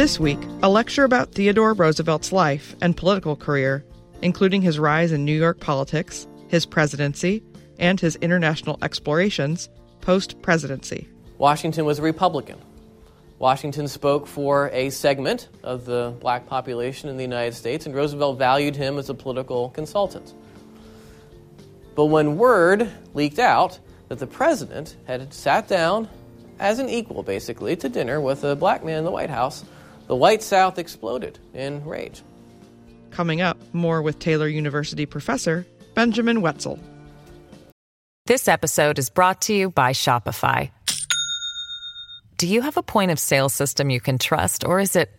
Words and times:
This 0.00 0.18
week, 0.18 0.38
a 0.62 0.70
lecture 0.70 1.04
about 1.04 1.32
Theodore 1.32 1.74
Roosevelt's 1.74 2.32
life 2.32 2.74
and 2.80 2.96
political 2.96 3.36
career, 3.36 3.84
including 4.22 4.62
his 4.62 4.78
rise 4.78 5.12
in 5.12 5.26
New 5.26 5.38
York 5.38 5.60
politics, 5.60 6.26
his 6.48 6.64
presidency, 6.64 7.42
and 7.78 8.00
his 8.00 8.16
international 8.16 8.78
explorations 8.80 9.68
post 10.00 10.40
presidency. 10.40 11.06
Washington 11.36 11.84
was 11.84 11.98
a 11.98 12.02
Republican. 12.02 12.58
Washington 13.38 13.88
spoke 13.88 14.26
for 14.26 14.70
a 14.72 14.88
segment 14.88 15.50
of 15.62 15.84
the 15.84 16.14
black 16.18 16.46
population 16.46 17.10
in 17.10 17.18
the 17.18 17.22
United 17.22 17.54
States, 17.54 17.84
and 17.84 17.94
Roosevelt 17.94 18.38
valued 18.38 18.76
him 18.76 18.98
as 18.98 19.10
a 19.10 19.14
political 19.14 19.68
consultant. 19.68 20.32
But 21.94 22.06
when 22.06 22.38
word 22.38 22.90
leaked 23.12 23.38
out 23.38 23.78
that 24.08 24.18
the 24.18 24.26
president 24.26 24.96
had 25.04 25.34
sat 25.34 25.68
down 25.68 26.08
as 26.58 26.78
an 26.78 26.88
equal, 26.88 27.22
basically, 27.22 27.76
to 27.76 27.90
dinner 27.90 28.18
with 28.18 28.44
a 28.44 28.56
black 28.56 28.82
man 28.82 28.96
in 28.96 29.04
the 29.04 29.10
White 29.10 29.28
House, 29.28 29.62
the 30.10 30.16
White 30.16 30.42
South 30.42 30.76
exploded 30.76 31.38
in 31.54 31.84
rage. 31.84 32.22
Coming 33.12 33.42
up, 33.42 33.56
more 33.72 34.02
with 34.02 34.18
Taylor 34.18 34.48
University 34.48 35.06
professor 35.06 35.64
Benjamin 35.94 36.40
Wetzel. 36.40 36.80
This 38.26 38.48
episode 38.48 38.98
is 38.98 39.08
brought 39.08 39.42
to 39.42 39.54
you 39.54 39.70
by 39.70 39.92
Shopify. 39.92 40.72
Do 42.38 42.48
you 42.48 42.60
have 42.60 42.76
a 42.76 42.82
point 42.82 43.12
of 43.12 43.20
sale 43.20 43.48
system 43.48 43.88
you 43.88 44.00
can 44.00 44.18
trust, 44.18 44.64
or 44.64 44.80
is 44.80 44.96
it 44.96 45.12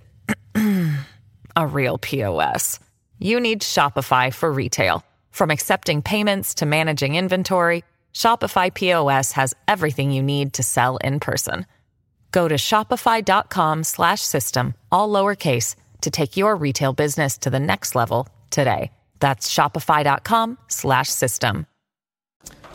a 1.56 1.68
real 1.68 1.98
POS? 1.98 2.82
You 3.18 3.40
need 3.40 3.62
Shopify 3.62 4.34
for 4.34 4.52
retail. 4.52 5.06
From 5.30 5.52
accepting 5.52 6.02
payments 6.02 6.56
to 6.56 6.66
managing 6.66 7.16
inventory, 7.16 7.86
Shopify 8.14 8.74
POS 8.74 9.32
has 9.32 9.54
everything 9.70 10.12
you 10.12 10.22
need 10.22 10.52
to 10.56 10.64
sell 10.64 10.98
in 10.98 11.22
person. 11.22 11.66
Go 12.32 12.48
to 12.48 12.56
shopify.com 12.56 13.84
slash 13.84 14.22
system, 14.22 14.74
all 14.92 15.10
lowercase 15.10 15.76
to 16.02 16.12
take 16.12 16.38
your 16.38 16.56
retail 16.56 16.94
business 16.94 17.38
to 17.40 17.50
the 17.50 17.60
next 17.60 17.96
level 17.96 18.28
today. 18.50 18.92
That's 19.20 19.54
shopify.com 19.54 20.58
slash 20.68 21.10
system. 21.10 21.68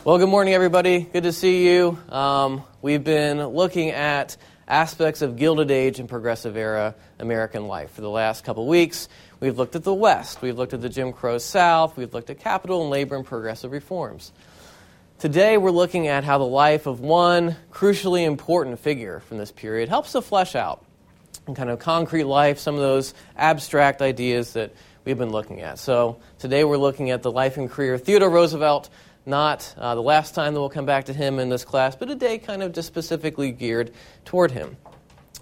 Well, 0.03 0.17
good 0.17 0.29
morning, 0.29 0.53
everybody. 0.53 1.01
Good 1.01 1.23
to 1.23 1.33
see 1.33 1.67
you. 1.67 1.97
Um, 2.07 2.63
we've 2.81 3.03
been 3.03 3.45
looking 3.45 3.89
at 3.89 4.37
aspects 4.67 5.21
of 5.21 5.35
Gilded 5.35 5.71
Age 5.71 5.99
and 5.99 6.07
Progressive 6.07 6.55
Era 6.55 6.95
American 7.19 7.67
life 7.67 7.91
for 7.91 8.01
the 8.01 8.09
last 8.09 8.45
couple 8.45 8.65
weeks. 8.67 9.09
We've 9.39 9.57
looked 9.57 9.75
at 9.75 9.83
the 9.83 9.93
West, 9.93 10.41
we've 10.41 10.57
looked 10.57 10.73
at 10.73 10.81
the 10.81 10.89
Jim 10.89 11.13
Crow 11.13 11.37
South, 11.37 11.97
we've 11.97 12.13
looked 12.13 12.29
at 12.29 12.39
capital 12.39 12.81
and 12.81 12.89
labor 12.89 13.15
and 13.15 13.25
progressive 13.25 13.71
reforms. 13.71 14.31
Today, 15.19 15.57
we're 15.57 15.71
looking 15.71 16.07
at 16.07 16.23
how 16.23 16.37
the 16.37 16.43
life 16.43 16.85
of 16.85 16.99
one 16.99 17.55
crucially 17.71 18.23
important 18.23 18.79
figure 18.79 19.21
from 19.21 19.39
this 19.39 19.51
period 19.51 19.89
helps 19.89 20.11
to 20.11 20.21
flesh 20.21 20.53
out 20.53 20.85
in 21.47 21.55
kind 21.55 21.71
of 21.71 21.79
concrete 21.79 22.25
life 22.25 22.59
some 22.59 22.75
of 22.75 22.81
those 22.81 23.15
abstract 23.35 24.03
ideas 24.03 24.53
that 24.53 24.75
we've 25.05 25.17
been 25.17 25.31
looking 25.31 25.61
at. 25.61 25.79
So, 25.79 26.19
today 26.37 26.63
we're 26.63 26.77
looking 26.77 27.09
at 27.09 27.23
the 27.23 27.31
life 27.31 27.57
and 27.57 27.67
career 27.67 27.95
of 27.95 28.03
Theodore 28.03 28.29
Roosevelt, 28.29 28.91
not 29.25 29.73
uh, 29.75 29.95
the 29.95 30.03
last 30.03 30.35
time 30.35 30.53
that 30.53 30.59
we'll 30.59 30.69
come 30.69 30.85
back 30.85 31.05
to 31.05 31.13
him 31.13 31.39
in 31.39 31.49
this 31.49 31.65
class, 31.65 31.95
but 31.95 32.11
a 32.11 32.15
day 32.15 32.37
kind 32.37 32.61
of 32.61 32.71
just 32.71 32.87
specifically 32.87 33.51
geared 33.51 33.91
toward 34.23 34.51
him. 34.51 34.77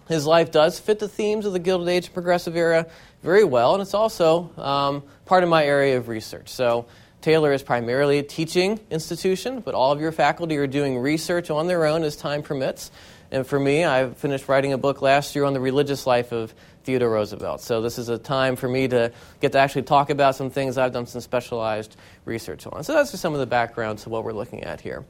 His 0.07 0.25
life 0.25 0.51
does 0.51 0.79
fit 0.79 0.99
the 0.99 1.09
themes 1.09 1.45
of 1.45 1.51
the 1.51 1.59
Gilded 1.59 1.89
Age 1.89 2.05
and 2.05 2.13
Progressive 2.13 2.55
Era 2.55 2.87
very 3.23 3.43
well, 3.43 3.73
and 3.73 3.81
it's 3.81 3.93
also 3.93 4.51
um, 4.55 5.03
part 5.25 5.43
of 5.43 5.49
my 5.49 5.65
area 5.65 5.97
of 5.97 6.07
research. 6.07 6.47
So, 6.47 6.85
Taylor 7.25 7.51
is 7.53 7.63
primarily 7.63 8.19
a 8.19 8.23
teaching 8.23 8.79
institution, 8.91 9.61
but 9.61 9.73
all 9.73 9.91
of 9.91 9.99
your 9.99 10.11
faculty 10.11 10.57
are 10.57 10.67
doing 10.67 10.99
research 10.99 11.49
on 11.49 11.65
their 11.65 11.87
own 11.87 12.03
as 12.03 12.15
time 12.15 12.43
permits. 12.43 12.91
And 13.31 13.47
for 13.47 13.59
me, 13.59 13.83
I 13.83 14.11
finished 14.11 14.47
writing 14.47 14.73
a 14.73 14.77
book 14.77 15.01
last 15.01 15.35
year 15.35 15.43
on 15.43 15.53
the 15.53 15.59
religious 15.59 16.05
life 16.05 16.31
of 16.31 16.53
Theodore 16.83 17.09
Roosevelt. 17.09 17.61
So 17.61 17.81
this 17.81 17.97
is 17.97 18.09
a 18.09 18.19
time 18.19 18.55
for 18.55 18.69
me 18.69 18.89
to 18.89 19.11
get 19.41 19.53
to 19.53 19.57
actually 19.57 19.81
talk 19.81 20.11
about 20.11 20.35
some 20.35 20.51
things 20.51 20.77
I've 20.77 20.93
done 20.93 21.07
some 21.07 21.19
specialized 21.19 21.95
research 22.25 22.67
on. 22.67 22.83
So 22.83 22.93
that's 22.93 23.09
just 23.09 23.23
some 23.23 23.33
of 23.33 23.39
the 23.39 23.47
background 23.47 23.97
to 23.99 24.09
what 24.09 24.23
we're 24.23 24.31
looking 24.31 24.63
at 24.63 24.79
here. 24.79 25.03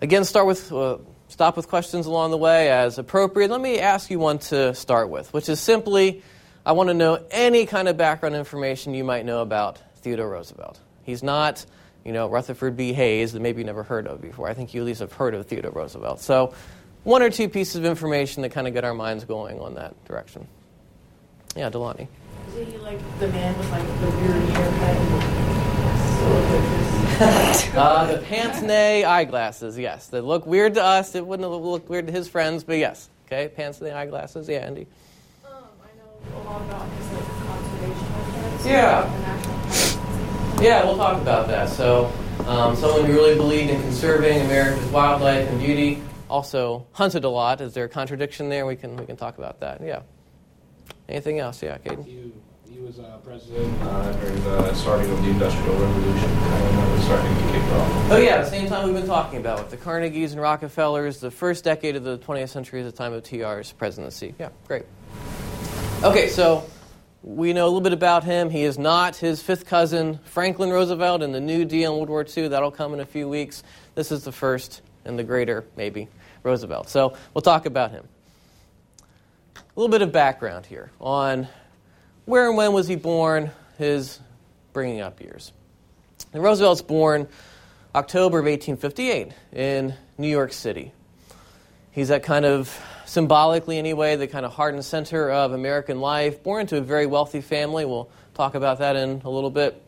Again, 0.00 0.22
start 0.22 0.46
with 0.46 0.72
uh, 0.72 0.98
stop 1.26 1.56
with 1.56 1.66
questions 1.66 2.06
along 2.06 2.30
the 2.30 2.38
way 2.38 2.70
as 2.70 2.96
appropriate. 2.96 3.50
Let 3.50 3.60
me 3.60 3.80
ask 3.80 4.08
you 4.08 4.20
one 4.20 4.38
to 4.38 4.72
start 4.76 5.10
with, 5.10 5.34
which 5.34 5.48
is 5.48 5.58
simply 5.58 6.22
I 6.64 6.70
want 6.72 6.90
to 6.90 6.94
know 6.94 7.24
any 7.32 7.66
kind 7.66 7.88
of 7.88 7.96
background 7.96 8.36
information 8.36 8.94
you 8.94 9.02
might 9.02 9.24
know 9.24 9.42
about 9.42 9.80
Theodore 10.02 10.28
Roosevelt. 10.28 10.80
He's 11.02 11.22
not, 11.22 11.64
you 12.04 12.12
know, 12.12 12.28
Rutherford 12.28 12.76
B. 12.76 12.92
Hayes 12.92 13.32
that 13.32 13.40
maybe 13.40 13.60
you 13.60 13.66
never 13.66 13.82
heard 13.82 14.06
of 14.06 14.20
before. 14.20 14.48
I 14.48 14.54
think 14.54 14.74
you 14.74 14.80
at 14.82 14.86
least 14.86 15.00
have 15.00 15.12
heard 15.12 15.34
of 15.34 15.46
Theodore 15.46 15.72
Roosevelt. 15.72 16.20
So, 16.20 16.54
one 17.04 17.22
or 17.22 17.30
two 17.30 17.48
pieces 17.48 17.76
of 17.76 17.84
information 17.84 18.42
that 18.42 18.50
kind 18.50 18.66
of 18.66 18.74
get 18.74 18.84
our 18.84 18.94
minds 18.94 19.24
going 19.24 19.58
on 19.60 19.74
that 19.74 19.94
direction. 20.04 20.46
Yeah, 21.56 21.70
Delani. 21.70 22.06
Is 22.48 22.68
he 22.68 22.78
like 22.78 22.98
the 23.18 23.28
man 23.28 23.56
with 23.56 23.70
like 23.70 23.86
the 24.00 24.10
weird 24.10 24.48
haircut? 24.50 24.96
uh, 27.76 28.06
the 28.06 28.18
pince 28.22 28.62
nez 28.62 29.04
eyeglasses, 29.04 29.78
yes. 29.78 30.06
They 30.08 30.20
look 30.20 30.46
weird 30.46 30.74
to 30.74 30.82
us. 30.82 31.14
It 31.14 31.26
wouldn't 31.26 31.50
look 31.50 31.88
weird 31.88 32.06
to 32.06 32.12
his 32.12 32.28
friends, 32.28 32.64
but 32.64 32.78
yes. 32.78 33.08
Okay, 33.26 33.48
pince 33.48 33.80
nez 33.80 33.92
eyeglasses. 33.92 34.48
Yeah, 34.48 34.58
Andy. 34.58 34.86
Um, 35.44 35.52
I 35.82 35.86
know 35.96 36.40
a 36.40 36.44
lot 36.44 36.62
about 36.62 36.88
his 36.88 37.12
like 37.12 37.24
conservation 37.46 38.06
efforts. 38.14 38.66
Yeah. 38.66 39.39
Yeah, 40.60 40.84
we'll 40.84 40.96
talk 40.96 41.20
about 41.20 41.48
that. 41.48 41.70
So, 41.70 42.12
um, 42.46 42.76
someone 42.76 43.06
who 43.06 43.14
really 43.14 43.34
believed 43.34 43.70
in 43.70 43.80
conserving 43.80 44.42
America's 44.42 44.86
wildlife 44.90 45.48
and 45.48 45.58
beauty, 45.58 46.02
also 46.28 46.86
hunted 46.92 47.24
a 47.24 47.28
lot. 47.28 47.60
Is 47.60 47.72
there 47.72 47.84
a 47.84 47.88
contradiction 47.88 48.48
there? 48.50 48.66
We 48.66 48.76
can 48.76 48.96
we 48.96 49.06
can 49.06 49.16
talk 49.16 49.38
about 49.38 49.60
that. 49.60 49.80
Yeah. 49.82 50.02
Anything 51.08 51.38
else? 51.38 51.62
Yeah, 51.62 51.78
Caden. 51.78 52.04
He, 52.04 52.32
he 52.70 52.78
was 52.78 52.98
uh, 52.98 53.18
president 53.24 53.82
uh, 53.82 54.12
during 54.12 54.44
the 54.44 54.74
starting 54.74 55.10
of 55.10 55.22
the 55.22 55.30
Industrial 55.30 55.74
Revolution, 55.74 56.30
that 56.30 56.92
was 56.92 57.04
starting 57.04 57.34
to 57.34 57.52
kick 57.52 57.62
off. 57.62 58.10
Oh 58.12 58.18
yeah, 58.18 58.42
the 58.42 58.50
same 58.50 58.68
time 58.68 58.84
we've 58.84 58.94
been 58.94 59.06
talking 59.06 59.40
about 59.40 59.58
with 59.58 59.70
the 59.70 59.76
Carnegies 59.76 60.32
and 60.32 60.40
Rockefellers. 60.40 61.20
The 61.20 61.30
first 61.30 61.64
decade 61.64 61.96
of 61.96 62.04
the 62.04 62.18
20th 62.18 62.50
century 62.50 62.80
is 62.80 62.86
the 62.86 62.96
time 62.96 63.12
of 63.12 63.22
TR's 63.24 63.72
presidency. 63.72 64.34
Yeah, 64.38 64.50
great. 64.68 64.84
Okay, 66.04 66.28
so 66.28 66.64
we 67.22 67.52
know 67.52 67.64
a 67.64 67.66
little 67.66 67.80
bit 67.80 67.92
about 67.92 68.24
him. 68.24 68.50
He 68.50 68.62
is 68.62 68.78
not 68.78 69.16
his 69.16 69.42
fifth 69.42 69.66
cousin, 69.66 70.18
Franklin 70.24 70.70
Roosevelt, 70.70 71.22
in 71.22 71.32
the 71.32 71.40
New 71.40 71.64
Deal 71.64 71.92
in 71.92 71.98
World 71.98 72.08
War 72.08 72.26
II. 72.36 72.48
That'll 72.48 72.70
come 72.70 72.94
in 72.94 73.00
a 73.00 73.06
few 73.06 73.28
weeks. 73.28 73.62
This 73.94 74.10
is 74.10 74.24
the 74.24 74.32
first 74.32 74.80
and 75.04 75.18
the 75.18 75.24
greater, 75.24 75.64
maybe, 75.76 76.08
Roosevelt. 76.42 76.88
So 76.88 77.16
we'll 77.34 77.42
talk 77.42 77.66
about 77.66 77.90
him. 77.90 78.08
A 79.56 79.60
little 79.76 79.90
bit 79.90 80.02
of 80.02 80.12
background 80.12 80.66
here 80.66 80.90
on 81.00 81.46
where 82.24 82.48
and 82.48 82.56
when 82.56 82.72
was 82.72 82.88
he 82.88 82.96
born, 82.96 83.50
his 83.76 84.18
bringing 84.72 85.00
up 85.00 85.20
years. 85.20 85.52
And 86.32 86.42
Roosevelt's 86.42 86.82
born 86.82 87.28
October 87.94 88.38
of 88.38 88.44
1858 88.46 89.32
in 89.52 89.94
New 90.16 90.28
York 90.28 90.52
City. 90.52 90.92
He's 91.90 92.08
that 92.08 92.22
kind 92.22 92.44
of 92.44 92.78
symbolically 93.10 93.76
anyway, 93.76 94.14
the 94.14 94.28
kind 94.28 94.46
of 94.46 94.52
heart 94.52 94.72
and 94.72 94.84
center 94.84 95.32
of 95.32 95.52
American 95.52 96.00
life. 96.00 96.44
Born 96.44 96.60
into 96.60 96.76
a 96.76 96.80
very 96.80 97.06
wealthy 97.06 97.40
family. 97.40 97.84
We'll 97.84 98.08
talk 98.34 98.54
about 98.54 98.78
that 98.78 98.94
in 98.94 99.22
a 99.24 99.30
little 99.30 99.50
bit. 99.50 99.82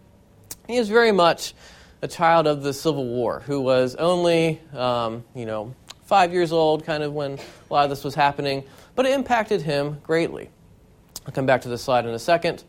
He 0.67 0.77
is 0.77 0.89
very 0.89 1.13
much 1.13 1.55
a 2.03 2.09
child 2.09 2.49
of 2.49 2.65
the 2.65 2.73
Civil 2.73 3.07
War 3.07 3.39
who 3.47 3.61
was 3.61 3.95
only, 3.95 4.61
um, 4.75 5.23
you 5.37 5.47
know, 5.47 5.73
five 6.05 6.33
years 6.33 6.51
old 6.51 6.85
kind 6.85 7.05
of 7.05 7.13
when 7.13 7.39
a 7.39 7.73
lot 7.73 7.85
of 7.85 7.91
this 7.91 8.03
was 8.03 8.17
happening, 8.17 8.65
but 8.97 9.07
it 9.07 9.13
impacted 9.13 9.63
him 9.63 10.01
greatly. 10.03 10.51
I'll 11.25 11.33
come 11.33 11.47
back 11.47 11.63
to 11.63 11.69
this 11.69 11.83
slide 11.83 12.05
in 12.05 12.11
a 12.13 12.19
second. 12.19 12.65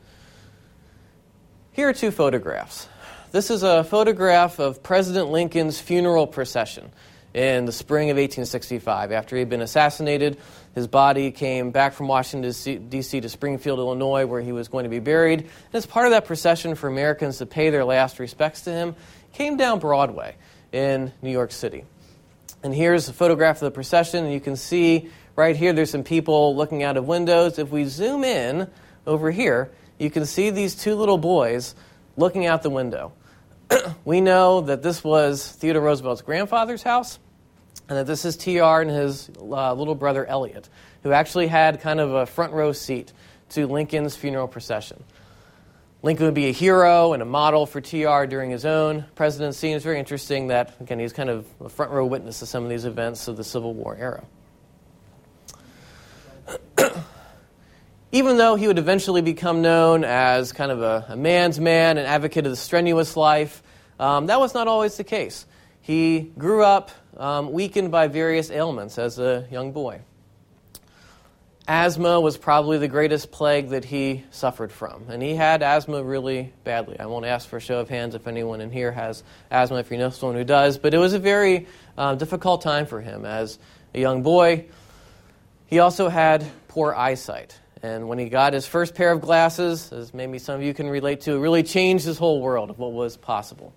Here 1.72 1.90
are 1.90 1.94
two 1.94 2.12
photographs. 2.12 2.88
This 3.31 3.50
is 3.50 3.63
a 3.63 3.84
photograph 3.84 4.59
of 4.59 4.84
President 4.84 5.31
Lincoln's 5.31 5.81
funeral 5.81 6.28
procession 6.28 6.92
in 7.33 7.66
the 7.66 7.71
spring 7.71 8.09
of 8.09 8.16
1865. 8.17 9.11
After 9.11 9.35
he 9.35 9.39
had 9.39 9.49
been 9.49 9.61
assassinated, 9.61 10.38
his 10.75 10.88
body 10.88 11.31
came 11.31 11.71
back 11.71 11.94
from 11.94 12.07
Washington, 12.07 12.89
D.C. 12.89 13.21
to 13.21 13.30
Springfield, 13.30 13.80
Illinois, 13.80 14.25
where 14.25 14.41
he 14.41 14.51
was 14.51 14.68
going 14.68 14.83
to 14.83 14.89
be 14.89 15.00
buried. 15.00 15.41
And 15.41 15.50
as 15.74 15.85
part 15.85 16.06
of 16.06 16.12
that 16.12 16.25
procession 16.25 16.75
for 16.75 16.88
Americans 16.88 17.39
to 17.39 17.45
pay 17.45 17.69
their 17.69 17.85
last 17.85 18.19
respects 18.19 18.62
to 18.62 18.71
him, 18.71 18.95
came 19.33 19.57
down 19.57 19.80
Broadway 19.80 20.35
in 20.71 21.12
New 21.21 21.31
York 21.31 21.51
City. 21.51 21.85
And 22.63 22.74
here's 22.74 23.09
a 23.09 23.13
photograph 23.13 23.57
of 23.57 23.65
the 23.65 23.71
procession, 23.71 24.24
and 24.24 24.33
you 24.33 24.39
can 24.39 24.56
see 24.56 25.09
right 25.36 25.56
here 25.56 25.74
there's 25.74 25.89
some 25.89 26.03
people 26.03 26.56
looking 26.56 26.83
out 26.83 26.97
of 26.97 27.06
windows. 27.07 27.59
If 27.59 27.71
we 27.71 27.86
zoom 27.86 28.24
in 28.24 28.69
over 29.06 29.31
here, 29.31 29.71
you 29.97 30.09
can 30.09 30.25
see 30.25 30.50
these 30.50 30.75
two 30.75 30.95
little 30.95 31.18
boys 31.18 31.75
looking 32.15 32.45
out 32.45 32.63
the 32.63 32.69
window. 32.69 33.12
we 34.06 34.21
know 34.21 34.62
that 34.62 34.81
this 34.81 35.03
was 35.03 35.51
Theodore 35.51 35.81
Roosevelt's 35.83 36.21
grandfather's 36.21 36.83
house, 36.83 37.19
and 37.90 37.98
that 37.98 38.08
this 38.08 38.25
is 38.25 38.38
TR 38.38 38.81
and 38.81 38.90
his 38.90 39.30
uh, 39.40 39.74
little 39.74 39.96
brother 39.96 40.25
Elliot, 40.25 40.70
who 41.04 41.12
actually 41.12 41.48
had 41.48 41.81
kind 41.81 42.00
of 42.00 42.14
a 42.14 42.25
front 42.25 42.54
row 42.54 42.72
seat 42.72 43.12
to 43.50 43.68
Lincoln's 43.68 44.16
funeral 44.16 44.48
procession. 44.48 45.04
Lincoln 46.02 46.25
would 46.25 46.36
be 46.36 46.48
a 46.48 46.52
hero 46.52 47.14
and 47.14 47.22
a 47.22 47.25
model 47.25 47.66
for 47.66 47.80
TR 47.80 48.25
during 48.25 48.50
his 48.52 48.66
own 48.66 49.06
presidency. 49.16 49.70
And 49.70 49.78
it's 49.78 49.86
very 49.86 50.00
interesting 50.00 50.48
that, 50.48 50.75
again, 50.81 51.00
he's 51.00 51.14
kind 51.14 51.30
of 51.30 51.46
a 51.62 51.70
front 51.70 51.92
row 51.92 52.06
witness 52.06 52.40
to 52.40 52.46
some 52.46 52.64
of 52.64 52.70
these 52.70 52.84
events 52.84 53.30
of 53.30 53.38
the 53.38 53.44
Civil 53.44 53.74
War 53.74 53.96
era. 53.96 54.24
even 58.12 58.38
though 58.38 58.56
he 58.56 58.68
would 58.68 58.80
eventually 58.80 59.22
become 59.22 59.62
known 59.62 60.04
as 60.04 60.52
kind 60.52 60.72
of 60.72 60.81
a, 60.81 61.06
a 61.10 61.16
man's 61.16 61.60
man, 61.60 61.98
an 61.98 62.06
advocate 62.06 62.46
of 62.46 62.52
the 62.52 62.58
strenuous 62.58 63.16
life, 63.16 63.64
um, 63.98 64.25
that 64.25 64.42
was 64.42 64.54
not 64.54 64.68
always 64.68 64.98
the 64.98 65.04
case. 65.06 65.46
He 65.81 66.31
grew 66.38 66.64
up 66.64 66.92
um, 67.18 67.51
weakened 67.51 67.92
by 67.92 68.07
various 68.07 68.50
ailments 68.50 68.98
as 68.98 69.19
a 69.19 69.48
young 69.51 69.71
boy. 69.71 70.01
Asthma 71.65 72.19
was 72.19 72.38
probably 72.38 72.77
the 72.77 72.89
greatest 72.89 73.31
plague 73.31 73.69
that 73.69 73.86
he 73.86 74.25
suffered 74.31 74.69
from, 74.69 75.06
and 75.07 75.24
he 75.24 75.33
had 75.33 75.63
asthma 75.63 76.04
really 76.04 76.51
badly. 76.65 77.00
I 77.00 77.06
won't 77.06 77.25
ask 77.25 77.48
for 77.48 77.56
a 77.56 77.62
show 77.62 77.80
of 77.80 77.88
hands 77.88 78.15
if 78.15 78.27
anyone 78.27 78.60
in 78.60 78.69
here 78.69 78.92
has 78.92 79.24
asthma, 79.50 79.77
if 79.77 79.89
you 79.89 79.98
know 79.98 80.10
someone 80.10 80.38
who 80.38 80.44
does, 80.44 80.77
but 80.77 80.94
it 80.94 80.98
was 80.98 81.13
a 81.13 81.19
very 81.19 81.68
uh, 81.98 82.15
difficult 82.15 82.63
time 82.63 82.86
for 82.86 83.00
him 83.00 83.24
as 83.24 83.60
a 83.94 84.00
young 84.01 84.24
boy. 84.24 84.65
He 85.68 85.80
also 85.80 86.10
had 86.10 86.45
poor 86.68 86.94
eyesight, 86.94 87.57
and 87.81 88.10
when 88.10 88.19
he 88.19 88.27
got 88.27 88.51
his 88.51 88.68
first 88.68 88.94
pair 88.94 89.13
of 89.13 89.21
glasses, 89.21 89.94
as 89.94 90.13
maybe 90.13 90.39
some 90.39 90.56
of 90.56 90.63
you 90.63 90.74
can 90.74 90.89
relate 90.89 91.21
to, 91.21 91.36
it 91.36 91.39
really 91.39 91.63
changed 91.63 92.04
his 92.04 92.18
whole 92.18 92.42
world 92.42 92.71
of 92.71 92.77
what 92.77 92.92
was 92.92 93.15
possible. 93.15 93.74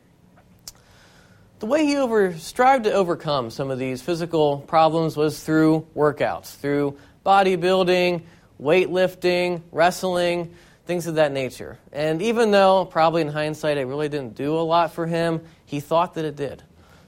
The 1.58 1.66
way 1.66 1.86
he 1.86 1.96
over, 1.96 2.36
strived 2.36 2.84
to 2.84 2.92
overcome 2.92 3.48
some 3.48 3.70
of 3.70 3.78
these 3.78 4.02
physical 4.02 4.58
problems 4.58 5.16
was 5.16 5.42
through 5.42 5.86
workouts, 5.96 6.54
through 6.54 6.98
bodybuilding, 7.24 8.24
weightlifting, 8.60 9.62
wrestling, 9.72 10.54
things 10.84 11.06
of 11.06 11.14
that 11.14 11.32
nature. 11.32 11.78
And 11.92 12.20
even 12.20 12.50
though, 12.50 12.84
probably 12.84 13.22
in 13.22 13.28
hindsight, 13.28 13.78
it 13.78 13.86
really 13.86 14.10
didn't 14.10 14.34
do 14.34 14.54
a 14.54 14.60
lot 14.60 14.92
for 14.92 15.06
him, 15.06 15.40
he 15.64 15.80
thought 15.80 16.12
that 16.14 16.26
it 16.26 16.36
did. 16.36 16.62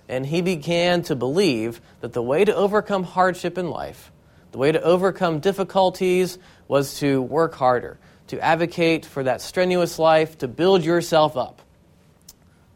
And 0.08 0.24
he 0.24 0.40
began 0.40 1.02
to 1.02 1.14
believe 1.14 1.82
that 2.00 2.14
the 2.14 2.22
way 2.22 2.46
to 2.46 2.54
overcome 2.54 3.02
hardship 3.02 3.58
in 3.58 3.68
life, 3.68 4.10
the 4.52 4.58
way 4.58 4.72
to 4.72 4.80
overcome 4.80 5.40
difficulties, 5.40 6.38
was 6.68 6.98
to 7.00 7.20
work 7.20 7.54
harder, 7.54 7.98
to 8.28 8.40
advocate 8.40 9.04
for 9.04 9.24
that 9.24 9.42
strenuous 9.42 9.98
life, 9.98 10.38
to 10.38 10.48
build 10.48 10.86
yourself 10.86 11.36
up. 11.36 11.60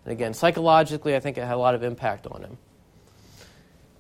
And 0.05 0.13
again, 0.13 0.35
psychologically, 0.35 1.15
I 1.15 1.21
think 1.21 1.39
it 1.39 1.45
had 1.45 1.55
a 1.55 1.59
lot 1.59 1.75
of 1.75 1.83
impact 1.83 2.27
on 2.27 2.43
him. 2.43 2.59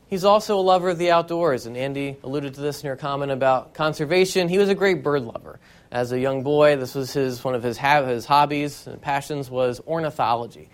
He's 0.08 0.24
also 0.24 0.58
a 0.58 0.60
lover 0.60 0.90
of 0.90 0.98
the 0.98 1.10
outdoors, 1.10 1.64
and 1.64 1.74
Andy 1.74 2.18
alluded 2.22 2.54
to 2.54 2.60
this 2.60 2.82
in 2.82 2.86
your 2.86 2.96
comment 2.96 3.32
about 3.32 3.72
conservation. 3.72 4.48
He 4.48 4.58
was 4.58 4.68
a 4.68 4.74
great 4.74 5.02
bird 5.02 5.22
lover. 5.22 5.58
As 5.90 6.12
a 6.12 6.20
young 6.20 6.42
boy, 6.42 6.76
this 6.76 6.94
was 6.94 7.12
his, 7.14 7.42
one 7.42 7.54
of 7.54 7.62
his, 7.62 7.78
his 7.78 8.26
hobbies 8.26 8.86
and 8.86 9.00
passions 9.00 9.48
was 9.48 9.80
ornithology. 9.86 10.68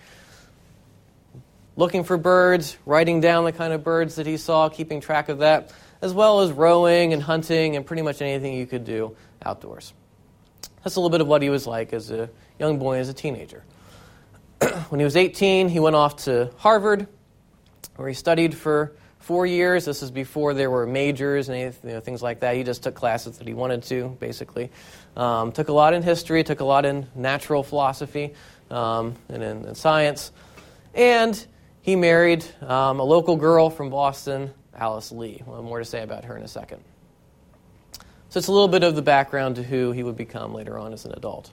Looking 1.76 2.02
for 2.02 2.16
birds, 2.16 2.76
writing 2.84 3.20
down 3.20 3.44
the 3.44 3.52
kind 3.52 3.72
of 3.72 3.84
birds 3.84 4.16
that 4.16 4.26
he 4.26 4.38
saw, 4.38 4.68
keeping 4.68 5.00
track 5.00 5.28
of 5.28 5.38
that, 5.38 5.72
as 6.02 6.12
well 6.12 6.40
as 6.40 6.50
rowing 6.50 7.12
and 7.12 7.22
hunting 7.22 7.76
and 7.76 7.86
pretty 7.86 8.02
much 8.02 8.20
anything 8.20 8.54
you 8.54 8.66
could 8.66 8.84
do 8.84 9.16
outdoors. 9.44 9.92
That's 10.82 10.96
a 10.96 11.00
little 11.00 11.10
bit 11.10 11.20
of 11.20 11.28
what 11.28 11.42
he 11.42 11.50
was 11.50 11.64
like 11.64 11.92
as 11.92 12.10
a 12.10 12.28
young 12.58 12.80
boy, 12.80 12.98
as 12.98 13.08
a 13.08 13.14
teenager. 13.14 13.62
when 14.88 14.98
he 14.98 15.04
was 15.04 15.16
18, 15.16 15.68
he 15.68 15.78
went 15.78 15.94
off 15.94 16.24
to 16.24 16.50
Harvard, 16.56 17.06
where 17.96 18.08
he 18.08 18.14
studied 18.14 18.56
for 18.56 18.92
four 19.20 19.46
years. 19.46 19.84
This 19.84 20.02
is 20.02 20.10
before 20.10 20.54
there 20.54 20.70
were 20.70 20.86
majors 20.86 21.48
and 21.48 21.74
you 21.84 21.90
know, 21.90 22.00
things 22.00 22.22
like 22.22 22.40
that. 22.40 22.56
He 22.56 22.64
just 22.64 22.82
took 22.82 22.94
classes 22.94 23.38
that 23.38 23.46
he 23.46 23.54
wanted 23.54 23.82
to, 23.84 24.16
basically. 24.20 24.70
Um, 25.16 25.52
took 25.52 25.68
a 25.68 25.72
lot 25.72 25.94
in 25.94 26.02
history, 26.02 26.42
took 26.42 26.60
a 26.60 26.64
lot 26.64 26.84
in 26.84 27.06
natural 27.14 27.62
philosophy 27.62 28.34
um, 28.70 29.14
and 29.28 29.42
in, 29.42 29.64
in, 29.66 29.74
science. 29.74 30.32
And 30.94 31.46
he 31.82 31.94
married 31.94 32.44
um, 32.62 33.00
a 33.00 33.04
local 33.04 33.36
girl 33.36 33.70
from 33.70 33.90
Boston, 33.90 34.52
Alice 34.74 35.12
Lee. 35.12 35.42
More 35.46 35.78
to 35.78 35.84
say 35.84 36.02
about 36.02 36.24
her 36.24 36.36
in 36.36 36.42
a 36.42 36.48
second. 36.48 36.82
So 38.30 38.38
it's 38.38 38.48
a 38.48 38.52
little 38.52 38.68
bit 38.68 38.82
of 38.82 38.96
the 38.96 39.02
background 39.02 39.56
to 39.56 39.62
who 39.62 39.92
he 39.92 40.02
would 40.02 40.16
become 40.16 40.52
later 40.52 40.78
on 40.78 40.92
as 40.92 41.04
an 41.04 41.12
adult. 41.12 41.52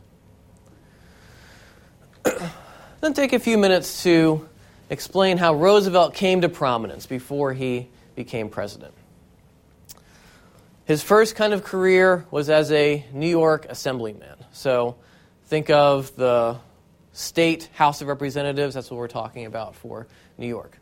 then 3.01 3.13
take 3.13 3.33
a 3.33 3.39
few 3.39 3.57
minutes 3.57 4.03
to 4.03 4.47
explain 4.89 5.37
how 5.37 5.55
Roosevelt 5.55 6.13
came 6.13 6.41
to 6.41 6.49
prominence 6.49 7.05
before 7.05 7.53
he 7.53 7.89
became 8.15 8.49
president. 8.49 8.93
His 10.85 11.01
first 11.01 11.35
kind 11.35 11.53
of 11.53 11.63
career 11.63 12.25
was 12.29 12.49
as 12.49 12.71
a 12.71 13.03
New 13.11 13.27
York 13.27 13.65
assemblyman. 13.69 14.37
So 14.53 14.97
think 15.45 15.69
of 15.69 16.15
the 16.15 16.57
state 17.11 17.69
House 17.73 18.01
of 18.01 18.07
Representatives, 18.07 18.75
that's 18.75 18.91
what 18.91 18.97
we're 18.97 19.07
talking 19.07 19.45
about 19.45 19.75
for 19.75 20.05
New 20.37 20.47
York. 20.47 20.77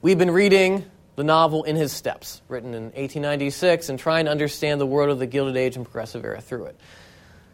We've 0.00 0.16
been 0.18 0.30
reading 0.30 0.86
the 1.16 1.24
novel 1.24 1.64
In 1.64 1.76
His 1.76 1.92
Steps, 1.92 2.40
written 2.48 2.72
in 2.72 2.84
1896, 2.84 3.90
and 3.90 3.98
trying 3.98 4.24
to 4.24 4.30
understand 4.30 4.80
the 4.80 4.86
world 4.86 5.10
of 5.10 5.18
the 5.18 5.26
Gilded 5.26 5.58
Age 5.58 5.76
and 5.76 5.84
Progressive 5.84 6.24
Era 6.24 6.40
through 6.40 6.66
it. 6.66 6.80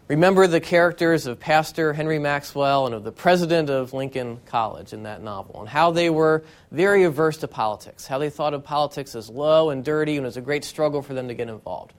Remember 0.08 0.46
the 0.46 0.60
characters 0.60 1.26
of 1.26 1.40
Pastor 1.40 1.92
Henry 1.92 2.20
Maxwell 2.20 2.86
and 2.86 2.94
of 2.94 3.02
the 3.02 3.10
president 3.10 3.70
of 3.70 3.92
Lincoln 3.92 4.38
College 4.46 4.92
in 4.92 5.02
that 5.02 5.20
novel, 5.20 5.58
and 5.58 5.68
how 5.68 5.90
they 5.90 6.10
were 6.10 6.44
very 6.70 7.02
averse 7.02 7.38
to 7.38 7.48
politics, 7.48 8.06
how 8.06 8.18
they 8.18 8.30
thought 8.30 8.54
of 8.54 8.62
politics 8.62 9.16
as 9.16 9.28
low 9.28 9.70
and 9.70 9.84
dirty, 9.84 10.16
and 10.16 10.24
was 10.24 10.36
a 10.36 10.40
great 10.40 10.64
struggle 10.64 11.02
for 11.02 11.12
them 11.12 11.26
to 11.26 11.34
get 11.34 11.48
involved. 11.48 11.92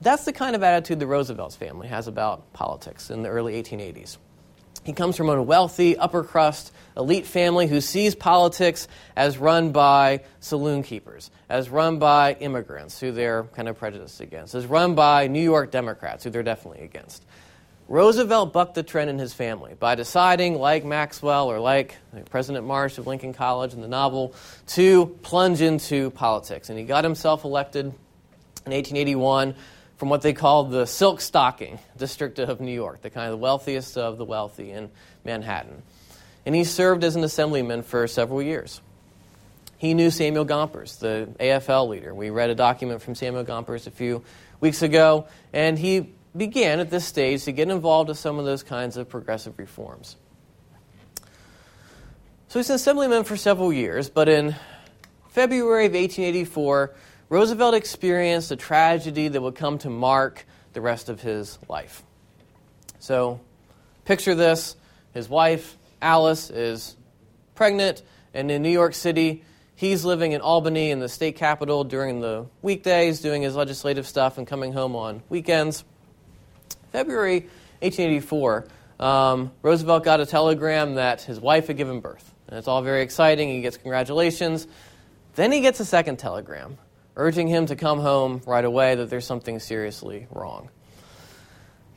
That's 0.00 0.24
the 0.24 0.32
kind 0.32 0.54
of 0.54 0.62
attitude 0.62 1.00
the 1.00 1.08
Roosevelt's 1.08 1.56
family 1.56 1.88
has 1.88 2.06
about 2.06 2.52
politics 2.52 3.10
in 3.10 3.24
the 3.24 3.28
early 3.28 3.60
1880s. 3.60 4.18
He 4.86 4.92
comes 4.92 5.16
from 5.16 5.28
a 5.28 5.42
wealthy, 5.42 5.96
upper 5.96 6.22
crust, 6.22 6.72
elite 6.96 7.26
family 7.26 7.66
who 7.66 7.80
sees 7.80 8.14
politics 8.14 8.86
as 9.16 9.36
run 9.36 9.72
by 9.72 10.20
saloon 10.38 10.84
keepers, 10.84 11.32
as 11.48 11.68
run 11.68 11.98
by 11.98 12.34
immigrants 12.34 13.00
who 13.00 13.10
they're 13.10 13.42
kind 13.56 13.68
of 13.68 13.76
prejudiced 13.76 14.20
against, 14.20 14.54
as 14.54 14.64
run 14.64 14.94
by 14.94 15.26
New 15.26 15.42
York 15.42 15.72
Democrats 15.72 16.22
who 16.22 16.30
they're 16.30 16.44
definitely 16.44 16.84
against. 16.84 17.24
Roosevelt 17.88 18.52
bucked 18.52 18.76
the 18.76 18.84
trend 18.84 19.10
in 19.10 19.18
his 19.18 19.34
family 19.34 19.74
by 19.74 19.96
deciding, 19.96 20.54
like 20.54 20.84
Maxwell 20.84 21.50
or 21.50 21.58
like 21.58 21.96
President 22.30 22.64
Marsh 22.64 22.96
of 22.98 23.08
Lincoln 23.08 23.34
College 23.34 23.74
in 23.74 23.80
the 23.80 23.88
novel, 23.88 24.36
to 24.68 25.06
plunge 25.22 25.62
into 25.62 26.10
politics. 26.10 26.70
And 26.70 26.78
he 26.78 26.84
got 26.84 27.02
himself 27.02 27.42
elected 27.42 27.86
in 27.86 28.72
1881 28.72 29.56
from 29.96 30.08
what 30.08 30.22
they 30.22 30.32
called 30.32 30.70
the 30.70 30.86
Silk 30.86 31.20
Stocking 31.20 31.78
district 31.96 32.38
of 32.38 32.60
New 32.60 32.72
York, 32.72 33.02
the 33.02 33.10
kind 33.10 33.26
of 33.26 33.32
the 33.32 33.38
wealthiest 33.38 33.96
of 33.96 34.18
the 34.18 34.24
wealthy 34.24 34.70
in 34.70 34.90
Manhattan. 35.24 35.82
And 36.44 36.54
he 36.54 36.64
served 36.64 37.02
as 37.02 37.16
an 37.16 37.24
assemblyman 37.24 37.82
for 37.82 38.06
several 38.06 38.42
years. 38.42 38.80
He 39.78 39.94
knew 39.94 40.10
Samuel 40.10 40.44
Gompers, 40.44 40.98
the 40.98 41.28
AFL 41.40 41.88
leader. 41.88 42.14
We 42.14 42.30
read 42.30 42.50
a 42.50 42.54
document 42.54 43.02
from 43.02 43.14
Samuel 43.14 43.44
Gompers 43.44 43.86
a 43.86 43.90
few 43.90 44.22
weeks 44.60 44.82
ago, 44.82 45.26
and 45.52 45.78
he 45.78 46.12
began 46.36 46.80
at 46.80 46.90
this 46.90 47.04
stage 47.04 47.44
to 47.44 47.52
get 47.52 47.68
involved 47.68 48.08
with 48.08 48.18
some 48.18 48.38
of 48.38 48.44
those 48.44 48.62
kinds 48.62 48.96
of 48.96 49.08
progressive 49.08 49.58
reforms. 49.58 50.16
So 52.48 52.58
he's 52.58 52.70
an 52.70 52.76
assemblyman 52.76 53.24
for 53.24 53.36
several 53.36 53.72
years, 53.72 54.08
but 54.08 54.28
in 54.28 54.54
February 55.30 55.86
of 55.86 55.92
1884, 55.92 56.94
Roosevelt 57.28 57.74
experienced 57.74 58.52
a 58.52 58.56
tragedy 58.56 59.28
that 59.28 59.40
would 59.40 59.56
come 59.56 59.78
to 59.78 59.90
mark 59.90 60.46
the 60.74 60.80
rest 60.80 61.08
of 61.08 61.20
his 61.20 61.58
life. 61.68 62.02
So, 63.00 63.40
picture 64.04 64.34
this 64.34 64.76
his 65.12 65.28
wife, 65.28 65.76
Alice, 66.00 66.50
is 66.50 66.96
pregnant, 67.54 68.02
and 68.32 68.50
in 68.50 68.62
New 68.62 68.70
York 68.70 68.94
City, 68.94 69.42
he's 69.74 70.04
living 70.04 70.32
in 70.32 70.40
Albany 70.40 70.90
in 70.90 71.00
the 71.00 71.08
state 71.08 71.36
capital 71.36 71.82
during 71.82 72.20
the 72.20 72.46
weekdays, 72.62 73.20
doing 73.20 73.42
his 73.42 73.56
legislative 73.56 74.06
stuff, 74.06 74.38
and 74.38 74.46
coming 74.46 74.72
home 74.72 74.94
on 74.94 75.22
weekends. 75.28 75.84
February 76.92 77.40
1884, 77.80 78.66
um, 79.00 79.50
Roosevelt 79.62 80.04
got 80.04 80.20
a 80.20 80.26
telegram 80.26 80.94
that 80.94 81.22
his 81.22 81.40
wife 81.40 81.66
had 81.66 81.76
given 81.76 82.00
birth. 82.00 82.32
And 82.48 82.58
it's 82.58 82.68
all 82.68 82.82
very 82.82 83.02
exciting. 83.02 83.48
He 83.48 83.62
gets 83.62 83.76
congratulations. 83.76 84.68
Then 85.34 85.50
he 85.50 85.60
gets 85.60 85.80
a 85.80 85.84
second 85.84 86.18
telegram 86.18 86.78
urging 87.16 87.48
him 87.48 87.66
to 87.66 87.76
come 87.76 87.98
home 87.98 88.42
right 88.46 88.64
away, 88.64 88.94
that 88.94 89.10
there's 89.10 89.26
something 89.26 89.58
seriously 89.58 90.26
wrong. 90.30 90.68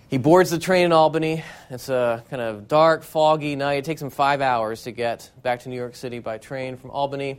He 0.09 0.17
boards 0.17 0.49
the 0.49 0.57
train 0.57 0.85
in 0.85 0.91
Albany. 0.91 1.43
It's 1.69 1.89
a 1.89 2.23
kind 2.31 2.41
of 2.41 2.67
dark, 2.67 3.03
foggy 3.03 3.55
night. 3.55 3.79
It 3.79 3.85
takes 3.85 4.01
him 4.01 4.09
five 4.09 4.41
hours 4.41 4.83
to 4.83 4.91
get 4.91 5.29
back 5.43 5.59
to 5.61 5.69
New 5.69 5.75
York 5.75 5.95
City 5.95 6.17
by 6.17 6.39
train 6.39 6.77
from 6.77 6.89
Albany. 6.89 7.37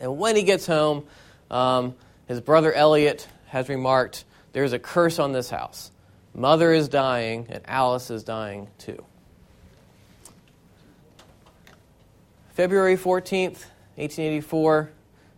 And 0.00 0.18
when 0.18 0.34
he 0.34 0.42
gets 0.42 0.66
home, 0.66 1.06
um, 1.48 1.94
his 2.26 2.40
brother 2.40 2.72
Elliot 2.72 3.28
has 3.46 3.68
remarked, 3.68 4.24
There's 4.52 4.72
a 4.72 4.80
curse 4.80 5.20
on 5.20 5.32
this 5.32 5.48
house. 5.48 5.92
Mother 6.34 6.72
is 6.72 6.88
dying, 6.88 7.46
and 7.50 7.62
Alice 7.66 8.10
is 8.10 8.24
dying 8.24 8.68
too. 8.78 9.04
February 12.54 12.96
14th, 12.96 13.64
1884, 13.96 14.90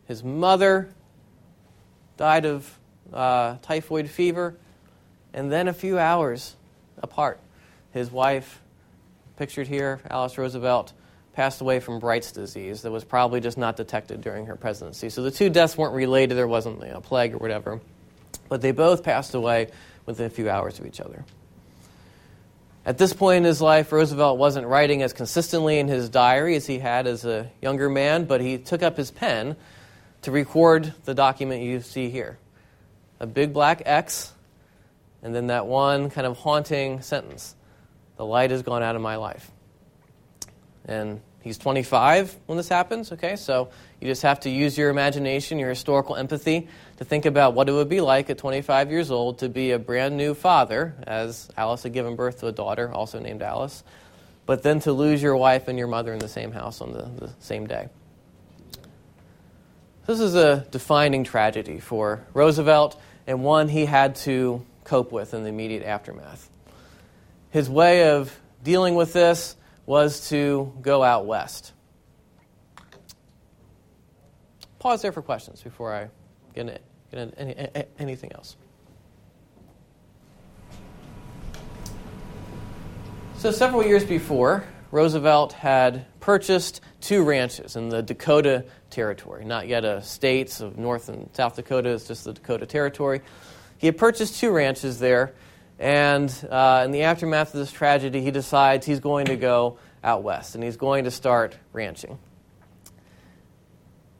his 0.06 0.24
mother 0.24 0.88
died 2.18 2.44
of 2.44 2.78
uh, 3.12 3.56
typhoid 3.62 4.10
fever, 4.10 4.54
and 5.32 5.50
then 5.50 5.68
a 5.68 5.72
few 5.72 5.98
hours 5.98 6.54
apart, 7.02 7.40
his 7.92 8.10
wife, 8.10 8.60
pictured 9.36 9.66
here, 9.66 10.00
Alice 10.10 10.36
Roosevelt, 10.36 10.92
passed 11.32 11.60
away 11.60 11.80
from 11.80 12.00
Bright's 12.00 12.32
disease 12.32 12.82
that 12.82 12.90
was 12.90 13.04
probably 13.04 13.40
just 13.40 13.56
not 13.56 13.76
detected 13.76 14.20
during 14.20 14.46
her 14.46 14.56
presidency. 14.56 15.08
So 15.08 15.22
the 15.22 15.30
two 15.30 15.48
deaths 15.48 15.78
weren't 15.78 15.94
related, 15.94 16.34
there 16.34 16.48
wasn't 16.48 16.82
you 16.82 16.88
know, 16.88 16.96
a 16.96 17.00
plague 17.00 17.32
or 17.32 17.38
whatever. 17.38 17.80
But 18.48 18.60
they 18.60 18.72
both 18.72 19.04
passed 19.04 19.34
away 19.34 19.68
within 20.04 20.26
a 20.26 20.30
few 20.30 20.50
hours 20.50 20.80
of 20.80 20.86
each 20.86 21.00
other. 21.00 21.24
At 22.84 22.98
this 22.98 23.12
point 23.12 23.38
in 23.38 23.44
his 23.44 23.60
life, 23.60 23.92
Roosevelt 23.92 24.38
wasn't 24.38 24.66
writing 24.66 25.02
as 25.02 25.12
consistently 25.12 25.78
in 25.78 25.86
his 25.88 26.08
diary 26.08 26.56
as 26.56 26.66
he 26.66 26.78
had 26.78 27.06
as 27.06 27.24
a 27.24 27.50
younger 27.62 27.88
man, 27.88 28.24
but 28.24 28.40
he 28.40 28.58
took 28.58 28.82
up 28.82 28.96
his 28.96 29.10
pen 29.10 29.56
to 30.28 30.32
record 30.32 30.92
the 31.06 31.14
document 31.14 31.62
you 31.62 31.80
see 31.80 32.10
here 32.10 32.36
a 33.18 33.26
big 33.26 33.54
black 33.54 33.80
X, 33.86 34.30
and 35.22 35.34
then 35.34 35.46
that 35.46 35.66
one 35.66 36.10
kind 36.10 36.26
of 36.26 36.36
haunting 36.36 37.00
sentence 37.00 37.56
The 38.18 38.26
light 38.26 38.50
has 38.50 38.60
gone 38.60 38.82
out 38.82 38.94
of 38.94 39.00
my 39.00 39.16
life. 39.16 39.50
And 40.84 41.22
he's 41.40 41.56
25 41.56 42.36
when 42.44 42.58
this 42.58 42.68
happens, 42.68 43.10
okay? 43.12 43.36
So 43.36 43.70
you 44.02 44.06
just 44.06 44.20
have 44.20 44.40
to 44.40 44.50
use 44.50 44.76
your 44.76 44.90
imagination, 44.90 45.58
your 45.58 45.70
historical 45.70 46.14
empathy, 46.14 46.68
to 46.98 47.06
think 47.06 47.24
about 47.24 47.54
what 47.54 47.70
it 47.70 47.72
would 47.72 47.88
be 47.88 48.02
like 48.02 48.28
at 48.28 48.36
25 48.36 48.90
years 48.90 49.10
old 49.10 49.38
to 49.38 49.48
be 49.48 49.70
a 49.70 49.78
brand 49.78 50.18
new 50.18 50.34
father, 50.34 50.94
as 51.06 51.48
Alice 51.56 51.84
had 51.84 51.94
given 51.94 52.16
birth 52.16 52.40
to 52.40 52.48
a 52.48 52.52
daughter, 52.52 52.92
also 52.92 53.18
named 53.18 53.40
Alice, 53.40 53.82
but 54.44 54.62
then 54.62 54.78
to 54.80 54.92
lose 54.92 55.22
your 55.22 55.38
wife 55.38 55.68
and 55.68 55.78
your 55.78 55.88
mother 55.88 56.12
in 56.12 56.18
the 56.18 56.28
same 56.28 56.52
house 56.52 56.82
on 56.82 56.92
the, 56.92 57.08
the 57.24 57.32
same 57.40 57.66
day. 57.66 57.88
This 60.08 60.20
is 60.20 60.34
a 60.34 60.66
defining 60.70 61.24
tragedy 61.24 61.80
for 61.80 62.24
Roosevelt 62.32 62.98
and 63.26 63.44
one 63.44 63.68
he 63.68 63.84
had 63.84 64.14
to 64.16 64.64
cope 64.84 65.12
with 65.12 65.34
in 65.34 65.42
the 65.42 65.50
immediate 65.50 65.82
aftermath. 65.84 66.48
His 67.50 67.68
way 67.68 68.08
of 68.12 68.34
dealing 68.64 68.94
with 68.94 69.12
this 69.12 69.54
was 69.84 70.30
to 70.30 70.72
go 70.80 71.02
out 71.02 71.26
west. 71.26 71.74
Pause 74.78 75.02
there 75.02 75.12
for 75.12 75.20
questions 75.20 75.60
before 75.60 75.94
I 75.94 76.08
get 76.54 76.68
into, 76.68 76.80
get 77.10 77.20
into 77.20 77.38
any, 77.38 77.84
anything 77.98 78.32
else. 78.32 78.56
So, 83.36 83.50
several 83.50 83.84
years 83.84 84.04
before, 84.04 84.64
Roosevelt 84.90 85.52
had 85.52 86.06
purchased 86.18 86.80
two 87.02 87.22
ranches 87.24 87.76
in 87.76 87.90
the 87.90 88.02
Dakota 88.02 88.64
Territory, 88.90 89.44
not 89.44 89.68
yet 89.68 89.84
a 89.84 90.02
state 90.02 90.60
of 90.60 90.78
North 90.78 91.08
and 91.08 91.28
South 91.34 91.56
Dakota, 91.56 91.90
it's 91.90 92.08
just 92.08 92.24
the 92.24 92.32
Dakota 92.32 92.66
Territory. 92.66 93.20
He 93.78 93.86
had 93.86 93.96
purchased 93.96 94.40
two 94.40 94.50
ranches 94.50 94.98
there, 94.98 95.34
and 95.78 96.32
uh, 96.50 96.82
in 96.84 96.90
the 96.90 97.02
aftermath 97.02 97.54
of 97.54 97.60
this 97.60 97.70
tragedy, 97.70 98.20
he 98.20 98.30
decides 98.30 98.86
he's 98.86 99.00
going 99.00 99.26
to 99.26 99.36
go 99.36 99.78
out 100.02 100.22
west 100.22 100.54
and 100.54 100.64
he's 100.64 100.76
going 100.76 101.04
to 101.04 101.10
start 101.10 101.56
ranching. 101.72 102.18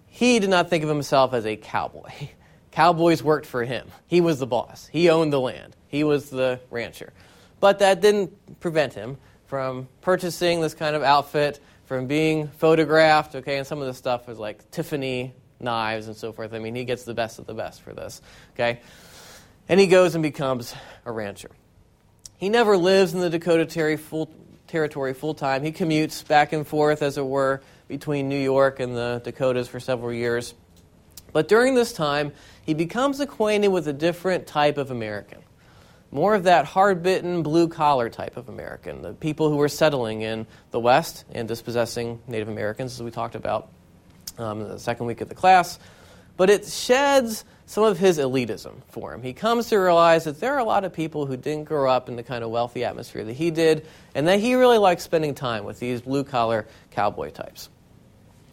He 0.06 0.38
did 0.38 0.50
not 0.50 0.68
think 0.70 0.82
of 0.82 0.88
himself 0.88 1.32
as 1.32 1.46
a 1.46 1.56
cowboy. 1.56 2.10
Cowboys 2.70 3.24
worked 3.24 3.46
for 3.46 3.64
him. 3.64 3.88
He 4.06 4.20
was 4.20 4.38
the 4.38 4.46
boss. 4.46 4.88
He 4.92 5.10
owned 5.10 5.32
the 5.32 5.40
land. 5.40 5.74
He 5.88 6.04
was 6.04 6.30
the 6.30 6.60
rancher. 6.70 7.12
But 7.60 7.80
that 7.80 8.00
didn't 8.00 8.60
prevent 8.60 8.94
him 8.94 9.16
from 9.46 9.88
purchasing 10.00 10.60
this 10.60 10.74
kind 10.74 10.94
of 10.94 11.02
outfit, 11.02 11.58
from 11.88 12.06
being 12.06 12.48
photographed, 12.48 13.34
okay, 13.34 13.56
and 13.56 13.66
some 13.66 13.80
of 13.80 13.86
the 13.86 13.94
stuff 13.94 14.28
is 14.28 14.38
like 14.38 14.70
Tiffany 14.70 15.32
knives 15.58 16.06
and 16.06 16.14
so 16.14 16.32
forth. 16.32 16.52
I 16.52 16.58
mean, 16.58 16.74
he 16.74 16.84
gets 16.84 17.04
the 17.04 17.14
best 17.14 17.38
of 17.38 17.46
the 17.46 17.54
best 17.54 17.80
for 17.80 17.94
this, 17.94 18.20
okay? 18.52 18.80
And 19.70 19.80
he 19.80 19.86
goes 19.86 20.14
and 20.14 20.22
becomes 20.22 20.74
a 21.06 21.10
rancher. 21.10 21.50
He 22.36 22.50
never 22.50 22.76
lives 22.76 23.14
in 23.14 23.20
the 23.20 23.30
Dakota 23.30 23.64
ter- 23.64 23.96
full, 23.96 24.30
territory 24.66 25.14
full 25.14 25.32
time. 25.32 25.62
He 25.62 25.72
commutes 25.72 26.28
back 26.28 26.52
and 26.52 26.66
forth, 26.66 27.00
as 27.00 27.16
it 27.16 27.26
were, 27.26 27.62
between 27.88 28.28
New 28.28 28.38
York 28.38 28.80
and 28.80 28.94
the 28.94 29.22
Dakotas 29.24 29.66
for 29.66 29.80
several 29.80 30.12
years. 30.12 30.52
But 31.32 31.48
during 31.48 31.74
this 31.74 31.94
time, 31.94 32.32
he 32.66 32.74
becomes 32.74 33.18
acquainted 33.18 33.68
with 33.68 33.88
a 33.88 33.94
different 33.94 34.46
type 34.46 34.76
of 34.76 34.90
American 34.90 35.40
more 36.10 36.34
of 36.34 36.44
that 36.44 36.64
hard 36.64 37.02
bitten, 37.02 37.42
blue 37.42 37.68
collar 37.68 38.08
type 38.08 38.36
of 38.36 38.48
American, 38.48 39.02
the 39.02 39.12
people 39.12 39.50
who 39.50 39.56
were 39.56 39.68
settling 39.68 40.22
in 40.22 40.46
the 40.70 40.80
West 40.80 41.24
and 41.32 41.46
dispossessing 41.46 42.20
Native 42.26 42.48
Americans, 42.48 42.94
as 42.94 43.02
we 43.02 43.10
talked 43.10 43.34
about 43.34 43.68
um, 44.38 44.62
in 44.62 44.68
the 44.68 44.78
second 44.78 45.06
week 45.06 45.20
of 45.20 45.28
the 45.28 45.34
class. 45.34 45.78
But 46.36 46.50
it 46.50 46.64
sheds 46.66 47.44
some 47.66 47.84
of 47.84 47.98
his 47.98 48.18
elitism 48.18 48.76
for 48.88 49.12
him. 49.12 49.22
He 49.22 49.34
comes 49.34 49.68
to 49.68 49.76
realize 49.76 50.24
that 50.24 50.40
there 50.40 50.54
are 50.54 50.58
a 50.58 50.64
lot 50.64 50.84
of 50.84 50.92
people 50.92 51.26
who 51.26 51.36
didn't 51.36 51.64
grow 51.64 51.90
up 51.90 52.08
in 52.08 52.16
the 52.16 52.22
kind 52.22 52.42
of 52.42 52.50
wealthy 52.50 52.84
atmosphere 52.84 53.24
that 53.24 53.34
he 53.34 53.50
did, 53.50 53.86
and 54.14 54.26
that 54.28 54.40
he 54.40 54.54
really 54.54 54.78
likes 54.78 55.02
spending 55.02 55.34
time 55.34 55.64
with 55.64 55.78
these 55.78 56.00
blue 56.00 56.24
collar 56.24 56.66
cowboy 56.92 57.30
types. 57.30 57.68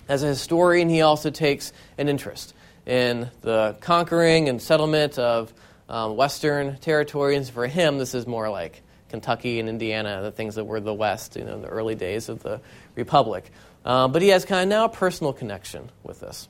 As 0.09 0.23
a 0.23 0.27
historian, 0.27 0.89
he 0.89 1.01
also 1.01 1.29
takes 1.29 1.71
an 1.97 2.09
interest 2.09 2.53
in 2.85 3.29
the 3.41 3.77
conquering 3.79 4.49
and 4.49 4.61
settlement 4.61 5.17
of 5.17 5.53
um, 5.89 6.15
Western 6.15 6.77
territories. 6.77 7.49
For 7.49 7.67
him, 7.67 7.97
this 7.97 8.13
is 8.13 8.27
more 8.27 8.49
like 8.49 8.81
Kentucky 9.09 9.59
and 9.59 9.69
Indiana, 9.69 10.21
the 10.21 10.31
things 10.31 10.55
that 10.55 10.65
were 10.65 10.79
the 10.79 10.93
West, 10.93 11.35
you 11.35 11.43
know, 11.43 11.55
in 11.55 11.61
the 11.61 11.67
early 11.67 11.95
days 11.95 12.29
of 12.29 12.43
the 12.43 12.61
Republic. 12.95 13.51
Uh, 13.83 14.07
but 14.07 14.21
he 14.21 14.29
has 14.29 14.45
kind 14.45 14.63
of 14.63 14.69
now 14.69 14.85
a 14.85 14.89
personal 14.89 15.31
connection 15.31 15.91
with 16.03 16.19
this. 16.19 16.47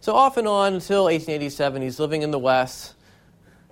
So 0.00 0.14
off 0.14 0.36
and 0.36 0.46
on 0.46 0.74
until 0.74 1.04
1887, 1.04 1.82
he's 1.82 1.98
living 1.98 2.22
in 2.22 2.30
the 2.30 2.38
West. 2.38 2.94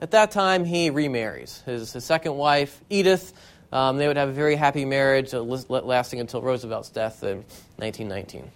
At 0.00 0.10
that 0.12 0.32
time, 0.32 0.64
he 0.64 0.90
remarries. 0.90 1.62
His, 1.66 1.92
his 1.92 2.04
second 2.04 2.36
wife, 2.36 2.80
Edith, 2.90 3.32
um, 3.70 3.98
they 3.98 4.08
would 4.08 4.16
have 4.16 4.30
a 4.30 4.32
very 4.32 4.56
happy 4.56 4.84
marriage 4.84 5.34
uh, 5.34 5.42
lasting 5.42 6.20
until 6.20 6.42
Roosevelt's 6.42 6.90
death 6.90 7.22
in 7.22 7.44
1919. 7.76 8.50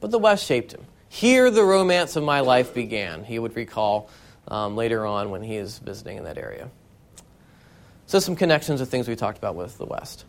But 0.00 0.10
the 0.10 0.18
West 0.18 0.46
shaped 0.46 0.72
him. 0.72 0.84
Here 1.12 1.50
the 1.50 1.64
romance 1.64 2.14
of 2.14 2.22
my 2.22 2.38
life 2.38 2.72
began, 2.72 3.24
he 3.24 3.36
would 3.40 3.56
recall 3.56 4.08
um, 4.46 4.76
later 4.76 5.04
on 5.04 5.30
when 5.30 5.42
he 5.42 5.56
is 5.56 5.76
visiting 5.80 6.18
in 6.18 6.24
that 6.24 6.38
area. 6.38 6.70
So, 8.06 8.20
some 8.20 8.36
connections 8.36 8.80
of 8.80 8.88
things 8.88 9.08
we 9.08 9.16
talked 9.16 9.36
about 9.36 9.56
with 9.56 9.76
the 9.76 9.86
West. 9.86 10.24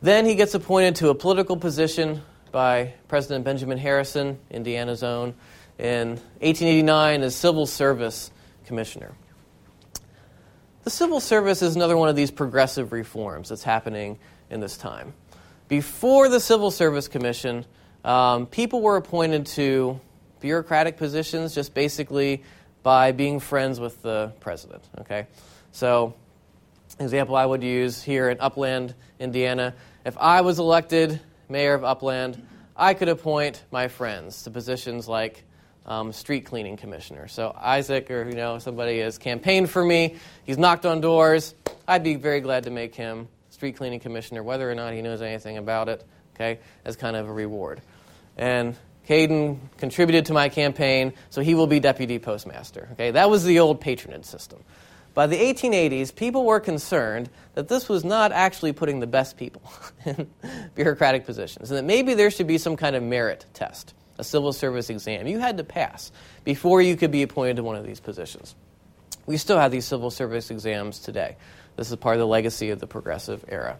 Then 0.00 0.24
he 0.24 0.34
gets 0.34 0.54
appointed 0.54 0.96
to 0.96 1.10
a 1.10 1.14
political 1.14 1.58
position 1.58 2.22
by 2.52 2.94
President 3.06 3.44
Benjamin 3.44 3.76
Harrison, 3.76 4.38
Indiana's 4.50 5.02
own, 5.02 5.34
in 5.78 6.08
1889 6.40 7.22
as 7.22 7.36
Civil 7.36 7.66
Service 7.66 8.30
Commissioner. 8.64 9.12
The 10.84 10.90
Civil 10.90 11.20
Service 11.20 11.60
is 11.60 11.76
another 11.76 11.98
one 11.98 12.08
of 12.08 12.16
these 12.16 12.30
progressive 12.30 12.92
reforms 12.92 13.50
that's 13.50 13.62
happening 13.62 14.18
in 14.48 14.60
this 14.60 14.78
time. 14.78 15.12
Before 15.68 16.30
the 16.30 16.40
Civil 16.40 16.70
Service 16.70 17.08
Commission, 17.08 17.66
um, 18.04 18.46
people 18.46 18.82
were 18.82 18.96
appointed 18.96 19.46
to 19.46 19.98
bureaucratic 20.40 20.98
positions 20.98 21.54
just 21.54 21.72
basically 21.72 22.44
by 22.82 23.12
being 23.12 23.40
friends 23.40 23.80
with 23.80 24.02
the 24.02 24.32
president. 24.40 24.84
Okay, 25.00 25.26
so 25.72 26.14
example 27.00 27.34
I 27.34 27.46
would 27.46 27.62
use 27.62 28.02
here 28.02 28.28
in 28.28 28.38
Upland, 28.40 28.94
Indiana. 29.18 29.74
If 30.04 30.18
I 30.18 30.42
was 30.42 30.58
elected 30.58 31.18
mayor 31.48 31.72
of 31.72 31.82
Upland, 31.82 32.46
I 32.76 32.92
could 32.92 33.08
appoint 33.08 33.64
my 33.70 33.88
friends 33.88 34.42
to 34.42 34.50
positions 34.50 35.08
like 35.08 35.44
um, 35.86 36.12
street 36.12 36.44
cleaning 36.44 36.76
commissioner. 36.76 37.26
So 37.26 37.56
Isaac, 37.58 38.10
or 38.10 38.28
you 38.28 38.36
know 38.36 38.58
somebody 38.58 38.98
has 38.98 39.16
campaigned 39.16 39.70
for 39.70 39.82
me. 39.82 40.16
He's 40.44 40.58
knocked 40.58 40.84
on 40.84 41.00
doors. 41.00 41.54
I'd 41.88 42.04
be 42.04 42.16
very 42.16 42.40
glad 42.40 42.64
to 42.64 42.70
make 42.70 42.94
him 42.94 43.28
street 43.48 43.76
cleaning 43.76 44.00
commissioner, 44.00 44.42
whether 44.42 44.70
or 44.70 44.74
not 44.74 44.92
he 44.92 45.00
knows 45.00 45.22
anything 45.22 45.56
about 45.56 45.88
it. 45.88 46.04
Okay, 46.34 46.58
as 46.84 46.96
kind 46.96 47.16
of 47.16 47.28
a 47.28 47.32
reward 47.32 47.80
and 48.36 48.76
Caden 49.08 49.58
contributed 49.76 50.26
to 50.26 50.32
my 50.32 50.48
campaign, 50.48 51.12
so 51.30 51.42
he 51.42 51.54
will 51.54 51.66
be 51.66 51.80
deputy 51.80 52.18
postmaster. 52.18 52.88
Okay, 52.92 53.10
that 53.10 53.28
was 53.28 53.44
the 53.44 53.60
old 53.60 53.80
patronage 53.80 54.24
system. 54.24 54.62
By 55.12 55.28
the 55.28 55.36
1880s, 55.36 56.14
people 56.14 56.44
were 56.44 56.58
concerned 56.58 57.30
that 57.54 57.68
this 57.68 57.88
was 57.88 58.04
not 58.04 58.32
actually 58.32 58.72
putting 58.72 58.98
the 58.98 59.06
best 59.06 59.36
people 59.36 59.62
in 60.04 60.28
bureaucratic 60.74 61.24
positions, 61.24 61.70
and 61.70 61.78
that 61.78 61.84
maybe 61.84 62.14
there 62.14 62.30
should 62.30 62.48
be 62.48 62.58
some 62.58 62.76
kind 62.76 62.96
of 62.96 63.02
merit 63.02 63.46
test, 63.54 63.94
a 64.18 64.24
civil 64.24 64.52
service 64.52 64.90
exam. 64.90 65.26
You 65.26 65.38
had 65.38 65.58
to 65.58 65.64
pass 65.64 66.10
before 66.42 66.82
you 66.82 66.96
could 66.96 67.12
be 67.12 67.22
appointed 67.22 67.56
to 67.56 67.62
one 67.62 67.76
of 67.76 67.86
these 67.86 68.00
positions. 68.00 68.56
We 69.26 69.36
still 69.36 69.58
have 69.58 69.70
these 69.70 69.84
civil 69.84 70.10
service 70.10 70.50
exams 70.50 70.98
today. 70.98 71.36
This 71.76 71.90
is 71.90 71.96
part 71.96 72.16
of 72.16 72.20
the 72.20 72.26
legacy 72.26 72.70
of 72.70 72.80
the 72.80 72.86
progressive 72.86 73.44
era. 73.48 73.78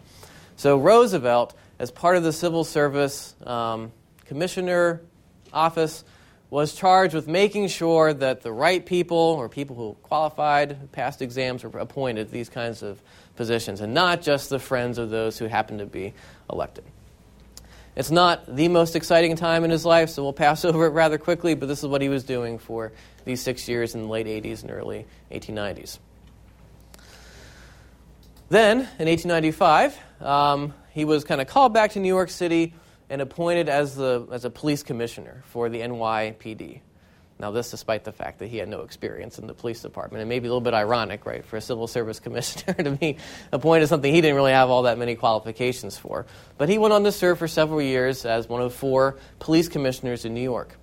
So 0.55 0.77
Roosevelt, 0.77 1.53
as 1.79 1.91
part 1.91 2.15
of 2.15 2.23
the 2.23 2.33
civil 2.33 2.63
service 2.63 3.35
um, 3.45 3.91
commissioner 4.25 5.01
office 5.53 6.03
was 6.49 6.73
charged 6.73 7.13
with 7.13 7.27
making 7.27 7.67
sure 7.67 8.13
that 8.13 8.41
the 8.41 8.51
right 8.51 8.85
people 8.85 9.17
or 9.17 9.49
people 9.49 9.75
who 9.75 9.93
qualified, 10.03 10.91
passed 10.91 11.21
exams, 11.21 11.63
were 11.63 11.79
appointed 11.79 12.31
these 12.31 12.49
kinds 12.49 12.83
of 12.83 13.01
positions, 13.35 13.81
and 13.81 13.93
not 13.93 14.21
just 14.21 14.49
the 14.49 14.59
friends 14.59 14.97
of 14.97 15.09
those 15.09 15.37
who 15.37 15.45
happened 15.45 15.79
to 15.79 15.85
be 15.85 16.13
elected. 16.49 16.83
It's 17.95 18.11
not 18.11 18.53
the 18.53 18.67
most 18.67 18.95
exciting 18.95 19.35
time 19.35 19.63
in 19.63 19.71
his 19.71 19.85
life, 19.85 20.09
so 20.09 20.23
we'll 20.23 20.33
pass 20.33 20.65
over 20.65 20.85
it 20.85 20.89
rather 20.89 21.17
quickly, 21.17 21.55
but 21.55 21.67
this 21.67 21.79
is 21.79 21.87
what 21.87 22.01
he 22.01 22.09
was 22.09 22.23
doing 22.23 22.59
for 22.59 22.91
these 23.23 23.41
six 23.41 23.67
years 23.67 23.95
in 23.95 24.03
the 24.03 24.07
late 24.07 24.27
80s 24.27 24.61
and 24.61 24.71
early 24.71 25.05
1890s. 25.31 25.99
Then, 28.47 28.77
in 28.99 29.07
1895, 29.07 29.97
um, 30.21 30.73
he 30.91 31.03
was 31.03 31.23
kind 31.23 31.41
of 31.41 31.47
called 31.47 31.73
back 31.73 31.91
to 31.91 31.99
New 31.99 32.07
York 32.07 32.29
City 32.29 32.73
and 33.09 33.21
appointed 33.21 33.69
as, 33.69 33.95
the, 33.95 34.27
as 34.31 34.45
a 34.45 34.49
police 34.49 34.83
commissioner 34.83 35.43
for 35.47 35.69
the 35.69 35.79
NYPD. 35.79 36.81
Now, 37.37 37.51
this 37.51 37.69
despite 37.69 38.05
the 38.05 38.13
fact 38.13 38.39
that 38.39 38.47
he 38.47 38.57
had 38.57 38.69
no 38.69 38.81
experience 38.81 39.39
in 39.39 39.47
the 39.47 39.53
police 39.53 39.81
department. 39.81 40.21
It 40.21 40.25
may 40.25 40.39
be 40.39 40.47
a 40.47 40.49
little 40.49 40.61
bit 40.61 40.73
ironic, 40.73 41.25
right, 41.25 41.43
for 41.43 41.57
a 41.57 41.61
civil 41.61 41.85
service 41.85 42.19
commissioner 42.21 42.73
to 42.81 42.91
be 42.91 43.17
appointed 43.51 43.87
something 43.87 44.13
he 44.13 44.21
didn't 44.21 44.37
really 44.37 44.53
have 44.53 44.69
all 44.69 44.83
that 44.83 44.97
many 44.97 45.15
qualifications 45.15 45.97
for. 45.97 46.25
But 46.57 46.69
he 46.69 46.77
went 46.77 46.93
on 46.93 47.03
to 47.03 47.11
serve 47.11 47.37
for 47.37 47.47
several 47.47 47.81
years 47.81 48.25
as 48.25 48.47
one 48.47 48.61
of 48.61 48.73
four 48.73 49.17
police 49.39 49.67
commissioners 49.67 50.23
in 50.23 50.33
New 50.33 50.41
York. 50.41 50.77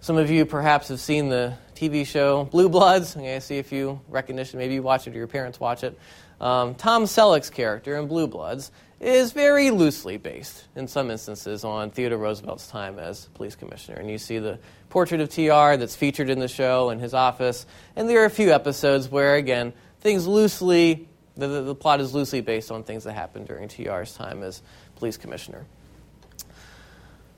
Some 0.00 0.18
of 0.18 0.30
you 0.30 0.46
perhaps 0.46 0.86
have 0.88 1.00
seen 1.00 1.28
the 1.28 1.54
TV 1.74 2.06
show 2.06 2.44
Blue 2.44 2.68
Bloods. 2.68 3.16
I 3.16 3.40
see 3.40 3.58
a 3.58 3.64
few 3.64 4.00
recognition. 4.08 4.60
Maybe 4.60 4.74
you 4.74 4.82
watch 4.82 5.08
it 5.08 5.14
or 5.14 5.18
your 5.18 5.26
parents 5.26 5.58
watch 5.58 5.82
it. 5.82 5.98
Um, 6.40 6.76
Tom 6.76 7.04
Selleck's 7.04 7.50
character 7.50 7.96
in 7.96 8.06
Blue 8.06 8.28
Bloods 8.28 8.70
is 9.00 9.32
very 9.32 9.70
loosely 9.70 10.16
based, 10.16 10.64
in 10.74 10.88
some 10.88 11.10
instances, 11.10 11.64
on 11.64 11.90
Theodore 11.90 12.18
Roosevelt's 12.18 12.68
time 12.68 12.98
as 12.98 13.26
police 13.34 13.54
commissioner. 13.54 13.98
And 13.98 14.10
you 14.10 14.18
see 14.18 14.38
the 14.38 14.58
portrait 14.88 15.20
of 15.20 15.28
TR 15.28 15.76
that's 15.76 15.94
featured 15.94 16.30
in 16.30 16.38
the 16.38 16.48
show 16.48 16.90
in 16.90 16.98
his 16.98 17.12
office. 17.12 17.66
And 17.94 18.08
there 18.08 18.22
are 18.22 18.26
a 18.26 18.30
few 18.30 18.52
episodes 18.52 19.08
where, 19.08 19.34
again, 19.34 19.74
things 20.00 20.26
loosely, 20.26 21.08
the, 21.36 21.46
the, 21.46 21.62
the 21.62 21.74
plot 21.74 22.00
is 22.00 22.14
loosely 22.14 22.40
based 22.40 22.70
on 22.70 22.84
things 22.84 23.04
that 23.04 23.12
happened 23.12 23.48
during 23.48 23.68
TR's 23.68 24.14
time 24.14 24.42
as 24.42 24.62
police 24.96 25.18
commissioner. 25.18 25.66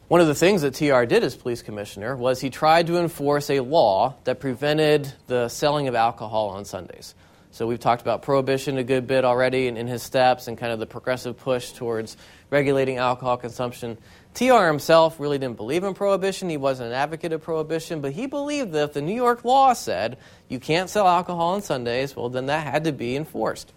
One 0.07 0.23
of 0.23 0.27
the 0.27 0.35
things 0.35 0.63
that 0.63 0.75
TR 0.75 1.05
did 1.05 1.23
as 1.23 1.37
police 1.37 1.61
commissioner 1.61 2.17
was 2.17 2.41
he 2.41 2.49
tried 2.49 2.87
to 2.87 2.97
enforce 2.97 3.51
a 3.51 3.61
law 3.61 4.15
that 4.25 4.41
prevented 4.41 5.13
the 5.27 5.49
selling 5.49 5.87
of 5.89 5.95
alcohol 5.95 6.49
on 6.51 6.65
Sundays. 6.65 7.15
So 7.59 7.67
we've 7.67 7.81
talked 7.81 8.03
about 8.03 8.23
prohibition 8.23 8.79
a 8.79 8.85
good 8.85 9.09
bit 9.09 9.25
already 9.25 9.67
in, 9.67 9.77
in 9.77 9.89
his 9.89 10.01
steps 10.01 10.47
and 10.47 10.57
kind 10.57 10.71
of 10.71 10.79
the 10.79 10.87
progressive 10.87 11.37
push 11.37 11.73
towards 11.73 12.17
regulating 12.51 12.99
alcohol 12.99 13.37
consumption. 13.37 13.99
TR 14.35 14.67
himself 14.67 15.19
really 15.19 15.39
didn't 15.39 15.57
believe 15.57 15.83
in 15.83 15.93
prohibition. 15.93 16.49
He 16.49 16.57
wasn't 16.57 16.91
an 16.91 16.95
advocate 16.95 17.33
of 17.33 17.43
prohibition, 17.43 18.01
but 18.01 18.13
he 18.13 18.27
believed 18.27 18.71
that 18.75 18.85
if 18.85 18.93
the 18.93 19.03
New 19.03 19.13
York 19.13 19.45
law 19.45 19.73
said 19.73 20.19
you 20.49 20.61
can't 20.61 20.89
sell 20.89 21.09
alcohol 21.09 21.55
on 21.55 21.63
Sundays, 21.63 22.15
well, 22.15 22.29
then 22.29 22.47
that 22.47 22.65
had 22.65 22.85
to 22.85 22.93
be 22.93 23.17
enforced. 23.17 23.73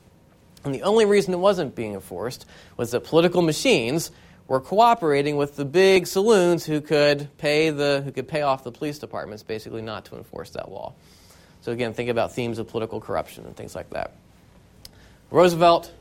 And 0.64 0.76
the 0.76 0.84
only 0.84 1.06
reason 1.06 1.34
it 1.34 1.38
wasn't 1.38 1.74
being 1.74 1.96
enforced 1.96 2.46
was 2.78 2.92
that 2.92 3.04
political 3.04 3.42
machines 3.42 4.12
were 4.48 4.62
cooperating 4.62 5.38
with 5.38 5.56
the 5.56 5.66
big 5.66 6.06
saloons 6.06 6.66
who 6.66 6.82
could 6.82 7.36
pay 7.40 7.72
the 7.72 8.04
who 8.06 8.12
could 8.12 8.28
pay 8.28 8.44
off 8.44 8.64
the 8.64 8.72
police 8.72 9.00
departments 9.00 9.42
basically 9.42 9.82
not 9.82 10.06
to 10.06 10.18
enforce 10.18 10.52
that 10.52 10.70
law. 10.70 10.94
So, 11.62 11.72
again, 11.72 11.94
think 11.94 12.10
about 12.10 12.34
themes 12.34 12.60
of 12.60 12.68
political 12.68 13.00
corruption 13.00 13.46
and 13.46 13.56
things 13.56 13.75
like 13.75 13.89
that. 13.91 14.12
Roosevelt 15.30 15.91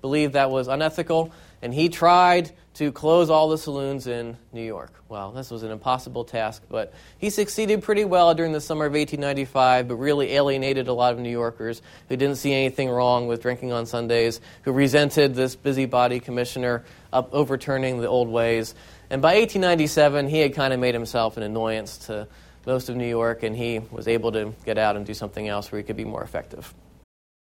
believed 0.00 0.34
that 0.34 0.50
was 0.50 0.68
unethical, 0.68 1.32
and 1.62 1.72
he 1.72 1.88
tried 1.88 2.52
to 2.74 2.92
close 2.92 3.30
all 3.30 3.48
the 3.48 3.58
saloons 3.58 4.06
in 4.06 4.36
New 4.52 4.62
York. 4.62 4.92
Well, 5.08 5.32
this 5.32 5.50
was 5.50 5.64
an 5.64 5.72
impossible 5.72 6.24
task, 6.24 6.62
but 6.70 6.92
he 7.18 7.30
succeeded 7.30 7.82
pretty 7.82 8.04
well 8.04 8.34
during 8.34 8.52
the 8.52 8.60
summer 8.60 8.84
of 8.84 8.92
1895, 8.92 9.88
but 9.88 9.96
really 9.96 10.32
alienated 10.34 10.86
a 10.86 10.92
lot 10.92 11.12
of 11.12 11.18
New 11.18 11.30
Yorkers 11.30 11.82
who 12.08 12.16
didn't 12.16 12.36
see 12.36 12.52
anything 12.52 12.88
wrong 12.88 13.26
with 13.26 13.42
drinking 13.42 13.72
on 13.72 13.86
Sundays, 13.86 14.40
who 14.62 14.70
resented 14.70 15.34
this 15.34 15.56
busybody 15.56 16.20
commissioner 16.20 16.84
up 17.12 17.30
overturning 17.32 18.00
the 18.00 18.08
old 18.08 18.28
ways. 18.28 18.74
And 19.10 19.22
by 19.22 19.38
1897, 19.38 20.28
he 20.28 20.38
had 20.38 20.54
kind 20.54 20.72
of 20.72 20.78
made 20.78 20.94
himself 20.94 21.36
an 21.36 21.42
annoyance 21.42 21.98
to 22.06 22.28
most 22.66 22.88
of 22.88 22.96
New 22.96 23.08
York, 23.08 23.42
and 23.42 23.56
he 23.56 23.80
was 23.90 24.08
able 24.08 24.32
to 24.32 24.54
get 24.64 24.78
out 24.78 24.96
and 24.96 25.06
do 25.06 25.14
something 25.14 25.48
else 25.48 25.70
where 25.70 25.78
he 25.78 25.84
could 25.84 25.96
be 25.96 26.04
more 26.04 26.22
effective. 26.22 26.74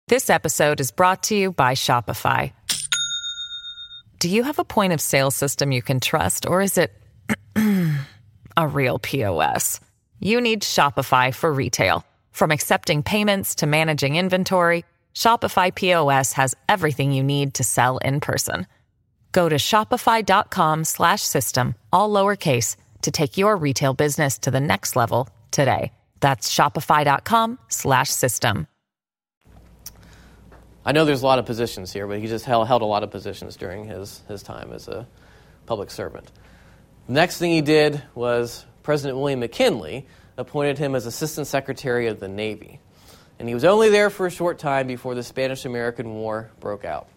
This 0.09 0.31
episode 0.31 0.81
is 0.81 0.91
brought 0.91 1.25
to 1.25 1.37
you 1.37 1.53
by 1.53 1.75
Shopify. 1.75 2.53
Do 4.21 4.29
you 4.29 4.43
have 4.45 4.59
a 4.59 4.65
point 4.65 4.93
of 4.93 5.01
sale 5.01 5.31
system 5.31 5.71
you 5.71 5.83
can 5.83 6.01
trust, 6.01 6.47
or 6.47 6.61
is 6.61 6.79
it 6.79 6.93
a 8.57 8.67
real 8.67 8.99
POS? 8.99 9.81
You 10.19 10.41
need 10.41 10.63
Shopify 10.63 11.33
for 11.35 11.53
retail. 11.53 12.05
From 12.33 12.51
accepting 12.51 13.03
payments 13.03 13.57
to 13.57 13.67
managing 13.67 14.17
inventory, 14.17 14.85
Shopify 15.15 15.75
POS 15.75 16.33
has 16.35 16.55
everything 16.69 17.13
you 17.13 17.23
need 17.23 17.55
to 17.55 17.65
sell 17.65 17.99
in 17.99 18.21
person. 18.21 18.67
Go 19.33 19.49
to 19.49 19.57
shopify.com 19.57 20.85
slash 20.85 21.23
system, 21.23 21.75
all 21.93 22.11
lowercase, 22.11 22.77
to 23.03 23.11
take 23.11 23.37
your 23.37 23.57
retail 23.57 23.95
business 23.95 24.39
to 24.39 24.51
the 24.51 24.61
next 24.61 24.97
level 24.97 25.29
today. 25.51 25.93
That's 26.21 26.53
shopify.com 26.53 27.59
slash 27.69 28.11
system. 28.11 28.67
I 30.85 30.93
know 30.93 31.05
there's 31.05 31.23
a 31.23 31.27
lot 31.27 31.39
of 31.39 31.47
positions 31.47 31.93
here, 31.93 32.07
but 32.07 32.19
he 32.19 32.27
just 32.29 32.45
held, 32.45 32.67
held 32.67 32.83
a 32.83 32.87
lot 32.87 33.03
of 33.03 33.11
positions 33.11 33.57
during 33.57 33.85
his, 33.85 34.23
his 34.27 34.43
time 34.43 34.73
as 34.73 34.89
a 34.89 35.07
public 35.67 35.91
servant. 35.91 36.33
Next 37.07 37.39
thing 37.39 37.53
he 37.53 37.61
did 37.61 38.03
was 38.15 38.65
President 38.83 39.19
William 39.19 39.41
McKinley 39.41 40.07
appointed 40.39 40.79
him 40.79 40.95
as 40.95 41.05
Assistant 41.05 41.47
Secretary 41.47 42.07
of 42.07 42.21
the 42.21 42.29
Navy. 42.29 42.81
And 43.39 43.49
he 43.49 43.55
was 43.55 43.65
only 43.65 43.91
there 43.91 44.09
for 44.09 44.27
a 44.27 44.31
short 44.31 44.59
time 44.59 44.87
before 44.87 45.15
the 45.15 45.23
Spanish 45.23 45.65
American 45.65 46.15
War 46.15 46.51
broke 46.59 46.85
out. 46.85 47.09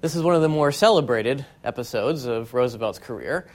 This 0.00 0.14
is 0.14 0.22
one 0.22 0.34
of 0.34 0.42
the 0.42 0.48
more 0.48 0.72
celebrated 0.72 1.46
episodes 1.64 2.24
of 2.24 2.52
Roosevelt's 2.52 2.98
career, 2.98 3.46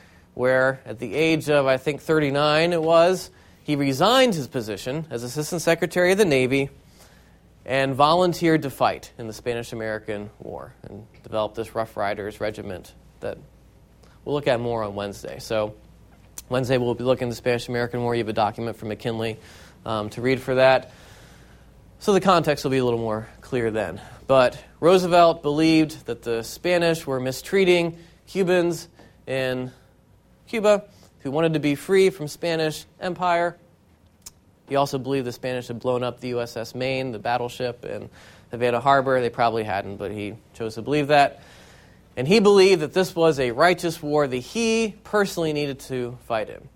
where 0.41 0.81
at 0.87 0.97
the 0.97 1.13
age 1.13 1.51
of, 1.51 1.67
I 1.67 1.77
think, 1.77 2.01
39 2.01 2.73
it 2.73 2.81
was, 2.81 3.29
he 3.63 3.75
resigned 3.75 4.33
his 4.33 4.47
position 4.47 5.05
as 5.11 5.21
Assistant 5.21 5.61
Secretary 5.61 6.13
of 6.13 6.17
the 6.17 6.25
Navy 6.25 6.71
and 7.63 7.93
volunteered 7.93 8.63
to 8.63 8.71
fight 8.71 9.11
in 9.19 9.27
the 9.27 9.33
Spanish 9.33 9.71
American 9.71 10.31
War 10.39 10.73
and 10.81 11.05
developed 11.21 11.53
this 11.53 11.75
Rough 11.75 11.95
Riders 11.95 12.41
regiment 12.41 12.91
that 13.19 13.37
we'll 14.25 14.33
look 14.33 14.47
at 14.47 14.59
more 14.59 14.81
on 14.81 14.95
Wednesday. 14.95 15.37
So, 15.37 15.75
Wednesday 16.49 16.79
we'll 16.79 16.95
be 16.95 17.03
looking 17.03 17.27
at 17.27 17.31
the 17.33 17.35
Spanish 17.35 17.69
American 17.69 18.01
War. 18.01 18.15
You 18.15 18.21
have 18.21 18.29
a 18.29 18.33
document 18.33 18.77
from 18.77 18.87
McKinley 18.87 19.37
um, 19.85 20.09
to 20.09 20.23
read 20.23 20.41
for 20.41 20.55
that. 20.55 20.91
So, 21.99 22.13
the 22.13 22.19
context 22.19 22.63
will 22.63 22.71
be 22.71 22.79
a 22.79 22.83
little 22.83 22.99
more 22.99 23.27
clear 23.41 23.69
then. 23.69 24.01
But 24.25 24.57
Roosevelt 24.79 25.43
believed 25.43 26.07
that 26.07 26.23
the 26.23 26.41
Spanish 26.41 27.05
were 27.05 27.19
mistreating 27.19 27.99
Cubans 28.25 28.87
in 29.27 29.71
Cuba 30.51 30.83
who 31.21 31.31
wanted 31.31 31.53
to 31.53 31.59
be 31.59 31.75
free 31.75 32.09
from 32.09 32.27
Spanish 32.27 32.85
empire 32.99 33.57
he 34.71 34.77
also 34.77 34.97
believed 34.97 35.27
the 35.27 35.33
Spanish 35.33 35.67
had 35.67 35.81
blown 35.81 36.01
up 36.01 36.21
the 36.21 36.31
USS 36.31 36.73
Maine, 36.73 37.11
the 37.11 37.19
battleship, 37.19 37.83
in 37.83 38.09
Havana 38.51 38.79
Harbor. 38.79 39.19
They 39.19 39.29
probably 39.29 39.65
hadn't, 39.65 39.97
but 39.97 40.11
he 40.11 40.35
chose 40.53 40.75
to 40.75 40.81
believe 40.81 41.09
that. 41.09 41.41
And 42.15 42.25
he 42.25 42.39
believed 42.39 42.81
that 42.81 42.93
this 42.93 43.13
was 43.13 43.37
a 43.37 43.51
righteous 43.51 44.01
war 44.01 44.25
that 44.25 44.37
he 44.37 44.95
personally 45.03 45.51
needed 45.51 45.81
to 45.81 46.17
fight 46.25 46.49
in. 46.49 46.69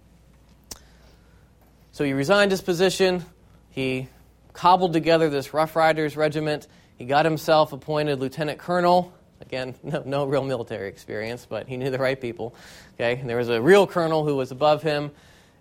So 1.93 2.03
he 2.03 2.11
resigned 2.11 2.51
his 2.51 2.59
position. 2.59 3.23
He 3.69 4.09
cobbled 4.51 4.91
together 4.91 5.29
this 5.29 5.53
Rough 5.53 5.77
Riders 5.77 6.17
regiment. 6.17 6.67
He 6.97 7.05
got 7.05 7.23
himself 7.23 7.71
appointed 7.71 8.19
lieutenant 8.19 8.59
colonel. 8.59 9.13
Again, 9.41 9.75
no, 9.83 10.03
no 10.05 10.25
real 10.25 10.43
military 10.43 10.89
experience, 10.89 11.45
but 11.47 11.67
he 11.67 11.77
knew 11.77 11.89
the 11.89 11.99
right 11.99 12.19
people. 12.19 12.55
Okay, 12.95 13.19
and 13.19 13.29
there 13.29 13.37
was 13.37 13.49
a 13.49 13.61
real 13.61 13.87
colonel 13.87 14.25
who 14.25 14.35
was 14.35 14.51
above 14.51 14.83
him 14.83 15.11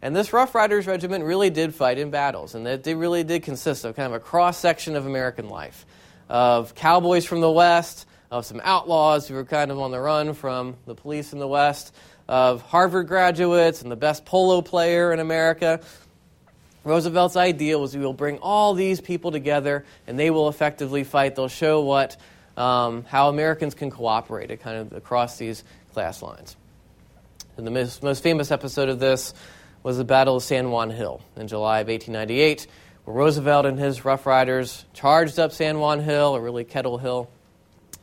and 0.04 0.14
this 0.14 0.34
Rough 0.34 0.54
Riders 0.54 0.86
Regiment 0.86 1.24
really 1.24 1.48
did 1.48 1.74
fight 1.74 1.96
in 1.96 2.10
battles, 2.10 2.54
and 2.54 2.66
it 2.66 2.84
really 2.94 3.24
did 3.24 3.42
consist 3.42 3.86
of 3.86 3.96
kind 3.96 4.12
of 4.12 4.12
a 4.12 4.20
cross 4.20 4.58
section 4.58 4.96
of 4.96 5.06
American 5.06 5.48
life 5.48 5.86
of 6.28 6.74
cowboys 6.74 7.24
from 7.24 7.40
the 7.40 7.50
West, 7.50 8.06
of 8.30 8.44
some 8.44 8.60
outlaws 8.64 9.26
who 9.26 9.34
were 9.34 9.46
kind 9.46 9.70
of 9.70 9.80
on 9.80 9.92
the 9.92 9.98
run 9.98 10.34
from 10.34 10.76
the 10.84 10.94
police 10.94 11.32
in 11.32 11.38
the 11.38 11.48
West, 11.48 11.94
of 12.28 12.60
Harvard 12.60 13.08
graduates 13.08 13.80
and 13.80 13.90
the 13.90 13.96
best 13.96 14.26
polo 14.26 14.60
player 14.60 15.10
in 15.10 15.20
America. 15.20 15.80
Roosevelt's 16.84 17.36
idea 17.36 17.78
was 17.78 17.96
we 17.96 18.04
will 18.04 18.12
bring 18.12 18.36
all 18.38 18.74
these 18.74 19.00
people 19.00 19.32
together 19.32 19.86
and 20.06 20.18
they 20.18 20.30
will 20.30 20.50
effectively 20.50 21.04
fight. 21.04 21.34
They'll 21.34 21.48
show 21.48 21.80
what, 21.80 22.18
um, 22.56 23.04
how 23.04 23.28
Americans 23.28 23.74
can 23.74 23.90
cooperate 23.90 24.60
kind 24.60 24.78
of 24.78 24.92
across 24.92 25.38
these 25.38 25.64
class 25.92 26.22
lines. 26.22 26.56
And 27.56 27.66
the 27.66 27.70
most, 27.70 28.02
most 28.02 28.22
famous 28.22 28.50
episode 28.50 28.88
of 28.88 28.98
this 28.98 29.34
was 29.82 29.98
the 29.98 30.04
Battle 30.04 30.36
of 30.36 30.42
San 30.42 30.70
Juan 30.70 30.90
Hill 30.90 31.20
in 31.36 31.46
July 31.46 31.80
of 31.80 31.88
1898, 31.88 32.66
where 33.04 33.16
Roosevelt 33.16 33.66
and 33.66 33.78
his 33.78 34.04
Rough 34.04 34.26
Riders 34.26 34.84
charged 34.92 35.38
up 35.38 35.52
San 35.52 35.78
Juan 35.78 36.00
Hill, 36.00 36.34
or 36.34 36.40
really 36.40 36.64
Kettle 36.64 36.98
Hill, 36.98 37.30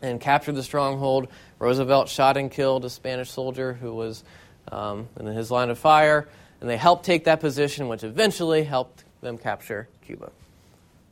and 0.02 0.22
captured 0.22 0.54
the 0.54 0.64
stronghold. 0.64 1.28
Roosevelt 1.60 2.08
shot 2.08 2.38
and 2.38 2.50
killed 2.50 2.86
a 2.86 2.90
Spanish 2.90 3.30
soldier 3.30 3.74
who 3.74 3.94
was 3.94 4.24
um, 4.72 5.08
in 5.20 5.26
his 5.26 5.52
line 5.52 5.70
of 5.70 5.78
fire, 5.78 6.28
and 6.62 6.70
they 6.70 6.78
helped 6.78 7.06
take 7.06 7.26
that 7.26 7.40
position, 7.40 7.88
which 7.88 8.04
eventually 8.04 8.64
helped 8.64 9.04
them 9.22 9.38
capture 9.38 9.88
Cuba. 10.06 10.32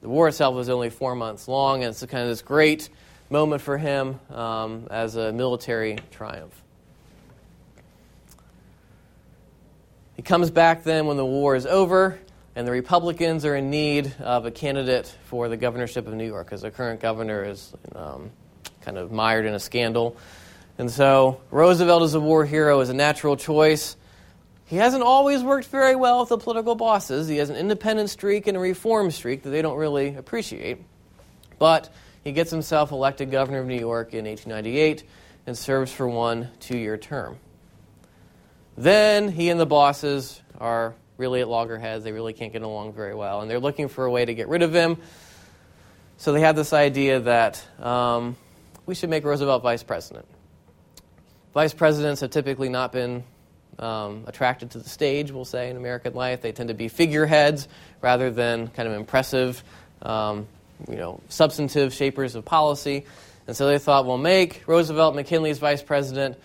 The 0.01 0.09
war 0.09 0.27
itself 0.27 0.55
was 0.55 0.69
only 0.69 0.89
four 0.89 1.15
months 1.15 1.47
long, 1.47 1.83
and 1.83 1.89
it's 1.89 2.05
kind 2.05 2.23
of 2.23 2.29
this 2.29 2.41
great 2.41 2.89
moment 3.29 3.61
for 3.61 3.77
him 3.77 4.19
um, 4.31 4.87
as 4.89 5.15
a 5.15 5.31
military 5.31 5.97
triumph. 6.11 6.63
He 10.15 10.21
comes 10.21 10.51
back 10.51 10.83
then 10.83 11.05
when 11.05 11.17
the 11.17 11.25
war 11.25 11.55
is 11.55 11.65
over 11.65 12.19
and 12.55 12.67
the 12.67 12.71
Republicans 12.71 13.45
are 13.45 13.55
in 13.55 13.69
need 13.69 14.13
of 14.19 14.45
a 14.45 14.51
candidate 14.51 15.15
for 15.25 15.47
the 15.47 15.55
governorship 15.55 16.07
of 16.07 16.13
New 16.13 16.25
York 16.25 16.47
because 16.47 16.61
the 16.61 16.71
current 16.71 16.99
governor 16.99 17.45
is 17.45 17.73
um, 17.95 18.31
kind 18.81 18.97
of 18.97 19.11
mired 19.11 19.45
in 19.45 19.53
a 19.53 19.59
scandal. 19.59 20.17
And 20.77 20.91
so 20.91 21.39
Roosevelt 21.51 22.03
as 22.03 22.15
a 22.15 22.19
war 22.19 22.45
hero 22.45 22.81
is 22.81 22.89
a 22.89 22.93
natural 22.93 23.37
choice. 23.37 23.95
he 24.65 24.75
hasn't 24.75 25.03
always 25.03 25.41
worked 25.43 25.67
very 25.67 25.95
well 25.95 26.19
with 26.19 26.29
the 26.29 26.37
political 26.37 26.75
bosses. 26.75 27.27
He 27.27 27.37
has 27.37 27.49
an 27.49 27.55
independent 27.55 28.09
streak 28.09 28.47
and 28.47 28.57
a 28.57 28.59
reform 28.59 29.11
streak 29.11 29.43
that 29.43 29.51
they 29.51 29.61
don't 29.61 29.77
really 29.77 30.15
appreciate. 30.15 30.79
But 31.59 31.89
he 32.23 32.31
gets 32.31 32.51
himself 32.51 32.91
elected 32.91 33.31
governor 33.31 33.59
of 33.59 33.67
New 33.67 33.79
York 33.79 34.13
in 34.13 34.25
1898 34.25 35.03
and 35.47 35.57
serves 35.57 35.91
for 35.91 36.07
one 36.07 36.49
two 36.59 36.77
year 36.77 36.97
term. 36.97 37.37
Then 38.77 39.29
he 39.29 39.49
and 39.49 39.59
the 39.59 39.65
bosses 39.65 40.41
are 40.59 40.95
really 41.17 41.41
at 41.41 41.47
loggerheads. 41.47 42.03
They 42.03 42.11
really 42.11 42.33
can't 42.33 42.53
get 42.53 42.61
along 42.61 42.93
very 42.93 43.13
well. 43.13 43.41
And 43.41 43.51
they're 43.51 43.59
looking 43.59 43.89
for 43.89 44.05
a 44.05 44.11
way 44.11 44.23
to 44.23 44.33
get 44.33 44.47
rid 44.47 44.61
of 44.61 44.73
him. 44.73 44.97
So 46.17 46.33
they 46.33 46.41
have 46.41 46.55
this 46.55 46.73
idea 46.73 47.19
that 47.21 47.65
um, 47.79 48.35
we 48.85 48.95
should 48.95 49.09
make 49.09 49.23
Roosevelt 49.23 49.61
vice 49.61 49.83
president. 49.83 50.25
Vice 51.53 51.73
presidents 51.73 52.21
have 52.21 52.29
typically 52.29 52.69
not 52.69 52.91
been 52.91 53.23
um, 53.79 54.23
attracted 54.27 54.71
to 54.71 54.79
the 54.79 54.89
stage, 54.89 55.31
we'll 55.31 55.45
say, 55.45 55.69
in 55.69 55.77
American 55.77 56.13
life. 56.13 56.41
They 56.41 56.51
tend 56.51 56.69
to 56.69 56.75
be 56.75 56.87
figureheads 56.87 57.67
rather 58.01 58.29
than 58.29 58.67
kind 58.67 58.87
of 58.87 58.95
impressive, 58.95 59.63
um, 60.01 60.47
you 60.87 60.95
know, 60.95 61.21
substantive 61.29 61.93
shapers 61.93 62.35
of 62.35 62.45
policy. 62.45 63.05
And 63.47 63.55
so 63.55 63.67
they 63.67 63.79
thought, 63.79 64.05
well, 64.05 64.17
make 64.17 64.63
Roosevelt 64.67 65.15
McKinley's 65.15 65.57
vice 65.57 65.81
president. 65.81 66.37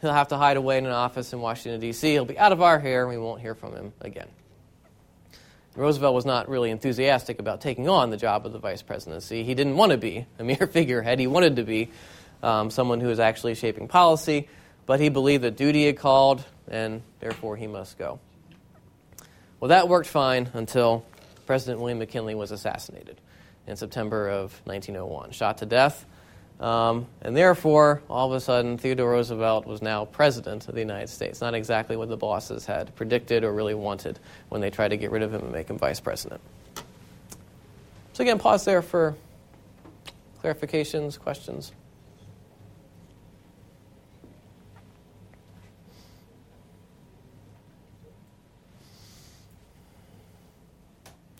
He'll 0.00 0.12
have 0.12 0.28
to 0.28 0.38
hide 0.38 0.56
away 0.56 0.78
in 0.78 0.86
an 0.86 0.92
office 0.92 1.32
in 1.32 1.40
Washington, 1.40 1.80
D.C. 1.80 2.12
He'll 2.12 2.24
be 2.24 2.38
out 2.38 2.52
of 2.52 2.62
our 2.62 2.78
hair, 2.78 3.02
and 3.02 3.10
we 3.10 3.18
won't 3.18 3.42
hear 3.42 3.54
from 3.54 3.74
him 3.74 3.92
again. 4.00 4.28
Roosevelt 5.76 6.14
was 6.14 6.24
not 6.24 6.48
really 6.48 6.70
enthusiastic 6.70 7.38
about 7.38 7.60
taking 7.60 7.88
on 7.88 8.10
the 8.10 8.16
job 8.16 8.46
of 8.46 8.52
the 8.52 8.58
vice 8.58 8.82
presidency. 8.82 9.44
He 9.44 9.54
didn't 9.54 9.76
want 9.76 9.92
to 9.92 9.98
be 9.98 10.26
a 10.38 10.44
mere 10.44 10.66
figurehead. 10.66 11.18
He 11.18 11.26
wanted 11.26 11.56
to 11.56 11.62
be 11.62 11.90
um, 12.42 12.70
someone 12.70 13.00
who 13.00 13.08
was 13.08 13.20
actually 13.20 13.54
shaping 13.54 13.86
policy, 13.86 14.48
but 14.86 14.98
he 14.98 15.10
believed 15.10 15.44
that 15.44 15.56
duty 15.56 15.86
had 15.86 15.98
called, 15.98 16.42
and 16.68 17.02
therefore 17.20 17.56
he 17.56 17.66
must 17.66 17.98
go. 17.98 18.18
Well, 19.60 19.68
that 19.68 19.88
worked 19.88 20.08
fine 20.08 20.48
until 20.54 21.04
President 21.46 21.80
William 21.80 21.98
McKinley 21.98 22.34
was 22.34 22.50
assassinated 22.50 23.20
in 23.66 23.76
September 23.76 24.28
of 24.28 24.60
1901, 24.64 25.30
shot 25.32 25.58
to 25.58 25.66
death. 25.66 26.04
Um, 26.60 27.06
and 27.22 27.34
therefore, 27.34 28.02
all 28.10 28.30
of 28.30 28.34
a 28.36 28.40
sudden, 28.40 28.76
Theodore 28.76 29.12
Roosevelt 29.12 29.66
was 29.66 29.80
now 29.80 30.04
president 30.04 30.68
of 30.68 30.74
the 30.74 30.80
United 30.80 31.08
States. 31.08 31.40
Not 31.40 31.54
exactly 31.54 31.96
what 31.96 32.10
the 32.10 32.18
bosses 32.18 32.66
had 32.66 32.94
predicted 32.96 33.44
or 33.44 33.52
really 33.52 33.74
wanted 33.74 34.18
when 34.50 34.60
they 34.60 34.68
tried 34.68 34.88
to 34.88 34.98
get 34.98 35.10
rid 35.10 35.22
of 35.22 35.32
him 35.32 35.40
and 35.40 35.52
make 35.52 35.68
him 35.68 35.78
vice 35.78 36.00
president. 36.00 36.40
So, 38.12 38.22
again, 38.22 38.38
pause 38.38 38.66
there 38.66 38.82
for 38.82 39.14
clarifications, 40.42 41.18
questions. 41.18 41.72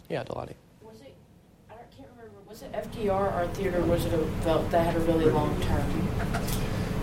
Yeah, 0.09 0.25
Delati. 0.25 0.55
Was 0.83 1.03
it, 1.03 1.15
I 1.71 1.75
don't- 1.75 1.91
can't 1.97 2.09
FDR 2.73 3.11
or 3.11 3.49
Theodore 3.55 3.83
Roosevelt 3.83 4.71
that 4.71 4.87
had 4.87 4.97
a 4.97 5.01
really 5.01 5.27
long 5.27 5.61
term? 5.63 6.09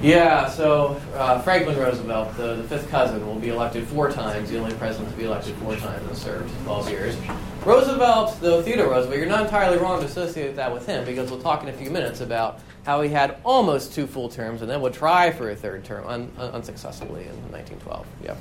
Yeah, 0.02 0.48
so 0.48 1.02
uh, 1.16 1.42
Franklin 1.42 1.78
Roosevelt, 1.78 2.38
the, 2.38 2.56
the 2.56 2.64
fifth 2.64 2.88
cousin, 2.90 3.26
will 3.26 3.40
be 3.40 3.50
elected 3.50 3.88
four 3.88 4.12
times, 4.12 4.52
the 4.52 4.60
only 4.60 4.74
president 4.76 5.10
to 5.12 5.18
be 5.18 5.24
elected 5.24 5.56
four 5.56 5.76
times 5.76 6.08
and 6.08 6.16
served 6.16 6.54
12 6.66 6.90
years. 6.92 7.18
Roosevelt, 7.66 8.40
though 8.40 8.62
Theodore 8.62 8.92
Roosevelt, 8.92 9.18
you're 9.18 9.28
not 9.28 9.46
entirely 9.46 9.78
wrong 9.78 10.00
to 10.00 10.06
associate 10.06 10.56
that 10.56 10.72
with 10.72 10.86
him 10.86 11.04
because 11.04 11.32
we'll 11.32 11.42
talk 11.42 11.64
in 11.64 11.70
a 11.70 11.74
few 11.74 11.90
minutes 11.90 12.22
about 12.22 12.60
how 12.86 13.02
he 13.02 13.10
had 13.10 13.38
almost 13.44 13.94
two 13.94 14.06
full 14.06 14.30
terms 14.30 14.62
and 14.62 14.70
then 14.70 14.82
would 14.82 14.94
try 14.94 15.32
for 15.32 15.50
a 15.50 15.56
third 15.56 15.84
term 15.84 16.06
un, 16.08 16.32
unsuccessfully 16.38 17.24
in 17.24 17.36
1912. 17.52 18.06
Yeah. 18.24 18.36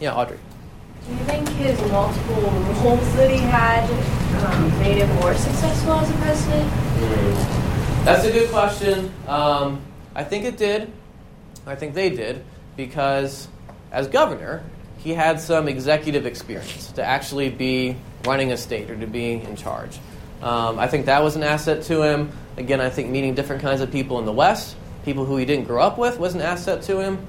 Yeah, 0.00 0.14
Audrey. 0.14 0.38
Do 1.06 1.12
you 1.12 1.18
think 1.20 1.48
his 1.50 1.80
multiple 1.92 2.34
roles 2.82 3.14
that 3.14 3.30
he 3.30 3.36
had 3.38 3.88
um, 4.44 4.78
made 4.80 4.96
him 4.96 5.08
more 5.20 5.34
successful 5.34 5.92
as 5.92 6.10
a 6.10 6.14
president? 6.14 6.68
That's 8.04 8.24
a 8.24 8.32
good 8.32 8.50
question. 8.50 9.12
Um, 9.28 9.82
I 10.16 10.24
think 10.24 10.44
it 10.44 10.56
did. 10.56 10.90
I 11.64 11.76
think 11.76 11.94
they 11.94 12.10
did 12.10 12.44
because 12.76 13.46
as 13.92 14.08
governor, 14.08 14.64
he 14.98 15.14
had 15.14 15.40
some 15.40 15.68
executive 15.68 16.26
experience 16.26 16.90
to 16.92 17.04
actually 17.04 17.50
be 17.50 17.96
running 18.24 18.50
a 18.50 18.56
state 18.56 18.90
or 18.90 18.98
to 18.98 19.06
be 19.06 19.34
in 19.34 19.54
charge. 19.54 20.00
Um, 20.42 20.76
I 20.76 20.88
think 20.88 21.06
that 21.06 21.22
was 21.22 21.36
an 21.36 21.44
asset 21.44 21.84
to 21.84 22.02
him. 22.02 22.32
Again, 22.56 22.80
I 22.80 22.90
think 22.90 23.10
meeting 23.10 23.34
different 23.34 23.62
kinds 23.62 23.80
of 23.80 23.92
people 23.92 24.18
in 24.18 24.24
the 24.24 24.32
West, 24.32 24.74
people 25.04 25.24
who 25.24 25.36
he 25.36 25.44
didn't 25.44 25.68
grow 25.68 25.82
up 25.82 25.98
with, 25.98 26.18
was 26.18 26.34
an 26.34 26.40
asset 26.40 26.82
to 26.82 26.98
him. 26.98 27.24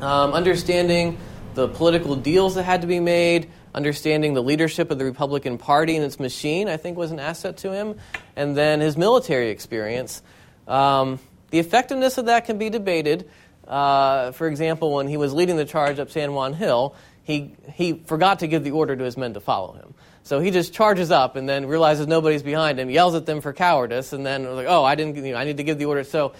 Um, 0.00 0.32
understanding 0.32 1.18
the 1.56 1.66
political 1.68 2.14
deals 2.14 2.54
that 2.54 2.64
had 2.64 2.82
to 2.82 2.86
be 2.86 3.00
made, 3.00 3.50
understanding 3.74 4.34
the 4.34 4.42
leadership 4.42 4.90
of 4.90 4.98
the 4.98 5.06
Republican 5.06 5.56
Party 5.56 5.96
and 5.96 6.04
its 6.04 6.20
machine, 6.20 6.68
I 6.68 6.76
think 6.76 6.98
was 6.98 7.10
an 7.10 7.18
asset 7.18 7.56
to 7.58 7.72
him. 7.72 7.98
And 8.36 8.54
then 8.54 8.80
his 8.80 8.96
military 8.96 9.48
experience. 9.48 10.22
Um, 10.68 11.18
the 11.50 11.58
effectiveness 11.58 12.18
of 12.18 12.26
that 12.26 12.44
can 12.44 12.58
be 12.58 12.68
debated. 12.68 13.28
Uh, 13.66 14.32
for 14.32 14.46
example, 14.48 14.92
when 14.92 15.08
he 15.08 15.16
was 15.16 15.32
leading 15.32 15.56
the 15.56 15.64
charge 15.64 15.98
up 15.98 16.10
San 16.10 16.34
Juan 16.34 16.52
Hill, 16.52 16.94
he, 17.22 17.54
he 17.72 17.94
forgot 17.94 18.40
to 18.40 18.46
give 18.46 18.62
the 18.62 18.72
order 18.72 18.94
to 18.94 19.02
his 19.02 19.16
men 19.16 19.32
to 19.32 19.40
follow 19.40 19.72
him. 19.72 19.94
So 20.24 20.40
he 20.40 20.50
just 20.50 20.74
charges 20.74 21.10
up 21.10 21.36
and 21.36 21.48
then 21.48 21.66
realizes 21.66 22.06
nobody's 22.06 22.42
behind 22.42 22.78
him, 22.78 22.90
yells 22.90 23.14
at 23.14 23.24
them 23.24 23.40
for 23.40 23.54
cowardice, 23.54 24.12
and 24.12 24.26
then 24.26 24.44
like, 24.56 24.66
oh, 24.68 24.84
I 24.84 24.94
didn't, 24.94 25.24
you 25.24 25.32
know, 25.32 25.38
I 25.38 25.44
need 25.44 25.56
to 25.56 25.64
give 25.64 25.78
the 25.78 25.86
order. 25.86 26.04
So 26.04 26.34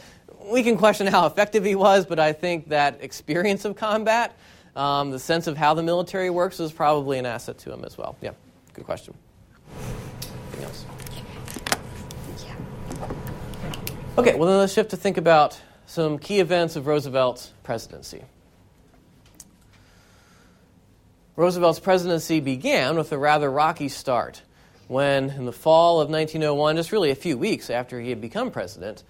we 0.44 0.62
can 0.62 0.76
question 0.76 1.07
how 1.07 1.26
effective 1.26 1.64
he 1.64 1.74
was, 1.74 2.05
but 2.05 2.18
I 2.18 2.35
think 2.35 2.68
that 2.68 3.02
experience 3.02 3.64
of 3.64 3.76
combat, 3.76 4.37
um, 4.77 5.11
the 5.11 5.19
sense 5.19 5.47
of 5.47 5.57
how 5.57 5.75
the 5.75 5.83
military 5.83 6.31
works, 6.31 6.61
is 6.61 6.71
probably 6.71 7.19
an 7.19 7.27
asset 7.27 7.59
to 7.59 7.73
him 7.73 7.85
as 7.85 7.99
well. 7.99 8.17
Yeah, 8.21 8.33
good 8.75 8.85
question. 8.85 9.15
Anything 10.53 10.65
else? 10.65 10.87
Okay, 14.19 14.35
well 14.35 14.49
then 14.49 14.59
let's 14.59 14.73
shift 14.73 14.91
to 14.91 14.97
think 14.97 15.17
about 15.17 15.61
some 15.87 16.19
key 16.19 16.41
events 16.41 16.77
of 16.77 16.87
Roosevelt's 16.87 17.53
presidency. 17.62 18.23
Roosevelt's 21.37 21.81
presidency 21.81 22.41
began 22.41 22.97
with 22.97 23.12
a 23.12 23.19
rather 23.19 23.51
rocky 23.51 23.89
start 23.89 24.43
when, 24.89 25.31
in 25.31 25.45
the 25.45 25.53
fall 25.53 26.01
of 26.01 26.09
1901, 26.09 26.77
just 26.77 26.93
really 26.93 27.11
a 27.11 27.17
few 27.17 27.37
weeks 27.37 27.71
after 27.71 28.01
he 28.01 28.09
had 28.11 28.21
become 28.21 28.51
president, 28.51 29.03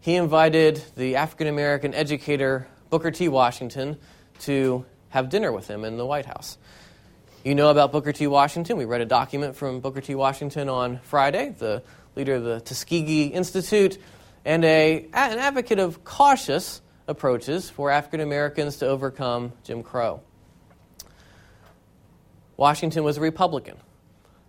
he 0.00 0.14
invited 0.14 0.82
the 0.96 1.16
African 1.16 1.46
American 1.46 1.94
educator 1.94 2.66
Booker 2.88 3.10
T. 3.10 3.28
Washington 3.28 3.98
to 4.40 4.84
have 5.10 5.28
dinner 5.28 5.52
with 5.52 5.68
him 5.68 5.84
in 5.84 5.96
the 5.96 6.06
White 6.06 6.26
House. 6.26 6.58
You 7.44 7.54
know 7.54 7.70
about 7.70 7.92
Booker 7.92 8.12
T. 8.12 8.26
Washington. 8.26 8.76
We 8.76 8.84
read 8.84 9.00
a 9.00 9.06
document 9.06 9.56
from 9.56 9.80
Booker 9.80 10.00
T. 10.00 10.14
Washington 10.14 10.68
on 10.68 10.98
Friday, 11.04 11.54
the 11.58 11.82
leader 12.16 12.34
of 12.34 12.44
the 12.44 12.60
Tuskegee 12.60 13.26
Institute, 13.26 13.98
and 14.44 14.64
a, 14.64 15.06
an 15.12 15.38
advocate 15.38 15.78
of 15.78 16.04
cautious 16.04 16.80
approaches 17.06 17.68
for 17.68 17.90
African 17.90 18.20
Americans 18.20 18.78
to 18.78 18.86
overcome 18.86 19.52
Jim 19.64 19.82
Crow. 19.82 20.22
Washington 22.56 23.04
was 23.04 23.16
a 23.16 23.20
Republican. 23.20 23.78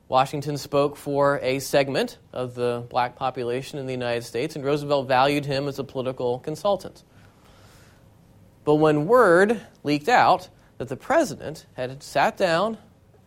Washington 0.09 0.57
spoke 0.57 0.97
for 0.97 1.39
a 1.41 1.59
segment 1.59 2.17
of 2.33 2.55
the 2.55 2.85
black 2.89 3.15
population 3.15 3.79
in 3.79 3.85
the 3.85 3.93
United 3.93 4.23
States, 4.23 4.57
and 4.57 4.65
Roosevelt 4.65 5.07
valued 5.07 5.45
him 5.45 5.69
as 5.69 5.79
a 5.79 5.85
political 5.85 6.39
consultant. 6.39 7.03
But 8.63 8.75
when 8.75 9.07
word 9.07 9.61
leaked 9.83 10.09
out 10.09 10.49
that 10.77 10.89
the 10.89 10.95
president 10.95 11.65
had 11.73 12.01
sat 12.03 12.37
down 12.37 12.77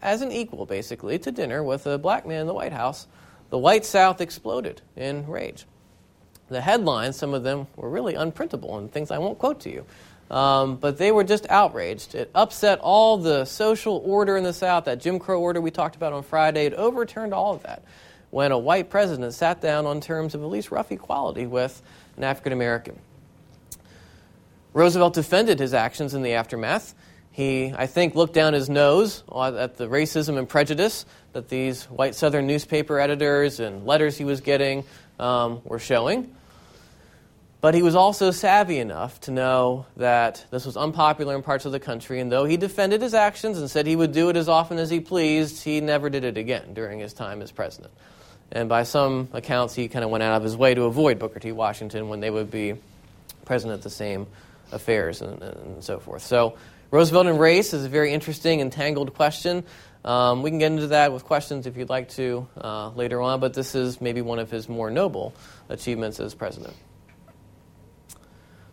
as 0.02 0.22
an 0.22 0.30
equal, 0.30 0.66
basically, 0.66 1.18
to 1.20 1.32
dinner 1.32 1.62
with 1.62 1.86
a 1.86 1.98
black 1.98 2.26
man 2.26 2.42
in 2.42 2.46
the 2.46 2.54
White 2.54 2.72
House, 2.72 3.06
the 3.50 3.58
white 3.58 3.84
South 3.84 4.20
exploded 4.20 4.82
in 4.96 5.26
rage. 5.26 5.64
The 6.48 6.60
headlines, 6.60 7.16
some 7.16 7.32
of 7.32 7.42
them 7.42 7.66
were 7.76 7.88
really 7.88 8.14
unprintable 8.14 8.78
and 8.78 8.92
things 8.92 9.10
I 9.10 9.18
won't 9.18 9.38
quote 9.38 9.60
to 9.60 9.70
you. 9.70 9.86
Um, 10.30 10.76
but 10.76 10.98
they 10.98 11.12
were 11.12 11.24
just 11.24 11.48
outraged. 11.50 12.14
It 12.14 12.30
upset 12.34 12.80
all 12.80 13.18
the 13.18 13.44
social 13.44 14.02
order 14.04 14.36
in 14.36 14.44
the 14.44 14.52
South, 14.52 14.84
that 14.86 15.00
Jim 15.00 15.18
Crow 15.18 15.40
order 15.40 15.60
we 15.60 15.70
talked 15.70 15.96
about 15.96 16.12
on 16.12 16.22
Friday. 16.22 16.66
It 16.66 16.74
overturned 16.74 17.34
all 17.34 17.54
of 17.54 17.62
that 17.62 17.82
when 18.30 18.50
a 18.50 18.58
white 18.58 18.90
president 18.90 19.32
sat 19.32 19.60
down 19.60 19.86
on 19.86 20.00
terms 20.00 20.34
of 20.34 20.42
at 20.42 20.48
least 20.48 20.70
rough 20.70 20.90
equality 20.90 21.46
with 21.46 21.80
an 22.16 22.24
African 22.24 22.52
American. 22.52 22.98
Roosevelt 24.74 25.14
defended 25.14 25.60
his 25.60 25.72
actions 25.72 26.14
in 26.14 26.22
the 26.22 26.34
aftermath. 26.34 26.94
He, 27.30 27.72
I 27.74 27.86
think, 27.86 28.14
looked 28.14 28.34
down 28.34 28.52
his 28.52 28.68
nose 28.68 29.22
at 29.32 29.76
the 29.76 29.88
racism 29.88 30.36
and 30.36 30.48
prejudice 30.48 31.06
that 31.32 31.48
these 31.48 31.84
white 31.84 32.14
Southern 32.14 32.46
newspaper 32.46 32.98
editors 33.00 33.60
and 33.60 33.86
letters 33.86 34.18
he 34.18 34.24
was 34.24 34.40
getting 34.40 34.84
um, 35.18 35.62
were 35.64 35.78
showing. 35.78 36.34
But 37.60 37.74
he 37.74 37.82
was 37.82 37.94
also 37.94 38.30
savvy 38.30 38.78
enough 38.78 39.20
to 39.22 39.30
know 39.30 39.86
that 39.96 40.44
this 40.50 40.66
was 40.66 40.76
unpopular 40.76 41.34
in 41.34 41.42
parts 41.42 41.64
of 41.64 41.72
the 41.72 41.80
country, 41.80 42.20
and 42.20 42.30
though 42.30 42.44
he 42.44 42.56
defended 42.56 43.00
his 43.00 43.14
actions 43.14 43.58
and 43.58 43.70
said 43.70 43.86
he 43.86 43.96
would 43.96 44.12
do 44.12 44.28
it 44.28 44.36
as 44.36 44.48
often 44.48 44.78
as 44.78 44.90
he 44.90 45.00
pleased, 45.00 45.64
he 45.64 45.80
never 45.80 46.10
did 46.10 46.24
it 46.24 46.36
again 46.36 46.74
during 46.74 46.98
his 46.98 47.14
time 47.14 47.40
as 47.40 47.50
president. 47.50 47.92
And 48.52 48.68
by 48.68 48.82
some 48.82 49.28
accounts, 49.32 49.74
he 49.74 49.88
kind 49.88 50.04
of 50.04 50.10
went 50.10 50.22
out 50.22 50.36
of 50.36 50.42
his 50.42 50.56
way 50.56 50.74
to 50.74 50.82
avoid 50.82 51.18
Booker 51.18 51.40
T. 51.40 51.52
Washington 51.52 52.08
when 52.08 52.20
they 52.20 52.30
would 52.30 52.50
be 52.50 52.74
present 53.44 53.72
at 53.72 53.82
the 53.82 53.90
same 53.90 54.26
affairs 54.72 55.22
and, 55.22 55.42
and 55.42 55.84
so 55.84 55.98
forth. 55.98 56.22
So 56.22 56.56
Roosevelt 56.90 57.26
and 57.26 57.40
race 57.40 57.74
is 57.74 57.84
a 57.84 57.88
very 57.88 58.12
interesting 58.12 58.60
and 58.60 58.70
tangled 58.70 59.14
question. 59.14 59.64
Um, 60.04 60.42
we 60.42 60.50
can 60.50 60.58
get 60.58 60.70
into 60.72 60.88
that 60.88 61.12
with 61.12 61.24
questions 61.24 61.66
if 61.66 61.76
you'd 61.76 61.88
like 61.88 62.10
to 62.10 62.46
uh, 62.60 62.90
later 62.90 63.20
on, 63.20 63.40
but 63.40 63.54
this 63.54 63.74
is 63.74 64.00
maybe 64.00 64.20
one 64.20 64.38
of 64.38 64.50
his 64.50 64.68
more 64.68 64.90
noble 64.90 65.34
achievements 65.68 66.20
as 66.20 66.34
president. 66.34 66.74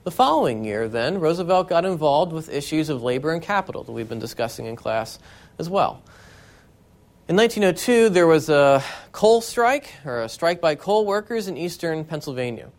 The 0.04 0.12
following 0.12 0.66
year, 0.66 0.88
then, 0.88 1.20
Roosevelt 1.20 1.70
got 1.70 1.86
involved 1.86 2.34
with 2.34 2.50
issues 2.50 2.90
of 2.90 3.02
labor 3.02 3.32
and 3.32 3.42
capital 3.42 3.84
that 3.84 3.92
we've 3.92 4.10
been 4.10 4.20
discussing 4.20 4.66
in 4.66 4.76
class 4.76 5.20
as 5.58 5.70
well. 5.70 6.04
In 7.28 7.36
1902, 7.36 8.10
there 8.10 8.28
was 8.28 8.50
a 8.50 8.84
coal 9.12 9.42
strike, 9.42 9.94
or 10.04 10.24
a 10.24 10.30
strike 10.30 10.60
by 10.60 10.76
coal 10.76 11.06
workers 11.06 11.48
in 11.48 11.56
eastern 11.56 12.04
Pennsylvania. 12.04 12.72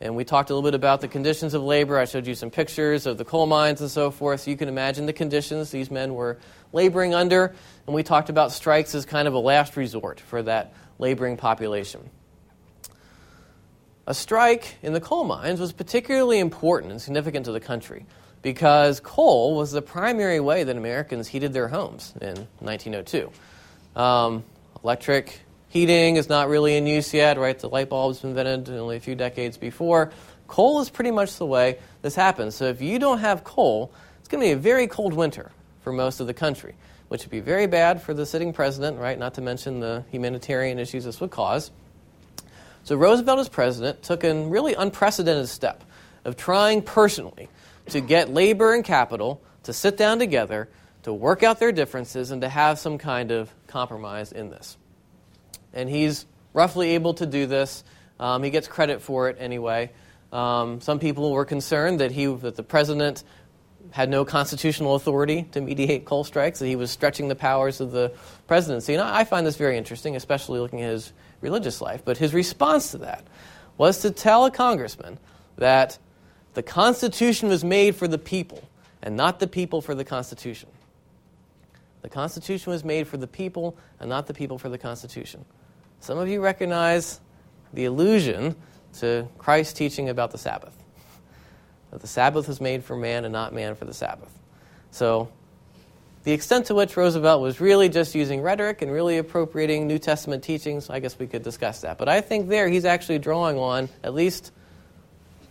And 0.00 0.14
we 0.14 0.24
talked 0.24 0.50
a 0.50 0.54
little 0.54 0.68
bit 0.68 0.76
about 0.76 1.00
the 1.00 1.08
conditions 1.08 1.54
of 1.54 1.62
labor. 1.62 1.98
I 1.98 2.04
showed 2.04 2.26
you 2.26 2.34
some 2.34 2.50
pictures 2.50 3.04
of 3.06 3.18
the 3.18 3.24
coal 3.24 3.46
mines 3.46 3.80
and 3.80 3.90
so 3.90 4.10
forth. 4.12 4.42
So 4.42 4.50
you 4.50 4.56
can 4.56 4.68
imagine 4.68 5.06
the 5.06 5.12
conditions 5.12 5.70
these 5.70 5.90
men 5.90 6.14
were 6.14 6.38
laboring 6.72 7.14
under. 7.14 7.54
And 7.86 7.94
we 7.94 8.04
talked 8.04 8.28
about 8.28 8.52
strikes 8.52 8.94
as 8.94 9.04
kind 9.04 9.26
of 9.26 9.34
a 9.34 9.38
last 9.38 9.76
resort 9.76 10.20
for 10.20 10.42
that 10.44 10.72
laboring 11.00 11.36
population. 11.36 12.10
A 14.06 14.14
strike 14.14 14.76
in 14.82 14.92
the 14.92 15.00
coal 15.00 15.24
mines 15.24 15.60
was 15.60 15.72
particularly 15.72 16.38
important 16.38 16.92
and 16.92 17.02
significant 17.02 17.46
to 17.46 17.52
the 17.52 17.60
country 17.60 18.06
because 18.40 19.00
coal 19.00 19.56
was 19.56 19.72
the 19.72 19.82
primary 19.82 20.40
way 20.40 20.64
that 20.64 20.76
Americans 20.76 21.26
heated 21.26 21.52
their 21.52 21.68
homes 21.68 22.14
in 22.20 22.46
1902. 22.60 23.30
Um, 24.00 24.44
electric 24.82 25.40
heating 25.68 26.16
is 26.16 26.28
not 26.28 26.48
really 26.48 26.76
in 26.76 26.86
use 26.86 27.12
yet, 27.12 27.38
right? 27.38 27.58
The 27.58 27.68
light 27.68 27.88
bulb's 27.88 28.20
been 28.20 28.30
invented 28.30 28.74
only 28.74 28.96
a 28.96 29.00
few 29.00 29.14
decades 29.14 29.56
before. 29.56 30.10
Coal 30.46 30.80
is 30.80 30.88
pretty 30.90 31.10
much 31.10 31.36
the 31.36 31.46
way 31.46 31.78
this 32.02 32.14
happens. 32.14 32.54
So 32.54 32.66
if 32.66 32.80
you 32.80 32.98
don't 32.98 33.18
have 33.18 33.44
coal, 33.44 33.92
it's 34.20 34.28
going 34.28 34.40
to 34.42 34.46
be 34.46 34.52
a 34.52 34.56
very 34.56 34.86
cold 34.86 35.12
winter 35.12 35.50
for 35.82 35.92
most 35.92 36.20
of 36.20 36.26
the 36.26 36.34
country, 36.34 36.74
which 37.08 37.22
would 37.22 37.30
be 37.30 37.40
very 37.40 37.66
bad 37.66 38.00
for 38.00 38.14
the 38.14 38.24
sitting 38.24 38.52
president, 38.52 38.98
right? 38.98 39.18
Not 39.18 39.34
to 39.34 39.42
mention 39.42 39.80
the 39.80 40.04
humanitarian 40.10 40.78
issues 40.78 41.04
this 41.04 41.20
would 41.20 41.30
cause. 41.30 41.70
So 42.84 42.96
Roosevelt, 42.96 43.38
as 43.38 43.50
president, 43.50 44.02
took 44.02 44.24
a 44.24 44.34
really 44.48 44.72
unprecedented 44.72 45.50
step 45.50 45.84
of 46.24 46.38
trying 46.38 46.80
personally 46.80 47.50
to 47.90 48.00
get 48.00 48.30
labor 48.30 48.72
and 48.72 48.82
capital 48.82 49.42
to 49.64 49.74
sit 49.74 49.98
down 49.98 50.18
together, 50.18 50.70
to 51.02 51.12
work 51.12 51.42
out 51.42 51.58
their 51.58 51.72
differences, 51.72 52.30
and 52.30 52.40
to 52.40 52.48
have 52.48 52.78
some 52.78 52.96
kind 52.96 53.30
of 53.30 53.52
compromise 53.66 54.32
in 54.32 54.48
this. 54.48 54.77
And 55.72 55.88
he's 55.88 56.26
roughly 56.52 56.90
able 56.90 57.14
to 57.14 57.26
do 57.26 57.46
this. 57.46 57.84
Um, 58.18 58.42
he 58.42 58.50
gets 58.50 58.68
credit 58.68 59.00
for 59.00 59.28
it 59.28 59.36
anyway. 59.38 59.90
Um, 60.32 60.80
some 60.80 60.98
people 60.98 61.30
were 61.32 61.44
concerned 61.44 62.00
that 62.00 62.10
he 62.12 62.26
that 62.26 62.56
the 62.56 62.62
president 62.62 63.24
had 63.90 64.10
no 64.10 64.24
constitutional 64.24 64.94
authority 64.94 65.44
to 65.52 65.60
mediate 65.60 66.04
coal 66.04 66.24
strikes, 66.24 66.58
that 66.58 66.66
he 66.66 66.76
was 66.76 66.90
stretching 66.90 67.28
the 67.28 67.34
powers 67.34 67.80
of 67.80 67.90
the 67.90 68.12
presidency. 68.46 68.92
And 68.92 69.02
I, 69.02 69.20
I 69.20 69.24
find 69.24 69.46
this 69.46 69.56
very 69.56 69.78
interesting, 69.78 70.16
especially 70.16 70.60
looking 70.60 70.82
at 70.82 70.90
his 70.90 71.12
religious 71.40 71.80
life. 71.80 72.02
But 72.04 72.18
his 72.18 72.34
response 72.34 72.90
to 72.90 72.98
that 72.98 73.24
was 73.78 74.00
to 74.00 74.10
tell 74.10 74.44
a 74.44 74.50
congressman 74.50 75.18
that 75.56 75.98
the 76.54 76.62
Constitution 76.62 77.48
was 77.48 77.64
made 77.64 77.96
for 77.96 78.08
the 78.08 78.18
people 78.18 78.68
and 79.02 79.16
not 79.16 79.38
the 79.38 79.46
people 79.46 79.80
for 79.80 79.94
the 79.94 80.04
Constitution. 80.04 80.68
The 82.02 82.08
Constitution 82.08 82.72
was 82.72 82.84
made 82.84 83.06
for 83.06 83.16
the 83.16 83.26
people 83.26 83.76
and 84.00 84.08
not 84.08 84.26
the 84.26 84.34
people 84.34 84.58
for 84.58 84.68
the 84.68 84.78
Constitution. 84.78 85.44
Some 86.00 86.18
of 86.18 86.28
you 86.28 86.40
recognize 86.40 87.20
the 87.72 87.84
allusion 87.84 88.56
to 89.00 89.28
Christ's 89.38 89.74
teaching 89.74 90.08
about 90.08 90.30
the 90.30 90.38
Sabbath. 90.38 90.74
That 91.90 92.00
the 92.00 92.06
Sabbath 92.06 92.48
was 92.48 92.60
made 92.60 92.84
for 92.84 92.96
man 92.96 93.24
and 93.24 93.32
not 93.32 93.52
man 93.52 93.74
for 93.74 93.84
the 93.84 93.94
Sabbath. 93.94 94.30
So 94.90 95.30
the 96.24 96.32
extent 96.32 96.66
to 96.66 96.74
which 96.74 96.96
Roosevelt 96.96 97.40
was 97.40 97.60
really 97.60 97.88
just 97.88 98.14
using 98.14 98.42
rhetoric 98.42 98.82
and 98.82 98.90
really 98.90 99.18
appropriating 99.18 99.86
New 99.86 99.98
Testament 99.98 100.42
teachings, 100.44 100.90
I 100.90 101.00
guess 101.00 101.18
we 101.18 101.26
could 101.26 101.42
discuss 101.42 101.80
that. 101.82 101.98
But 101.98 102.08
I 102.08 102.20
think 102.20 102.48
there 102.48 102.68
he's 102.68 102.84
actually 102.84 103.18
drawing 103.18 103.56
on, 103.56 103.88
at 104.02 104.14
least 104.14 104.52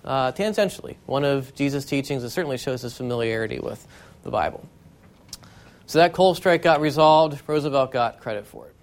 uh, 0.06 0.32
tangentially, 0.32 0.96
one 1.06 1.26
of 1.26 1.54
Jesus' 1.56 1.86
teachings 1.86 2.24
that 2.24 2.30
certainly 2.30 2.58
shows 2.58 2.82
his 2.82 2.96
familiarity 2.96 3.60
with 3.60 3.86
the 4.24 4.30
Bible. 4.32 4.68
So 5.86 6.00
that 6.00 6.14
coal 6.14 6.36
strike 6.36 6.62
got 6.62 6.82
resolved. 6.82 7.42
Roosevelt 7.48 7.92
got 7.92 8.20
credit 8.20 8.46
for 8.46 8.68
it. 8.68 8.76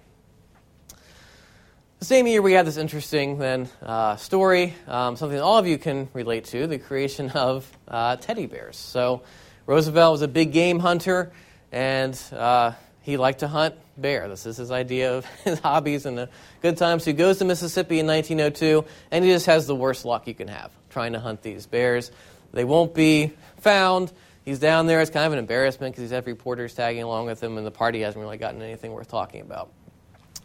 The 2.05 2.09
same 2.09 2.27
year, 2.27 2.43
we 2.43 2.53
had 2.53 2.67
this 2.67 2.77
interesting 2.77 3.39
then 3.39 3.67
uh, 3.83 4.17
story, 4.17 4.75
um, 4.87 5.17
something 5.17 5.39
that 5.39 5.43
all 5.43 5.57
of 5.57 5.67
you 5.67 5.79
can 5.79 6.11
relate 6.13 6.45
to: 6.49 6.67
the 6.67 6.79
creation 6.79 7.31
of 7.31 7.67
uh, 7.89 8.17
teddy 8.17 8.45
bears. 8.45 8.77
So 8.77 9.23
Roosevelt 9.65 10.13
was 10.13 10.21
a 10.21 10.29
big 10.29 10.53
game 10.53 10.81
hunter 10.81 11.33
and 11.73 12.15
uh, 12.31 12.73
he 13.01 13.17
liked 13.17 13.41
to 13.41 13.49
hunt 13.49 13.77
bear. 13.97 14.29
This 14.29 14.45
is 14.45 14.59
his 14.59 14.71
idea 14.71 15.17
of 15.17 15.25
his 15.45 15.61
hobbies 15.61 16.05
and 16.05 16.19
the 16.19 16.29
good 16.61 16.77
times. 16.77 17.05
So 17.05 17.11
he 17.13 17.17
goes 17.17 17.39
to 17.39 17.47
Mississippi 17.47 18.01
in 18.01 18.07
1902, 18.07 18.85
and 19.11 19.25
he 19.25 19.31
just 19.31 19.47
has 19.47 19.67
the 19.67 19.75
worst 19.75 20.05
luck 20.05 20.29
you 20.29 20.35
can 20.35 20.49
have 20.49 20.73
trying 20.91 21.15
to 21.15 21.21
hunt 21.21 21.41
these 21.41 21.65
bears. 21.65 22.13
They 22.53 22.65
won't 22.65 22.93
be 22.93 23.33
found. 23.61 24.13
He's 24.45 24.59
down 24.59 24.89
there. 24.89 25.01
It's 25.01 25.11
kind 25.11 25.25
of 25.25 25.33
an 25.33 25.39
embarrassment 25.39 25.95
because 25.95 26.03
he's 26.03 26.11
had 26.11 26.27
reporters 26.27 26.75
tagging 26.75 27.03
along 27.03 27.25
with 27.25 27.43
him, 27.43 27.57
and 27.57 27.67
the 27.67 27.71
party 27.71 28.03
hasn't 28.03 28.23
really 28.23 28.37
gotten 28.37 28.61
anything 28.61 28.93
worth 28.93 29.09
talking 29.09 29.41
about. 29.41 29.71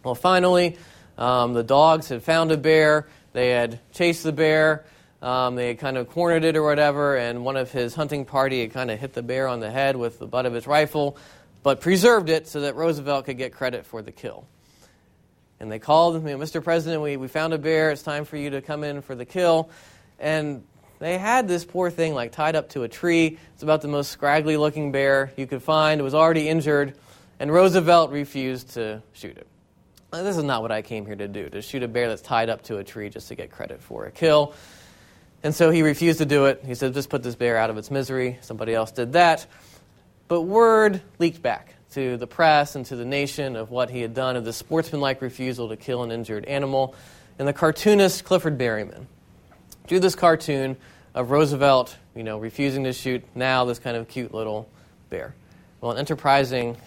Well, 0.06 0.15
finally, 0.15 0.78
um, 1.19 1.53
the 1.53 1.63
dogs 1.63 2.10
had 2.10 2.23
found 2.23 2.51
a 2.51 2.58
bear. 2.58 3.08
They 3.34 3.49
had 3.49 3.79
chased 3.91 4.23
the 4.23 4.32
bear. 4.32 4.86
Um, 5.21 5.55
they 5.55 5.67
had 5.67 5.79
kind 5.79 5.97
of 5.97 6.10
cornered 6.10 6.45
it 6.45 6.55
or 6.55 6.63
whatever, 6.63 7.17
and 7.17 7.43
one 7.43 7.58
of 7.58 7.71
his 7.71 7.93
hunting 7.93 8.23
party 8.23 8.62
had 8.62 8.71
kind 8.71 8.89
of 8.89 8.97
hit 8.97 9.13
the 9.13 9.21
bear 9.21 9.49
on 9.49 9.60
the 9.60 9.69
head 9.69 9.97
with 9.97 10.17
the 10.17 10.25
butt 10.25 10.45
of 10.45 10.53
his 10.53 10.65
rifle, 10.65 11.17
but 11.62 11.82
preserved 11.82 12.29
it 12.29 12.47
so 12.47 12.62
that 12.62 12.75
Roosevelt 12.75 13.25
could 13.25 13.38
get 13.38 13.51
credit 13.51 13.86
for 13.86 14.01
the 14.01 14.13
kill. 14.13 14.47
And 15.60 15.69
they 15.69 15.77
called, 15.77 16.15
you 16.15 16.38
Mr. 16.38 16.63
President, 16.63 17.03
we, 17.03 17.17
we 17.17 17.27
found 17.27 17.53
a 17.53 17.58
bear. 17.58 17.91
It's 17.91 18.01
time 18.01 18.23
for 18.23 18.38
you 18.38 18.51
to 18.51 18.62
come 18.62 18.86
in 18.86 19.01
for 19.01 19.13
the 19.13 19.25
kill. 19.25 19.69
And 20.19 20.63
they 20.99 21.17
had 21.17 21.49
this 21.49 21.65
poor 21.65 21.91
thing 21.91 22.13
like 22.13 22.32
tied 22.32 22.55
up 22.55 22.69
to 22.69 22.84
a 22.84 22.88
tree. 22.88 23.38
It's 23.55 23.63
about 23.63 23.82
the 23.82 23.89
most 23.89 24.10
scraggly 24.10 24.55
looking 24.55 24.93
bear 24.93 25.34
you 25.36 25.47
could 25.47 25.62
find. 25.62 25.99
It 25.99 26.03
was 26.05 26.15
already 26.15 26.47
injured, 26.47 26.95
and 27.41 27.51
Roosevelt 27.51 28.12
refused 28.12 28.69
to 28.75 29.03
shoot 29.12 29.38
it. 29.38 29.49
This 30.12 30.38
is 30.38 30.43
not 30.43 30.62
what 30.63 30.72
I 30.72 30.82
came 30.82 31.06
here 31.06 31.15
to 31.15 31.28
do, 31.28 31.50
to 31.50 31.62
shoot 31.62 31.84
a 31.84 31.88
bear 31.88 32.08
that's 32.10 32.22
tied 32.22 32.50
up 32.50 32.63
to 32.63 32.78
a 32.78 32.84
tree 32.84 33.10
just 33.10 33.28
to 33.28 33.36
get 33.36 33.52
credit 33.52 33.82
for 33.82 34.06
a 34.06 34.12
kill. 34.12 34.54
And 35.43 35.54
so 35.54 35.69
he 35.69 35.84
refused 35.84 36.17
to 36.17 36.26
do 36.26 36.45
it. 36.45 36.63
He 36.65 36.76
said, 36.76 36.93
just 36.93 37.10
put 37.10 37.24
this 37.24 37.36
bear 37.36 37.58
out 37.58 37.69
of 37.69 37.78
its 37.78 37.91
misery. 37.91 38.39
Somebody 38.41 38.74
else 38.74 38.91
did 38.91 39.13
that. 39.13 39.45
But 40.28 40.41
word 40.41 41.02
leaked 41.19 41.41
back 41.41 41.76
to 41.91 42.17
the 42.17 42.28
press 42.28 42.76
and 42.76 42.86
to 42.88 42.95
the 42.95 43.06
nation 43.06 43.56
of 43.56 43.72
what 43.72 43.89
he 43.89 44.02
had 44.02 44.13
done, 44.13 44.36
of 44.36 44.45
the 44.45 44.54
sportsmanlike 44.54 45.22
refusal 45.22 45.69
to 45.69 45.78
kill 45.78 46.04
an 46.04 46.12
injured 46.12 46.45
animal. 46.45 46.95
And 47.38 47.48
the 47.48 47.54
cartoonist 47.54 48.26
Clifford 48.26 48.58
Berryman 48.58 49.06
drew 49.88 50.00
this 50.00 50.15
cartoon 50.15 50.76
of 51.15 51.32
Roosevelt, 51.32 51.95
you 52.15 52.24
know, 52.24 52.38
refusing 52.38 52.84
to 52.84 52.93
shoot 52.93 53.24
now 53.36 53.65
this 53.65 53.80
kind 53.80 53.95
of 53.95 54.08
cute 54.08 54.34
little 54.34 54.69
bear. 55.10 55.34
Well, 55.82 55.93
an 55.93 55.98
enterprising 55.98 56.78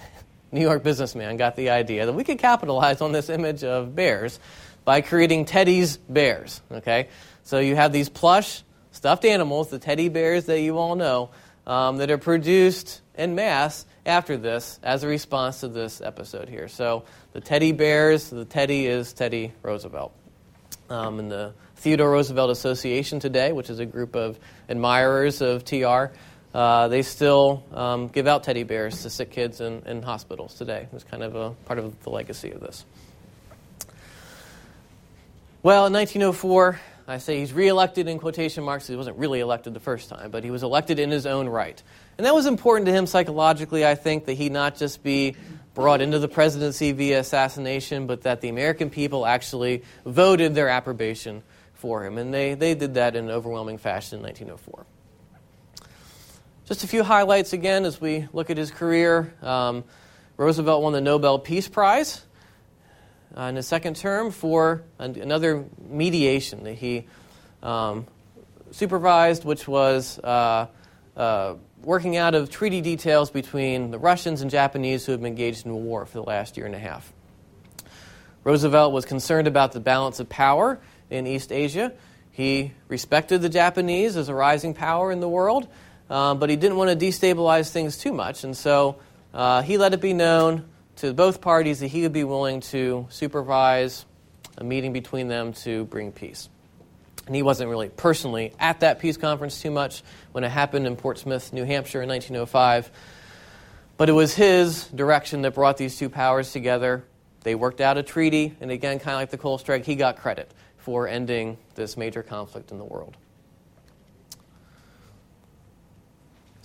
New 0.52 0.60
York 0.60 0.82
businessman 0.82 1.36
got 1.38 1.56
the 1.56 1.70
idea 1.70 2.06
that 2.06 2.12
we 2.12 2.24
could 2.24 2.38
capitalize 2.38 3.00
on 3.00 3.12
this 3.12 3.30
image 3.30 3.64
of 3.64 3.94
bears 3.96 4.38
by 4.84 5.00
creating 5.00 5.46
Teddy's 5.46 5.96
Bears, 5.96 6.60
okay? 6.70 7.08
So 7.42 7.58
you 7.58 7.74
have 7.74 7.92
these 7.92 8.08
plush 8.08 8.62
stuffed 8.90 9.24
animals, 9.24 9.70
the 9.70 9.78
teddy 9.78 10.08
bears 10.08 10.46
that 10.46 10.60
you 10.60 10.78
all 10.78 10.94
know, 10.94 11.30
um, 11.66 11.96
that 11.98 12.10
are 12.10 12.18
produced 12.18 13.00
in 13.16 13.34
mass 13.34 13.86
after 14.04 14.36
this 14.36 14.78
as 14.82 15.02
a 15.04 15.08
response 15.08 15.60
to 15.60 15.68
this 15.68 16.00
episode 16.00 16.48
here. 16.48 16.68
So 16.68 17.04
the 17.32 17.40
teddy 17.40 17.72
bears, 17.72 18.30
the 18.30 18.44
teddy 18.44 18.86
is 18.86 19.12
Teddy 19.12 19.52
Roosevelt. 19.62 20.12
Um, 20.90 21.18
and 21.18 21.30
the 21.30 21.54
Theodore 21.76 22.10
Roosevelt 22.10 22.50
Association 22.50 23.18
today, 23.18 23.52
which 23.52 23.70
is 23.70 23.78
a 23.78 23.86
group 23.86 24.14
of 24.14 24.38
admirers 24.68 25.40
of 25.40 25.64
TR, 25.64 26.12
uh, 26.54 26.88
they 26.88 27.02
still 27.02 27.64
um, 27.72 28.08
give 28.08 28.26
out 28.26 28.44
teddy 28.44 28.62
bears 28.62 29.02
to 29.02 29.10
sick 29.10 29.30
kids 29.30 29.60
in, 29.60 29.82
in 29.86 30.02
hospitals 30.02 30.54
today. 30.54 30.86
It's 30.92 31.04
kind 31.04 31.22
of 31.22 31.34
a 31.34 31.50
part 31.66 31.78
of 31.78 32.02
the 32.02 32.10
legacy 32.10 32.50
of 32.50 32.60
this. 32.60 32.84
Well, 35.62 35.86
in 35.86 35.92
1904, 35.92 36.80
I 37.06 37.18
say 37.18 37.38
he's 37.38 37.52
reelected 37.52 38.08
in 38.08 38.18
quotation 38.18 38.64
marks. 38.64 38.86
He 38.86 38.96
wasn't 38.96 39.16
really 39.16 39.40
elected 39.40 39.74
the 39.74 39.80
first 39.80 40.08
time, 40.08 40.30
but 40.30 40.44
he 40.44 40.50
was 40.50 40.62
elected 40.62 40.98
in 40.98 41.10
his 41.10 41.24
own 41.24 41.48
right. 41.48 41.80
And 42.18 42.26
that 42.26 42.34
was 42.34 42.46
important 42.46 42.86
to 42.86 42.92
him 42.92 43.06
psychologically, 43.06 43.86
I 43.86 43.94
think, 43.94 44.26
that 44.26 44.34
he 44.34 44.48
not 44.48 44.76
just 44.76 45.02
be 45.02 45.36
brought 45.74 46.00
into 46.00 46.18
the 46.18 46.28
presidency 46.28 46.92
via 46.92 47.20
assassination, 47.20 48.06
but 48.06 48.22
that 48.22 48.40
the 48.40 48.48
American 48.48 48.90
people 48.90 49.24
actually 49.24 49.84
voted 50.04 50.54
their 50.54 50.68
approbation 50.68 51.42
for 51.74 52.04
him. 52.04 52.18
And 52.18 52.32
they, 52.32 52.54
they 52.54 52.74
did 52.74 52.94
that 52.94 53.16
in 53.16 53.26
an 53.26 53.30
overwhelming 53.30 53.78
fashion 53.78 54.18
in 54.18 54.24
1904. 54.24 54.86
Just 56.64 56.84
a 56.84 56.86
few 56.86 57.02
highlights 57.02 57.52
again 57.52 57.84
as 57.84 58.00
we 58.00 58.28
look 58.32 58.48
at 58.48 58.56
his 58.56 58.70
career. 58.70 59.34
Um, 59.42 59.82
Roosevelt 60.36 60.80
won 60.80 60.92
the 60.92 61.00
Nobel 61.00 61.40
Peace 61.40 61.66
Prize 61.66 62.24
uh, 63.36 63.42
in 63.42 63.56
his 63.56 63.66
second 63.66 63.96
term 63.96 64.30
for 64.30 64.84
another 64.96 65.64
mediation 65.88 66.62
that 66.62 66.74
he 66.74 67.08
um, 67.64 68.06
supervised, 68.70 69.44
which 69.44 69.66
was 69.66 70.20
uh, 70.20 70.68
uh, 71.16 71.54
working 71.82 72.16
out 72.16 72.36
of 72.36 72.48
treaty 72.48 72.80
details 72.80 73.32
between 73.32 73.90
the 73.90 73.98
Russians 73.98 74.40
and 74.40 74.48
Japanese 74.48 75.04
who 75.04 75.10
had 75.10 75.20
been 75.20 75.32
engaged 75.32 75.66
in 75.66 75.72
war 75.72 76.06
for 76.06 76.18
the 76.18 76.24
last 76.24 76.56
year 76.56 76.66
and 76.66 76.76
a 76.76 76.78
half. 76.78 77.12
Roosevelt 78.44 78.92
was 78.92 79.04
concerned 79.04 79.48
about 79.48 79.72
the 79.72 79.80
balance 79.80 80.20
of 80.20 80.28
power 80.28 80.80
in 81.10 81.26
East 81.26 81.50
Asia. 81.50 81.92
He 82.30 82.72
respected 82.86 83.42
the 83.42 83.48
Japanese 83.48 84.16
as 84.16 84.28
a 84.28 84.34
rising 84.34 84.74
power 84.74 85.10
in 85.10 85.18
the 85.18 85.28
world, 85.28 85.66
uh, 86.12 86.34
but 86.34 86.50
he 86.50 86.56
didn't 86.56 86.76
want 86.76 86.90
to 86.90 87.06
destabilize 87.06 87.70
things 87.70 87.96
too 87.96 88.12
much, 88.12 88.44
and 88.44 88.54
so 88.54 88.96
uh, 89.32 89.62
he 89.62 89.78
let 89.78 89.94
it 89.94 90.00
be 90.02 90.12
known 90.12 90.66
to 90.96 91.14
both 91.14 91.40
parties 91.40 91.80
that 91.80 91.86
he 91.86 92.02
would 92.02 92.12
be 92.12 92.22
willing 92.22 92.60
to 92.60 93.06
supervise 93.08 94.04
a 94.58 94.62
meeting 94.62 94.92
between 94.92 95.28
them 95.28 95.54
to 95.54 95.86
bring 95.86 96.12
peace. 96.12 96.50
And 97.26 97.34
he 97.34 97.42
wasn't 97.42 97.70
really 97.70 97.88
personally 97.88 98.52
at 98.58 98.80
that 98.80 98.98
peace 98.98 99.16
conference 99.16 99.62
too 99.62 99.70
much 99.70 100.02
when 100.32 100.44
it 100.44 100.50
happened 100.50 100.86
in 100.86 100.96
Portsmouth, 100.96 101.50
New 101.50 101.64
Hampshire 101.64 102.02
in 102.02 102.10
1905. 102.10 102.90
But 103.96 104.10
it 104.10 104.12
was 104.12 104.34
his 104.34 104.84
direction 104.88 105.40
that 105.42 105.54
brought 105.54 105.78
these 105.78 105.96
two 105.96 106.10
powers 106.10 106.52
together. 106.52 107.04
They 107.40 107.54
worked 107.54 107.80
out 107.80 107.96
a 107.96 108.02
treaty, 108.02 108.54
and 108.60 108.70
again, 108.70 108.98
kind 108.98 109.14
of 109.14 109.20
like 109.20 109.30
the 109.30 109.38
coal 109.38 109.56
strike, 109.56 109.86
he 109.86 109.94
got 109.94 110.18
credit 110.18 110.50
for 110.76 111.08
ending 111.08 111.56
this 111.74 111.96
major 111.96 112.22
conflict 112.22 112.70
in 112.70 112.76
the 112.76 112.84
world. 112.84 113.16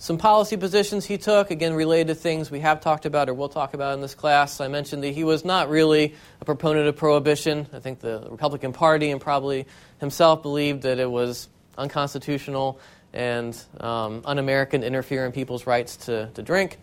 Some 0.00 0.16
policy 0.16 0.56
positions 0.56 1.04
he 1.04 1.18
took, 1.18 1.50
again, 1.50 1.74
related 1.74 2.06
to 2.08 2.14
things 2.14 2.52
we 2.52 2.60
have 2.60 2.80
talked 2.80 3.04
about 3.04 3.28
or 3.28 3.34
will 3.34 3.48
talk 3.48 3.74
about 3.74 3.94
in 3.94 4.00
this 4.00 4.14
class. 4.14 4.60
I 4.60 4.68
mentioned 4.68 5.02
that 5.02 5.08
he 5.08 5.24
was 5.24 5.44
not 5.44 5.68
really 5.68 6.14
a 6.40 6.44
proponent 6.44 6.86
of 6.86 6.96
prohibition. 6.96 7.66
I 7.72 7.80
think 7.80 7.98
the 7.98 8.24
Republican 8.30 8.72
Party 8.72 9.10
and 9.10 9.20
probably 9.20 9.66
himself 9.98 10.42
believed 10.42 10.82
that 10.82 11.00
it 11.00 11.10
was 11.10 11.48
unconstitutional 11.76 12.78
and 13.12 13.60
um, 13.80 14.22
un 14.24 14.38
American 14.38 14.82
to 14.82 14.86
interfere 14.86 15.26
in 15.26 15.32
people's 15.32 15.66
rights 15.66 15.96
to, 15.96 16.30
to 16.34 16.42
drink. 16.42 16.78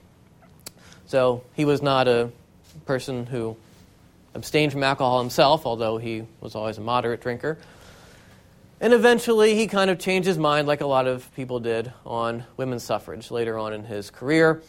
So 1.06 1.42
he 1.54 1.64
was 1.64 1.82
not 1.82 2.10
a 2.10 2.32
person 2.86 3.26
who 3.28 3.56
abstained 4.34 4.74
from 4.74 4.84
alcohol 4.84 5.20
himself, 5.20 5.66
although 5.66 5.98
he 5.98 6.26
was 6.42 6.54
always 6.54 6.78
a 6.78 6.82
moderate 6.82 7.22
drinker. 7.22 7.58
And 8.82 8.94
eventually, 8.94 9.56
he 9.56 9.68
kind 9.68 9.90
of 9.90 10.00
changed 10.00 10.28
his 10.28 10.38
mind, 10.38 10.68
like 10.68 10.82
a 10.82 10.86
lot 10.86 11.08
of 11.08 11.34
people 11.36 11.60
did, 11.60 11.94
on 12.06 12.44
women's 12.58 12.84
suffrage 12.84 13.32
later 13.32 13.58
on 13.58 13.74
in 13.74 13.86
his 13.86 14.10
career. 14.10 14.62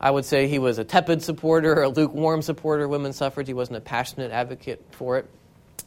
I 0.00 0.10
would 0.10 0.24
say 0.24 0.48
he 0.48 0.58
was 0.58 0.78
a 0.78 0.84
tepid 0.84 1.22
supporter, 1.22 1.82
a 1.82 1.88
lukewarm 1.88 2.42
supporter 2.42 2.84
of 2.84 2.90
women's 2.90 3.16
suffrage. 3.16 3.46
He 3.46 3.54
wasn't 3.54 3.78
a 3.78 3.80
passionate 3.80 4.32
advocate 4.32 4.84
for 4.92 5.18
it. 5.18 5.28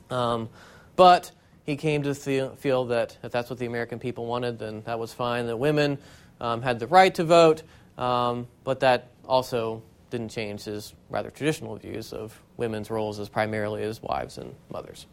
Um, 0.09 0.49
but 0.95 1.31
he 1.65 1.75
came 1.75 2.03
to 2.03 2.13
feel 2.13 2.85
that 2.85 3.17
if 3.23 3.31
that's 3.31 3.49
what 3.49 3.59
the 3.59 3.65
American 3.65 3.99
people 3.99 4.25
wanted, 4.25 4.59
then 4.59 4.81
that 4.85 4.99
was 4.99 5.13
fine. 5.13 5.47
That 5.47 5.57
women 5.57 5.97
um, 6.39 6.61
had 6.61 6.79
the 6.79 6.87
right 6.87 7.13
to 7.15 7.23
vote, 7.23 7.63
um, 7.97 8.47
but 8.63 8.81
that 8.81 9.07
also 9.25 9.81
didn't 10.09 10.29
change 10.29 10.63
his 10.63 10.93
rather 11.09 11.29
traditional 11.29 11.75
views 11.75 12.11
of 12.11 12.37
women's 12.57 12.89
roles 12.89 13.19
as 13.19 13.29
primarily 13.29 13.83
as 13.83 14.01
wives 14.01 14.37
and 14.37 14.53
mothers. 14.69 15.05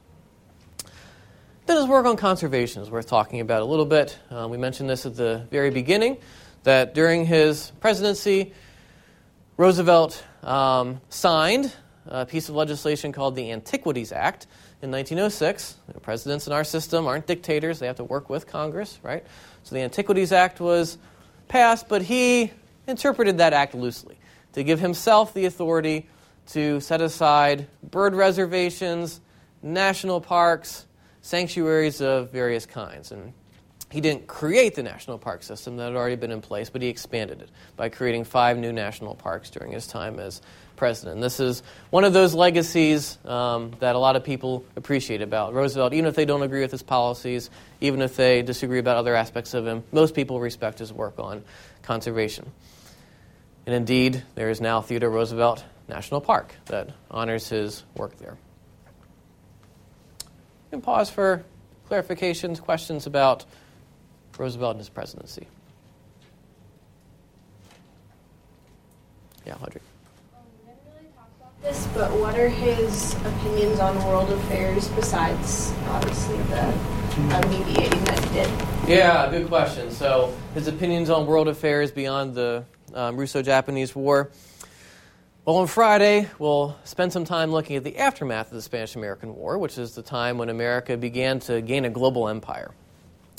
Then 1.69 1.77
his 1.77 1.87
work 1.87 2.07
on 2.07 2.17
conservation 2.17 2.81
is 2.81 2.91
worth 2.91 3.09
talking 3.09 3.41
about 3.41 3.61
a 3.61 3.65
little 3.67 3.85
bit. 3.85 4.19
Uh, 4.31 4.49
we 4.51 4.57
mentioned 4.57 4.89
this 4.89 5.05
at 5.05 5.17
the 5.17 5.47
very 5.51 5.69
beginning 5.69 6.17
that 6.63 6.95
during 6.95 7.27
his 7.27 7.73
presidency, 7.79 8.55
Roosevelt 9.59 10.25
um, 10.43 11.03
signed 11.11 11.71
a 12.07 12.25
piece 12.25 12.49
of 12.49 12.55
legislation 12.55 13.13
called 13.13 13.37
the 13.37 13.53
Antiquities 13.53 14.13
Act 14.13 14.47
in 14.81 14.91
1906. 14.91 15.77
You 15.89 15.93
know, 15.93 16.01
presidents 16.01 16.47
in 16.47 16.55
our 16.55 16.65
system 16.65 17.07
aren't 17.07 17.27
dictators, 17.27 17.81
they 17.81 17.87
have 17.87 17.97
to 17.97 18.05
work 18.05 18.31
with 18.31 18.47
Congress, 18.47 18.99
right? 19.03 19.27
So 19.63 19.75
the 19.75 19.83
Antiquities 19.83 20.33
Act 20.33 20.61
was 20.61 20.97
passed, 21.49 21.87
but 21.87 22.01
he 22.01 22.51
interpreted 22.87 23.37
that 23.39 23.53
act 23.53 23.75
loosely 23.75 24.17
to 24.55 24.65
give 24.65 24.81
himself 24.81 25.35
the 25.35 25.45
authority 25.45 26.09
to 26.47 26.81
set 26.81 27.03
aside 27.03 27.69
bird 27.83 28.15
reservations, 28.15 29.21
national 29.63 30.23
parks, 30.23 30.87
sanctuaries 31.29 32.01
of 32.01 32.31
various 32.31 32.65
kinds. 32.65 33.13
And 33.13 33.35
he 33.91 34.01
didn't 34.01 34.27
create 34.27 34.75
the 34.75 34.83
national 34.83 35.19
park 35.19 35.43
system 35.43 35.77
that 35.77 35.85
had 35.85 35.95
already 35.95 36.17
been 36.17 36.31
in 36.31 36.41
place, 36.41 36.71
but 36.71 36.81
he 36.81 36.89
expanded 36.89 37.43
it 37.43 37.51
by 37.77 37.91
creating 37.91 38.25
five 38.25 38.57
new 38.57 38.73
national 38.73 39.15
parks 39.15 39.51
during 39.51 39.73
his 39.73 39.87
time 39.87 40.19
as 40.19 40.41
president. 40.77 41.17
And 41.17 41.23
this 41.23 41.39
is 41.39 41.63
one 41.91 42.05
of 42.05 42.15
those 42.15 42.35
legacies 42.35 43.19
um, 43.27 43.73
that 43.81 43.95
a 43.95 43.99
lot 43.99 44.17
of 44.17 44.25
people 44.25 44.65
appreciate 44.75 45.21
about 45.21 45.53
Roosevelt, 45.53 45.93
even 45.93 46.07
if 46.07 46.15
they 46.15 46.25
don't 46.25 46.43
agree 46.43 46.63
with 46.63 46.71
his 46.71 46.83
policies, 46.83 47.51
even 47.81 48.01
if 48.01 48.17
they 48.17 48.43
disagree 48.43 48.79
about 48.79 48.97
other 48.97 49.15
aspects 49.15 49.53
of 49.53 49.67
him. 49.67 49.85
Most 49.93 50.15
people 50.15 50.41
respect 50.41 50.79
his 50.79 50.93
work 50.93 51.19
on 51.19 51.45
conservation. 51.83 52.51
And 53.67 53.75
indeed, 53.75 54.23
there 54.35 54.49
is 54.49 54.63
now 54.63 54.81
Theodore 54.81 55.11
Roosevelt 55.11 55.63
National 55.89 56.23
Park 56.23 56.55
that 56.67 56.91
honors 57.11 57.49
his 57.51 57.85
work 57.95 58.17
there. 58.17 58.39
Can 60.71 60.83
pause 60.83 61.09
for 61.09 61.45
clarifications, 61.89 62.61
questions 62.61 63.07
about 63.07 63.45
Roosevelt 64.37 64.73
and 64.73 64.81
his 64.81 64.89
presidency. 64.89 65.47
Yeah, 69.47 69.55
Audrey. 69.55 69.81
Um, 70.37 70.43
we 70.61 70.71
didn't 70.71 70.83
really 70.95 71.09
talk 71.17 71.29
about 71.41 71.63
this, 71.63 71.87
but 71.95 72.11
what 72.21 72.39
are 72.39 72.49
his 72.49 73.15
opinions 73.25 73.81
on 73.81 73.97
world 74.05 74.31
affairs 74.31 74.89
besides 74.89 75.73
obviously 75.89 76.37
the 76.37 76.61
uh, 76.61 77.49
mediating 77.49 78.05
that 78.05 78.25
he 78.25 78.35
did? 78.35 78.51
Yeah, 78.87 79.31
good 79.31 79.49
question. 79.49 79.91
So 79.91 80.35
his 80.55 80.69
opinions 80.69 81.09
on 81.09 81.27
world 81.27 81.49
affairs 81.49 81.91
beyond 81.91 82.35
the 82.35 82.65
um, 82.93 83.17
Russo-Japanese 83.17 83.97
War. 83.97 84.31
Well, 85.49 85.57
on 85.57 85.67
Friday, 85.67 86.29
we'll 86.39 86.77
spend 86.85 87.11
some 87.11 87.25
time 87.25 87.53
looking 87.53 87.77
at 87.77 87.83
the 87.83 87.97
aftermath 87.97 88.49
of 88.49 88.53
the 88.53 88.61
Spanish 88.61 88.97
American 88.97 89.35
War, 89.35 89.57
which 89.57 89.79
is 89.79 89.95
the 89.95 90.03
time 90.03 90.37
when 90.37 90.51
America 90.51 90.95
began 90.99 91.41
to 91.41 91.63
gain 91.63 91.87
a 91.87 91.89
global 91.89 92.29
empire. 92.29 92.71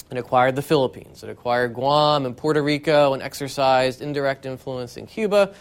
It 0.09 0.17
acquired 0.17 0.55
the 0.55 0.63
Philippines, 0.63 1.21
it 1.23 1.29
acquired 1.29 1.75
Guam 1.75 2.25
and 2.25 2.35
Puerto 2.35 2.63
Rico, 2.63 3.13
and 3.13 3.21
exercised 3.21 4.01
indirect 4.01 4.47
influence 4.47 4.97
in 4.97 5.05
Cuba. 5.05 5.53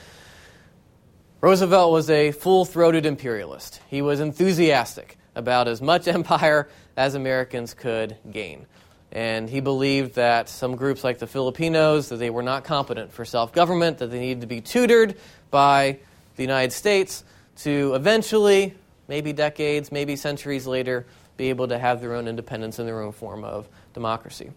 Roosevelt 1.43 1.93
was 1.93 2.09
a 2.09 2.33
full 2.33 2.65
throated 2.65 3.05
imperialist. 3.05 3.83
He 3.89 4.01
was 4.01 4.19
enthusiastic 4.19 5.19
about 5.35 5.69
as 5.69 5.83
much 5.83 6.09
empire 6.09 6.71
as 6.97 7.15
Americans 7.15 7.75
could 7.75 8.17
gain. 8.33 8.65
And 9.13 9.51
he 9.51 9.61
believed 9.61 10.15
that 10.15 10.49
some 10.49 10.77
groups 10.77 11.05
like 11.05 11.19
the 11.19 11.27
Filipinos, 11.27 12.09
that 12.09 12.17
they 12.17 12.31
were 12.31 12.43
not 12.43 12.65
competent 12.65 13.13
for 13.13 13.27
self 13.27 13.53
government, 13.53 13.99
that 13.99 14.11
they 14.11 14.19
needed 14.19 14.41
to 14.41 14.47
be 14.47 14.63
tutored 14.63 15.19
by 15.51 15.99
the 16.39 16.45
United 16.45 16.73
States 16.73 17.25
to 17.57 17.93
eventually, 17.95 18.75
maybe 19.09 19.33
decades, 19.33 19.93
maybe 19.93 20.17
centuries 20.17 20.67
later, 20.67 21.05
be 21.37 21.51
able 21.51 21.69
to 21.69 21.79
have 21.79 22.01
their 22.01 22.15
own 22.15 22.29
independence 22.29 22.79
and 22.79 22.89
their 22.89 23.03
own 23.03 23.13
form 23.13 23.45
of 23.45 23.69
democracy. 23.93 24.51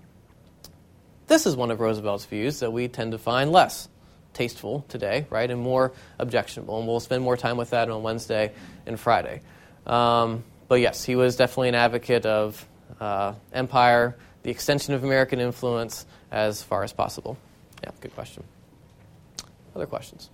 This 1.27 1.45
is 1.45 1.55
one 1.55 1.71
of 1.71 1.79
Roosevelt's 1.79 2.25
views 2.25 2.59
that 2.59 2.71
we 2.71 2.87
tend 2.87 3.13
to 3.13 3.17
find 3.17 3.51
less 3.51 3.89
tasteful 4.33 4.85
today, 4.89 5.25
right, 5.29 5.49
and 5.49 5.59
more 5.59 5.91
objectionable. 6.19 6.77
And 6.77 6.87
we'll 6.87 6.99
spend 6.99 7.23
more 7.23 7.35
time 7.35 7.57
with 7.57 7.71
that 7.71 7.89
on 7.89 8.03
Wednesday 8.03 8.51
and 8.85 8.99
Friday. 8.99 9.41
Um, 9.85 10.43
but 10.67 10.81
yes, 10.81 11.03
he 11.03 11.15
was 11.15 11.35
definitely 11.35 11.69
an 11.69 11.75
advocate 11.75 12.25
of 12.25 12.65
uh, 12.99 13.33
empire, 13.53 14.15
the 14.43 14.51
extension 14.51 14.93
of 14.93 15.03
American 15.03 15.39
influence 15.39 16.05
as 16.31 16.61
far 16.61 16.83
as 16.83 16.93
possible. 16.93 17.37
Yeah, 17.83 17.89
good 18.01 18.13
question. 18.13 18.43
Other 19.75 19.87
questions? 19.87 20.29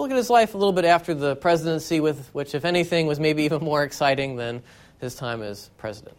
We'll 0.00 0.06
look 0.06 0.12
at 0.12 0.16
his 0.16 0.30
life 0.30 0.54
a 0.54 0.56
little 0.56 0.72
bit 0.72 0.86
after 0.86 1.12
the 1.12 1.36
presidency, 1.36 2.00
with, 2.00 2.30
which, 2.32 2.54
if 2.54 2.64
anything, 2.64 3.06
was 3.06 3.20
maybe 3.20 3.42
even 3.44 3.62
more 3.62 3.82
exciting 3.82 4.36
than 4.36 4.62
his 4.98 5.14
time 5.14 5.42
as 5.42 5.70
president. 5.76 6.16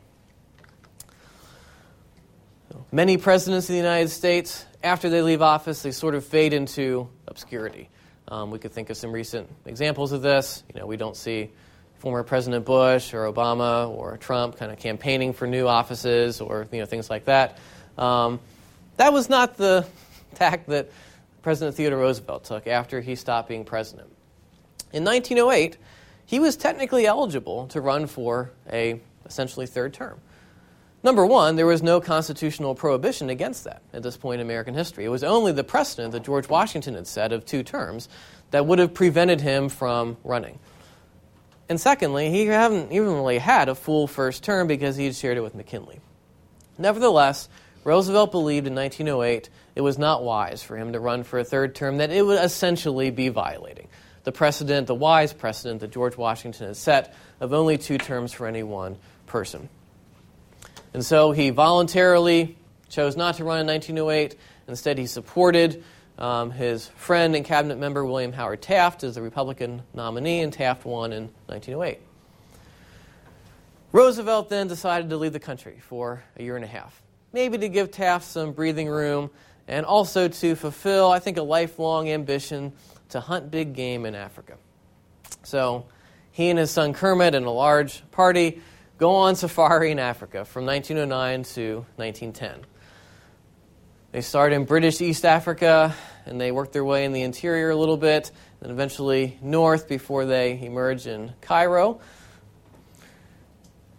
Many 2.91 3.17
presidents 3.17 3.67
of 3.69 3.73
the 3.73 3.77
United 3.77 4.09
States, 4.09 4.67
after 4.83 5.09
they 5.09 5.23
leave 5.23 5.41
office, 5.41 5.81
they 5.81 5.89
sort 5.89 6.13
of 6.13 6.23
fade 6.23 6.53
into 6.53 7.09
obscurity. 7.27 7.89
Um, 8.27 8.51
we 8.51 8.59
could 8.59 8.71
think 8.71 8.91
of 8.91 8.97
some 8.97 9.11
recent 9.11 9.49
examples 9.65 10.11
of 10.11 10.21
this. 10.21 10.63
You 10.71 10.79
know, 10.79 10.85
we 10.85 10.95
don't 10.95 11.17
see 11.17 11.49
former 11.97 12.21
President 12.21 12.65
Bush 12.65 13.15
or 13.15 13.23
Obama 13.23 13.89
or 13.89 14.17
Trump 14.17 14.57
kind 14.57 14.71
of 14.71 14.77
campaigning 14.77 15.33
for 15.33 15.47
new 15.47 15.67
offices 15.67 16.39
or 16.39 16.67
you 16.71 16.81
know 16.81 16.85
things 16.85 17.09
like 17.09 17.25
that. 17.25 17.57
Um, 17.97 18.41
that 18.97 19.11
was 19.11 19.27
not 19.27 19.57
the 19.57 19.87
tack 20.35 20.67
that 20.67 20.91
President 21.41 21.75
Theodore 21.75 21.99
Roosevelt 21.99 22.43
took 22.43 22.67
after 22.67 23.01
he 23.01 23.15
stopped 23.15 23.49
being 23.49 23.65
president. 23.65 24.09
In 24.93 25.03
1908, 25.03 25.77
he 26.25 26.39
was 26.39 26.55
technically 26.55 27.05
eligible 27.05 27.67
to 27.67 27.81
run 27.81 28.07
for 28.07 28.51
a 28.71 29.01
essentially 29.25 29.65
third 29.65 29.93
term. 29.93 30.19
Number 31.03 31.25
one, 31.25 31.55
there 31.55 31.65
was 31.65 31.81
no 31.81 31.99
constitutional 31.99 32.75
prohibition 32.75 33.29
against 33.29 33.63
that 33.63 33.81
at 33.91 34.03
this 34.03 34.17
point 34.17 34.39
in 34.39 34.47
American 34.47 34.75
history. 34.75 35.03
It 35.03 35.09
was 35.09 35.23
only 35.23 35.51
the 35.51 35.63
precedent 35.63 36.11
that 36.11 36.23
George 36.23 36.47
Washington 36.47 36.93
had 36.93 37.07
set 37.07 37.31
of 37.31 37.43
two 37.43 37.63
terms 37.63 38.07
that 38.51 38.67
would 38.67 38.77
have 38.77 38.93
prevented 38.93 39.41
him 39.41 39.67
from 39.67 40.17
running. 40.23 40.59
And 41.69 41.81
secondly, 41.81 42.29
he 42.29 42.45
hadn't 42.45 42.91
even 42.91 43.13
really 43.13 43.39
had 43.39 43.67
a 43.67 43.75
full 43.75 44.05
first 44.05 44.43
term 44.43 44.67
because 44.67 44.95
he 44.95 45.05
had 45.05 45.15
shared 45.15 45.37
it 45.37 45.41
with 45.41 45.55
McKinley. 45.55 46.01
Nevertheless, 46.77 47.49
Roosevelt 47.83 48.31
believed 48.31 48.67
in 48.67 48.75
1908 48.75 49.49
it 49.75 49.81
was 49.81 49.97
not 49.97 50.23
wise 50.23 50.61
for 50.63 50.77
him 50.77 50.93
to 50.93 50.99
run 50.99 51.23
for 51.23 51.39
a 51.39 51.43
third 51.43 51.75
term, 51.75 51.97
that 51.97 52.11
it 52.11 52.25
would 52.25 52.43
essentially 52.43 53.09
be 53.11 53.29
violating 53.29 53.87
the 54.23 54.31
precedent, 54.31 54.87
the 54.87 54.95
wise 54.95 55.33
precedent 55.33 55.81
that 55.81 55.91
George 55.91 56.15
Washington 56.15 56.67
had 56.67 56.77
set 56.77 57.15
of 57.39 57.53
only 57.53 57.77
two 57.77 57.97
terms 57.97 58.31
for 58.31 58.47
any 58.47 58.63
one 58.63 58.97
person. 59.25 59.69
And 60.93 61.03
so 61.05 61.31
he 61.31 61.49
voluntarily 61.49 62.57
chose 62.89 63.15
not 63.15 63.35
to 63.35 63.43
run 63.43 63.61
in 63.61 63.67
1908. 63.67 64.37
Instead, 64.67 64.97
he 64.97 65.07
supported 65.07 65.83
um, 66.17 66.51
his 66.51 66.87
friend 66.89 67.35
and 67.35 67.45
cabinet 67.45 67.77
member 67.79 68.05
William 68.05 68.33
Howard 68.33 68.61
Taft 68.61 69.03
as 69.03 69.15
the 69.15 69.21
Republican 69.21 69.81
nominee, 69.93 70.41
and 70.41 70.53
Taft 70.53 70.85
won 70.85 71.13
in 71.13 71.29
1908. 71.47 71.99
Roosevelt 73.91 74.49
then 74.49 74.67
decided 74.67 75.09
to 75.09 75.17
leave 75.17 75.33
the 75.33 75.39
country 75.39 75.79
for 75.81 76.23
a 76.37 76.43
year 76.43 76.55
and 76.55 76.63
a 76.63 76.67
half, 76.67 77.01
maybe 77.33 77.57
to 77.57 77.69
give 77.69 77.91
Taft 77.91 78.25
some 78.25 78.51
breathing 78.51 78.87
room 78.87 79.31
and 79.67 79.85
also 79.85 80.27
to 80.27 80.55
fulfill, 80.55 81.11
I 81.11 81.19
think, 81.19 81.37
a 81.37 81.43
lifelong 81.43 82.09
ambition 82.09 82.73
to 83.09 83.19
hunt 83.19 83.51
big 83.51 83.73
game 83.73 84.05
in 84.05 84.15
Africa. 84.15 84.57
So 85.43 85.85
he 86.31 86.49
and 86.49 86.59
his 86.59 86.71
son 86.71 86.93
Kermit 86.93 87.35
and 87.35 87.45
a 87.45 87.51
large 87.51 88.03
party 88.11 88.61
go 88.97 89.15
on 89.15 89.35
safari 89.35 89.91
in 89.91 89.99
Africa 89.99 90.45
from 90.45 90.65
1909 90.65 91.43
to 91.55 91.85
1910. 91.95 92.65
They 94.11 94.21
start 94.21 94.53
in 94.53 94.65
British 94.65 95.01
East 95.01 95.25
Africa 95.25 95.95
and 96.25 96.39
they 96.39 96.51
work 96.51 96.71
their 96.71 96.85
way 96.85 97.05
in 97.05 97.13
the 97.13 97.21
interior 97.21 97.69
a 97.71 97.75
little 97.75 97.97
bit, 97.97 98.31
and 98.61 98.71
eventually 98.71 99.39
north 99.41 99.87
before 99.87 100.25
they 100.25 100.61
emerge 100.61 101.07
in 101.07 101.33
Cairo. 101.41 101.99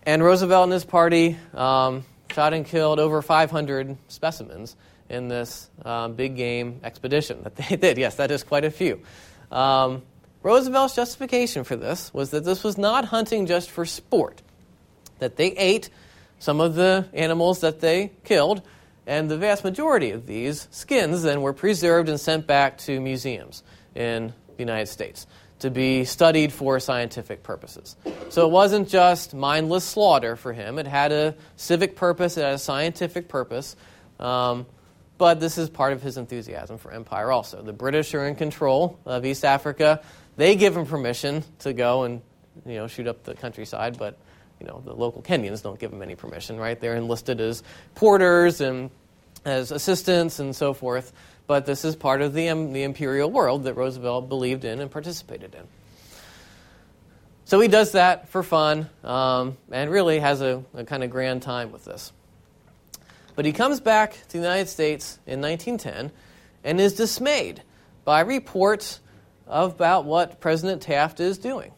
And 0.05 0.23
Roosevelt 0.23 0.65
and 0.65 0.73
his 0.73 0.85
party 0.85 1.37
um, 1.55 2.05
shot 2.33 2.55
and 2.55 2.65
killed 2.65 3.01
over 3.01 3.23
500 3.23 3.97
specimens 4.09 4.77
in 5.13 5.29
this 5.29 5.71
um, 5.85 6.15
big 6.15 6.37
game 6.37 6.81
expedition 6.83 7.43
that 7.45 7.55
they 7.69 7.77
did. 7.77 7.99
Yes, 7.99 8.17
that 8.17 8.31
is 8.31 8.43
quite 8.43 8.65
a 8.65 8.71
few. 8.71 9.01
Um, 9.51 10.03
Roosevelt's 10.43 10.97
justification 10.97 11.63
for 11.63 11.77
this 11.77 12.13
was 12.13 12.31
that 12.31 12.45
this 12.45 12.65
was 12.65 12.77
not 12.77 13.05
hunting 13.05 13.47
just 13.47 13.71
for 13.71 13.85
sport, 13.85 14.43
that 15.21 15.37
they 15.37 15.53
ate 15.53 15.91
some 16.41 16.61
of 16.61 16.75
the 16.75 17.07
animals 17.13 17.61
that 17.61 17.81
they 17.81 18.11
killed, 18.25 18.63
and 19.07 19.31
the 19.31 19.37
vast 19.37 19.63
majority 19.63 20.11
of 20.11 20.27
these 20.27 20.67
skins 20.73 21.23
then 21.23 21.43
were 21.43 21.53
preserved 21.53 22.09
and 22.09 22.19
sent 22.19 22.47
back 22.47 22.79
to 22.79 23.01
museums 23.01 23.63
in 23.95 24.33
the 24.57 24.59
United 24.59 24.87
States 24.87 25.27
to 25.61 25.71
be 25.71 26.05
studied 26.05 26.53
for 26.53 26.81
scientific 26.81 27.45
purposes. 27.45 27.95
So 28.31 28.47
it 28.47 28.51
wasn't 28.51 28.89
just 28.89 29.33
mindless 29.33 29.85
slaughter 29.85 30.35
for 30.35 30.53
him, 30.53 30.81
it 30.81 30.89
had 30.89 31.13
a 31.13 31.37
civic 31.55 31.95
purpose, 31.95 32.37
it 32.37 32.43
had 32.43 32.55
a 32.55 32.59
scientific 32.59 33.29
purpose. 33.29 33.77
Um, 34.19 34.67
but 35.23 35.39
this 35.39 35.57
is 35.57 35.71
part 35.71 35.93
of 35.93 36.03
his 36.03 36.17
enthusiasm 36.17 36.79
for 36.79 36.91
empire 36.91 37.31
also. 37.31 37.63
The 37.63 37.73
British 37.73 38.13
are 38.13 38.27
in 38.27 38.35
control 38.35 38.99
of 39.07 39.25
East 39.25 39.45
Africa. 39.45 40.03
They 40.37 40.57
give 40.57 40.77
him 40.77 40.85
permission 40.85 41.45
to 41.61 41.73
go 41.73 42.03
and 42.03 42.23
you 42.67 42.75
know, 42.75 42.89
shoot 42.89 43.07
up 43.07 43.23
the 43.23 43.35
countryside, 43.35 43.99
but 43.99 44.19
you 44.59 44.67
know, 44.67 44.83
the 44.85 44.93
local 44.93 45.23
Kenyans 45.23 45.63
don't 45.63 45.79
give 45.79 45.93
him 45.93 46.03
any 46.03 46.17
permission, 46.17 46.57
right? 46.57 46.81
They're 46.81 46.97
enlisted 46.97 47.41
as 47.41 47.63
porters 47.95 48.61
and 48.61 48.91
as 49.45 49.71
assistants 49.71 50.41
and 50.41 50.57
so 50.57 50.75
forth 50.75 51.13
but 51.47 51.67
this 51.67 51.85
is 51.85 51.97
part 51.97 52.23
of 52.23 52.35
the, 52.35 52.49
um, 52.49 52.73
the 52.73 52.83
imperial 52.83 53.31
world 53.31 53.65
that 53.65 53.75
Roosevelt 53.75 54.29
believed 54.29 54.65
in 54.65 54.81
and 54.81 54.91
participated 54.91 55.55
in. 55.55 55.63
So 57.45 57.61
he 57.61 57.69
does 57.69 57.93
that 57.93 58.29
for 58.31 58.43
fun 58.43 58.89
um, 59.05 59.59
and 59.71 59.91
really 59.91 60.19
has 60.21 60.41
a, 60.41 60.65
a 60.75 60.85
kind 60.85 61.05
of 61.05 61.11
grand 61.11 61.43
time 61.43 61.71
with 61.71 61.85
this. 61.85 62.13
But 63.35 63.45
he 63.45 63.53
comes 63.53 63.81
back 63.81 64.13
to 64.13 64.33
the 64.33 64.39
United 64.39 64.69
States 64.69 65.19
in 65.27 65.41
1910 65.41 66.13
and 66.65 66.81
is 66.81 66.95
dismayed 66.95 67.63
by 68.05 68.21
reports 68.21 69.01
about 69.47 70.05
what 70.05 70.41
President 70.41 70.83
Taft 70.83 71.21
is 71.21 71.39
doing. 71.39 71.73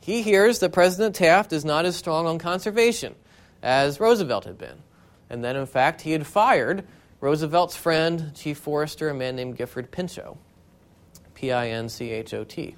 He 0.00 0.22
hears 0.22 0.60
that 0.60 0.72
President 0.72 1.14
Taft 1.14 1.52
is 1.52 1.64
not 1.64 1.84
as 1.84 1.96
strong 1.96 2.26
on 2.26 2.38
conservation 2.38 3.14
as 3.62 4.00
Roosevelt 4.00 4.44
had 4.44 4.58
been, 4.58 4.82
and 5.28 5.44
that 5.44 5.56
in 5.56 5.66
fact 5.66 6.02
he 6.02 6.12
had 6.12 6.26
fired 6.26 6.84
Roosevelt's 7.20 7.76
friend, 7.76 8.32
Chief 8.34 8.56
Forester, 8.58 9.08
a 9.08 9.14
man 9.14 9.36
named 9.36 9.56
Gifford 9.56 9.90
Pinchot, 9.90 10.36
P 11.34 11.50
I 11.52 11.68
N 11.68 11.88
C 11.88 12.10
H 12.10 12.32
O 12.32 12.44
T. 12.44 12.76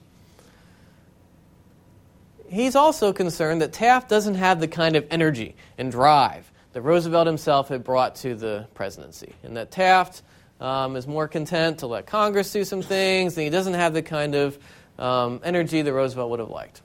He's 2.48 2.74
also 2.74 3.12
concerned 3.12 3.62
that 3.62 3.72
Taft 3.72 4.08
doesn't 4.08 4.34
have 4.34 4.58
the 4.58 4.66
kind 4.66 4.96
of 4.96 5.06
energy 5.10 5.54
and 5.78 5.92
drive 5.92 6.49
that 6.72 6.82
Roosevelt 6.82 7.26
himself 7.26 7.68
had 7.68 7.82
brought 7.82 8.16
to 8.16 8.34
the 8.34 8.66
presidency, 8.74 9.34
and 9.42 9.56
that 9.56 9.70
Taft 9.70 10.22
um, 10.60 10.96
is 10.96 11.06
more 11.06 11.26
content 11.26 11.78
to 11.78 11.86
let 11.86 12.06
Congress 12.06 12.52
do 12.52 12.64
some 12.64 12.82
things, 12.82 13.36
and 13.36 13.44
he 13.44 13.50
doesn't 13.50 13.74
have 13.74 13.94
the 13.94 14.02
kind 14.02 14.34
of 14.34 14.58
um, 14.98 15.40
energy 15.42 15.82
that 15.82 15.92
Roosevelt 15.92 16.30
would 16.30 16.40
have 16.40 16.50
liked. 16.50 16.82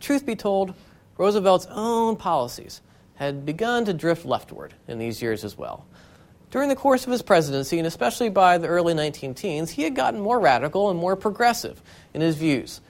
Truth 0.00 0.24
be 0.24 0.34
told, 0.34 0.74
Roosevelt's 1.18 1.66
own 1.70 2.16
policies 2.16 2.80
had 3.16 3.44
begun 3.44 3.84
to 3.84 3.92
drift 3.92 4.24
leftward 4.24 4.72
in 4.88 4.98
these 4.98 5.20
years 5.20 5.44
as 5.44 5.56
well. 5.56 5.84
During 6.50 6.68
the 6.68 6.76
course 6.76 7.04
of 7.04 7.12
his 7.12 7.22
presidency, 7.22 7.78
and 7.78 7.86
especially 7.86 8.30
by 8.30 8.58
the 8.58 8.66
early 8.66 8.94
19 8.94 9.34
teens, 9.34 9.70
he 9.70 9.82
had 9.82 9.94
gotten 9.94 10.20
more 10.20 10.40
radical 10.40 10.90
and 10.90 10.98
more 10.98 11.14
progressive 11.14 11.80
in 12.12 12.22
his 12.22 12.36
views. 12.36 12.80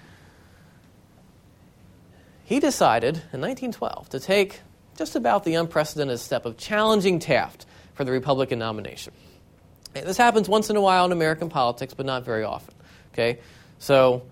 He 2.45 2.59
decided 2.59 3.17
in 3.33 3.41
1912 3.41 4.09
to 4.11 4.21
take 4.21 4.61
just 5.01 5.17
about 5.17 5.45
the 5.45 5.55
unprecedented 5.55 6.21
step 6.21 6.45
of 6.45 6.59
challenging 6.59 7.21
Taft 7.21 7.65
for 7.95 8.05
the 8.05 8.13
Republican 8.13 8.59
nomination. 8.59 9.15
And 9.95 10.07
this 10.07 10.19
happens 10.19 10.47
once 10.47 10.69
in 10.69 10.77
a 10.77 10.81
while 10.83 11.07
in 11.07 11.13
American 11.13 11.49
politics, 11.49 11.95
but 11.95 12.05
not 12.05 12.23
very 12.23 12.45
often. 12.45 12.75
Okay? 13.15 13.39
So 13.79 14.25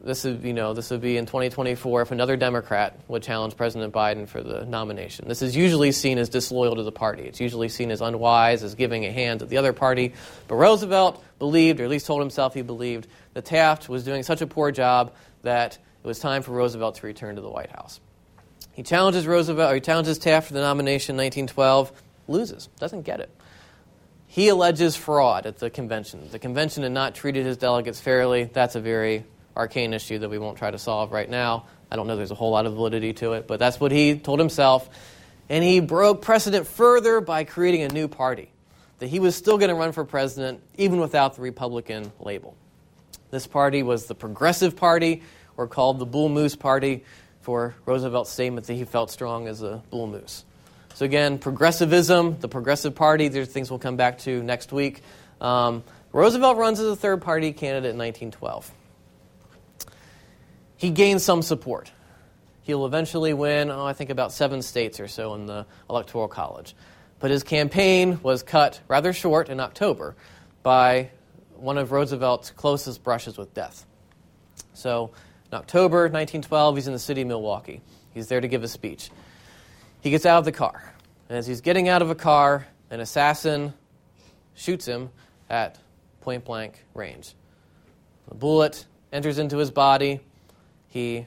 this 0.00 0.22
would, 0.22 0.44
you 0.44 0.52
know, 0.52 0.72
this 0.72 0.92
would 0.92 1.00
be 1.00 1.16
in 1.16 1.26
2024 1.26 2.02
if 2.02 2.12
another 2.12 2.36
Democrat 2.36 2.96
would 3.08 3.24
challenge 3.24 3.56
President 3.56 3.92
Biden 3.92 4.28
for 4.28 4.40
the 4.40 4.64
nomination. 4.64 5.26
This 5.26 5.42
is 5.42 5.56
usually 5.56 5.90
seen 5.90 6.18
as 6.18 6.28
disloyal 6.28 6.76
to 6.76 6.84
the 6.84 6.92
party. 6.92 7.24
It's 7.24 7.40
usually 7.40 7.68
seen 7.68 7.90
as 7.90 8.00
unwise, 8.00 8.62
as 8.62 8.76
giving 8.76 9.04
a 9.04 9.10
hand 9.10 9.40
to 9.40 9.46
the 9.46 9.56
other 9.56 9.72
party. 9.72 10.14
But 10.46 10.54
Roosevelt 10.54 11.24
believed, 11.40 11.80
or 11.80 11.84
at 11.84 11.90
least 11.90 12.06
told 12.06 12.20
himself 12.20 12.54
he 12.54 12.62
believed, 12.62 13.08
that 13.32 13.46
Taft 13.46 13.88
was 13.88 14.04
doing 14.04 14.22
such 14.22 14.42
a 14.42 14.46
poor 14.46 14.70
job 14.70 15.12
that 15.42 15.76
it 16.04 16.06
was 16.06 16.20
time 16.20 16.42
for 16.42 16.52
Roosevelt 16.52 16.94
to 16.96 17.06
return 17.08 17.34
to 17.34 17.42
the 17.42 17.50
White 17.50 17.72
House. 17.72 17.98
He 18.74 18.82
challenges 18.82 19.26
Roosevelt, 19.26 19.72
or 19.72 19.74
he 19.74 19.80
challenges 19.80 20.18
Taft 20.18 20.48
for 20.48 20.54
the 20.54 20.60
nomination 20.60 21.14
in 21.14 21.24
1912, 21.24 21.92
loses, 22.28 22.68
doesn't 22.78 23.02
get 23.02 23.20
it. 23.20 23.30
He 24.26 24.48
alleges 24.48 24.96
fraud 24.96 25.46
at 25.46 25.58
the 25.58 25.70
convention. 25.70 26.28
The 26.32 26.40
convention 26.40 26.82
had 26.82 26.90
not 26.92 27.14
treated 27.14 27.46
his 27.46 27.56
delegates 27.56 28.00
fairly. 28.00 28.44
That's 28.44 28.74
a 28.74 28.80
very 28.80 29.24
arcane 29.56 29.94
issue 29.94 30.18
that 30.18 30.28
we 30.28 30.38
won't 30.38 30.58
try 30.58 30.72
to 30.72 30.78
solve 30.78 31.12
right 31.12 31.30
now. 31.30 31.66
I 31.88 31.94
don't 31.96 32.08
know 32.08 32.16
there's 32.16 32.32
a 32.32 32.34
whole 32.34 32.50
lot 32.50 32.66
of 32.66 32.74
validity 32.74 33.12
to 33.14 33.34
it, 33.34 33.46
but 33.46 33.60
that's 33.60 33.78
what 33.78 33.92
he 33.92 34.16
told 34.16 34.40
himself. 34.40 34.90
And 35.48 35.62
he 35.62 35.78
broke 35.78 36.22
precedent 36.22 36.66
further 36.66 37.20
by 37.20 37.44
creating 37.44 37.82
a 37.82 37.88
new 37.88 38.08
party, 38.08 38.50
that 38.98 39.06
he 39.06 39.20
was 39.20 39.36
still 39.36 39.58
going 39.58 39.68
to 39.68 39.76
run 39.76 39.92
for 39.92 40.04
president 40.04 40.60
even 40.76 40.98
without 40.98 41.36
the 41.36 41.42
Republican 41.42 42.10
label. 42.18 42.56
This 43.30 43.46
party 43.46 43.84
was 43.84 44.06
the 44.06 44.14
Progressive 44.16 44.74
Party, 44.74 45.22
or 45.56 45.68
called 45.68 46.00
the 46.00 46.06
Bull 46.06 46.28
Moose 46.28 46.56
Party, 46.56 47.04
for 47.44 47.74
Roosevelt's 47.86 48.30
statement 48.30 48.66
that 48.66 48.74
he 48.74 48.84
felt 48.84 49.10
strong 49.10 49.46
as 49.46 49.62
a 49.62 49.82
bull 49.90 50.06
moose. 50.06 50.44
So, 50.94 51.04
again, 51.04 51.38
progressivism, 51.38 52.38
the 52.40 52.48
Progressive 52.48 52.94
Party, 52.94 53.28
there's 53.28 53.48
things 53.48 53.70
we'll 53.70 53.78
come 53.78 53.96
back 53.96 54.18
to 54.20 54.42
next 54.42 54.72
week. 54.72 55.02
Um, 55.40 55.84
Roosevelt 56.12 56.56
runs 56.56 56.80
as 56.80 56.86
a 56.86 56.96
third 56.96 57.22
party 57.22 57.52
candidate 57.52 57.90
in 57.90 57.98
1912 57.98 58.70
he 60.84 60.90
gains 60.90 61.22
some 61.22 61.40
support. 61.40 61.90
He'll 62.62 62.84
eventually 62.86 63.32
win, 63.32 63.70
oh, 63.70 63.86
I 63.86 63.94
think, 63.94 64.10
about 64.10 64.32
seven 64.32 64.60
states 64.60 65.00
or 65.00 65.08
so 65.08 65.34
in 65.34 65.46
the 65.46 65.66
Electoral 65.88 66.28
College. 66.28 66.74
But 67.20 67.30
his 67.30 67.42
campaign 67.42 68.20
was 68.22 68.42
cut 68.42 68.80
rather 68.88 69.14
short 69.14 69.48
in 69.48 69.60
October 69.60 70.14
by 70.62 71.10
one 71.56 71.78
of 71.78 71.90
Roosevelt's 71.90 72.50
closest 72.50 73.02
brushes 73.02 73.38
with 73.38 73.54
death. 73.54 73.86
So, 74.74 75.12
in 75.54 75.60
October 75.60 75.98
1912, 75.98 76.74
he's 76.74 76.86
in 76.88 76.92
the 76.92 76.98
city 76.98 77.22
of 77.22 77.28
Milwaukee. 77.28 77.80
He's 78.12 78.26
there 78.26 78.40
to 78.40 78.48
give 78.48 78.64
a 78.64 78.68
speech. 78.68 79.08
He 80.00 80.10
gets 80.10 80.26
out 80.26 80.38
of 80.38 80.44
the 80.44 80.50
car. 80.50 80.92
And 81.28 81.38
as 81.38 81.46
he's 81.46 81.60
getting 81.60 81.88
out 81.88 82.02
of 82.02 82.10
a 82.10 82.16
car, 82.16 82.66
an 82.90 82.98
assassin 82.98 83.72
shoots 84.56 84.84
him 84.84 85.10
at 85.48 85.78
point 86.22 86.44
blank 86.44 86.84
range. 86.92 87.34
A 88.32 88.34
bullet 88.34 88.84
enters 89.12 89.38
into 89.38 89.56
his 89.56 89.70
body, 89.70 90.18
he 90.88 91.24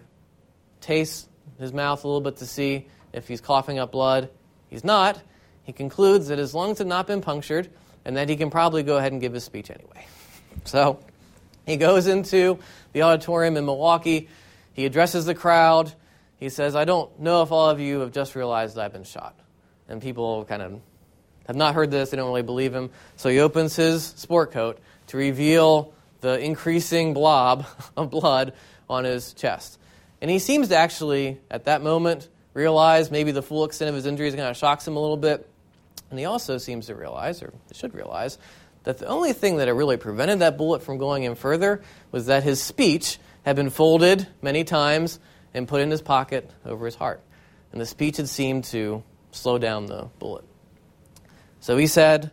tastes 0.81 1.29
his 1.57 1.71
mouth 1.71 2.03
a 2.03 2.07
little 2.07 2.19
bit 2.19 2.35
to 2.37 2.45
see 2.45 2.87
if 3.13 3.29
he's 3.29 3.39
coughing 3.39 3.79
up 3.79 3.93
blood. 3.93 4.29
He's 4.69 4.83
not. 4.83 5.21
He 5.63 5.71
concludes 5.71 6.27
that 6.27 6.37
his 6.37 6.53
lungs 6.53 6.79
had 6.79 6.87
not 6.87 7.07
been 7.07 7.21
punctured 7.21 7.69
and 8.03 8.17
that 8.17 8.27
he 8.27 8.35
can 8.35 8.49
probably 8.49 8.83
go 8.83 8.97
ahead 8.97 9.13
and 9.13 9.21
give 9.21 9.31
his 9.31 9.45
speech 9.45 9.71
anyway. 9.71 10.05
So 10.65 10.99
he 11.67 11.75
goes 11.77 12.07
into 12.07 12.59
the 12.93 13.03
auditorium 13.03 13.57
in 13.57 13.65
Milwaukee. 13.65 14.29
He 14.73 14.85
addresses 14.85 15.25
the 15.25 15.35
crowd. 15.35 15.93
He 16.39 16.49
says, 16.49 16.75
I 16.75 16.85
don't 16.85 17.19
know 17.19 17.41
if 17.43 17.51
all 17.51 17.69
of 17.69 17.79
you 17.79 17.99
have 17.99 18.11
just 18.11 18.35
realized 18.35 18.75
that 18.75 18.85
I've 18.85 18.93
been 18.93 19.03
shot, 19.03 19.37
And 19.89 20.01
people 20.01 20.45
kind 20.45 20.61
of 20.61 20.81
have 21.45 21.57
not 21.57 21.75
heard 21.75 21.91
this, 21.91 22.09
they 22.09 22.17
don't 22.17 22.27
really 22.27 22.41
believe 22.41 22.73
him. 22.73 22.89
So 23.17 23.29
he 23.29 23.39
opens 23.39 23.75
his 23.75 24.05
sport 24.05 24.51
coat 24.51 24.79
to 25.07 25.17
reveal 25.17 25.93
the 26.21 26.39
increasing 26.39 27.13
blob 27.13 27.65
of 27.97 28.09
blood 28.09 28.53
on 28.89 29.03
his 29.03 29.33
chest. 29.33 29.77
And 30.21 30.31
he 30.31 30.39
seems 30.39 30.69
to 30.69 30.77
actually, 30.77 31.39
at 31.51 31.65
that 31.65 31.81
moment, 31.81 32.29
realize 32.53 33.11
maybe 33.11 33.31
the 33.31 33.43
full 33.43 33.65
extent 33.65 33.89
of 33.89 33.95
his 33.95 34.05
injuries 34.05 34.35
kind 34.35 34.47
of 34.47 34.55
shocks 34.55 34.87
him 34.87 34.95
a 34.95 34.99
little 34.99 35.17
bit. 35.17 35.47
And 36.09 36.17
he 36.17 36.25
also 36.25 36.57
seems 36.57 36.87
to 36.87 36.95
realize, 36.95 37.43
or 37.43 37.53
should 37.73 37.93
realize, 37.93 38.37
that 38.87 38.99
the 38.99 39.07
only 39.07 39.33
thing 39.33 39.57
that 39.57 39.67
had 39.67 39.75
really 39.75 39.97
prevented 39.97 40.39
that 40.39 40.57
bullet 40.57 40.81
from 40.81 40.97
going 40.97 41.23
in 41.23 41.35
further 41.35 41.81
was 42.13 42.27
that 42.27 42.43
his 42.43 42.63
speech 42.63 43.19
had 43.43 43.57
been 43.57 43.69
folded 43.69 44.25
many 44.41 44.63
times 44.63 45.19
and 45.53 45.67
put 45.67 45.81
in 45.81 45.91
his 45.91 46.01
pocket 46.01 46.49
over 46.65 46.85
his 46.85 46.95
heart. 46.95 47.21
And 47.73 47.81
the 47.81 47.85
speech 47.85 48.15
had 48.15 48.29
seemed 48.29 48.63
to 48.65 49.03
slow 49.31 49.57
down 49.57 49.87
the 49.87 50.07
bullet. 50.19 50.45
So 51.59 51.75
he 51.75 51.85
said, 51.87 52.31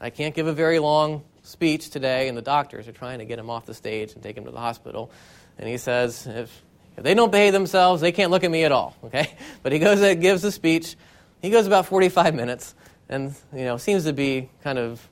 I 0.00 0.10
can't 0.10 0.36
give 0.36 0.46
a 0.46 0.52
very 0.52 0.78
long 0.78 1.24
speech 1.42 1.90
today, 1.90 2.28
and 2.28 2.38
the 2.38 2.42
doctors 2.42 2.86
are 2.86 2.92
trying 2.92 3.18
to 3.18 3.24
get 3.24 3.40
him 3.40 3.50
off 3.50 3.66
the 3.66 3.74
stage 3.74 4.12
and 4.12 4.22
take 4.22 4.38
him 4.38 4.44
to 4.44 4.52
the 4.52 4.60
hospital. 4.60 5.10
And 5.58 5.68
he 5.68 5.78
says, 5.78 6.28
if 6.28 6.62
if 6.96 7.02
they 7.02 7.14
don't 7.14 7.32
behave 7.32 7.52
themselves, 7.52 8.00
they 8.00 8.12
can't 8.12 8.30
look 8.30 8.44
at 8.44 8.52
me 8.52 8.62
at 8.62 8.70
all. 8.70 8.96
Okay, 9.06 9.32
but 9.64 9.72
he 9.72 9.80
goes 9.80 10.00
and 10.00 10.20
gives 10.20 10.44
a 10.44 10.52
speech. 10.52 10.94
He 11.42 11.50
goes 11.50 11.66
about 11.66 11.86
45 11.86 12.36
minutes, 12.36 12.76
and 13.08 13.34
you 13.52 13.64
know 13.64 13.78
seems 13.78 14.04
to 14.04 14.12
be 14.12 14.48
kind 14.62 14.78
of 14.78 15.08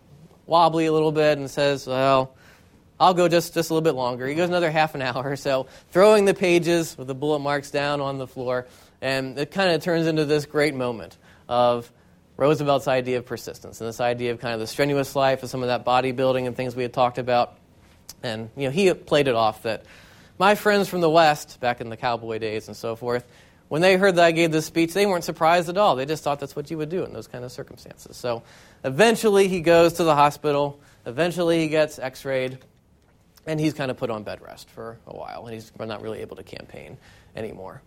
wobbly 0.47 0.87
a 0.87 0.93
little 0.93 1.13
bit, 1.13 1.39
and 1.39 1.51
says, 1.51 1.87
"Well, 1.87 2.35
I'll 2.99 3.15
go 3.15 3.29
just 3.29 3.55
just 3.55 3.71
a 3.71 3.75
little 3.75 3.85
bit 3.85 3.95
longer." 3.95 4.27
He 4.27 4.35
goes 4.35 4.49
another 4.49 4.71
half 4.71 4.95
an 4.95 5.03
hour 5.03 5.31
or 5.31 5.37
so, 5.37 5.67
throwing 5.91 6.25
the 6.25 6.35
pages 6.35 6.97
with 6.97 7.09
the 7.09 7.15
bullet 7.15 7.41
marks 7.41 7.71
down 7.71 8.01
on 8.01 8.19
the 8.19 8.27
floor, 8.27 8.67
and 9.01 9.39
it 9.39 9.51
kind 9.51 9.71
of 9.71 9.83
turns 9.83 10.07
into 10.07 10.25
this 10.25 10.47
great 10.47 10.75
moment 10.75 11.17
of 11.49 11.91
Roosevelt's 12.37 12.89
idea 12.89 13.19
of 13.19 13.27
persistence 13.27 13.81
and 13.81 13.89
this 13.89 14.01
idea 14.01 14.33
of 14.33 14.41
kind 14.41 14.55
of 14.55 14.61
the 14.61 14.67
strenuous 14.67 15.17
life 15.17 15.43
of 15.43 15.51
some 15.51 15.63
of 15.63 15.69
that 15.69 15.85
bodybuilding 15.85 16.47
and 16.47 16.57
things 16.57 16.77
we 16.77 16.83
had 16.83 16.93
talked 16.93 17.19
about. 17.19 17.57
And 18.23 18.51
you 18.57 18.65
know, 18.65 18.71
he 18.71 18.93
played 18.93 19.29
it 19.29 19.35
off 19.35 19.63
that 19.63 19.85
my 20.39 20.55
friends 20.55 20.89
from 20.89 21.01
the 21.01 21.09
West, 21.09 21.61
back 21.61 21.81
in 21.81 21.89
the 21.89 21.97
cowboy 21.97 22.39
days 22.39 22.69
and 22.69 22.77
so 22.77 22.95
forth, 22.95 23.25
when 23.69 23.83
they 23.83 23.97
heard 23.97 24.17
that 24.17 24.25
I 24.25 24.33
gave 24.33 24.53
this 24.53 24.67
speech, 24.67 24.93
they 24.93 25.07
weren't 25.07 25.25
surprised 25.25 25.69
at 25.69 25.77
all. 25.77 25.97
They 25.97 26.07
just 26.07 26.23
thought 26.23 26.39
that's 26.39 26.55
what 26.55 26.71
you 26.71 26.79
would 26.79 26.89
do 26.89 27.05
in 27.05 27.13
those 27.13 27.27
kind 27.27 27.45
of 27.45 27.51
circumstances. 27.51 28.17
So 28.17 28.43
eventually 28.87 29.49
he 29.49 29.61
goes 29.61 29.95
to 29.95 30.05
the 30.05 30.15
hospital. 30.15 30.81
Eventually 31.05 31.61
he 31.61 31.69
gets 31.69 31.99
x 31.99 32.25
rayed. 32.25 32.59
And 33.49 33.61
he's 33.61 33.75
kind 33.75 33.91
of 33.91 33.97
put 33.97 34.11
on 34.11 34.25
bed 34.25 34.41
rest 34.41 34.71
for 34.71 34.99
a 35.07 35.15
while. 35.15 35.47
And 35.47 35.55
he's 35.55 35.71
not 35.79 36.03
really 36.03 36.21
able 36.21 36.37
to 36.37 36.43
campaign 36.43 36.97
anymore. 37.37 37.83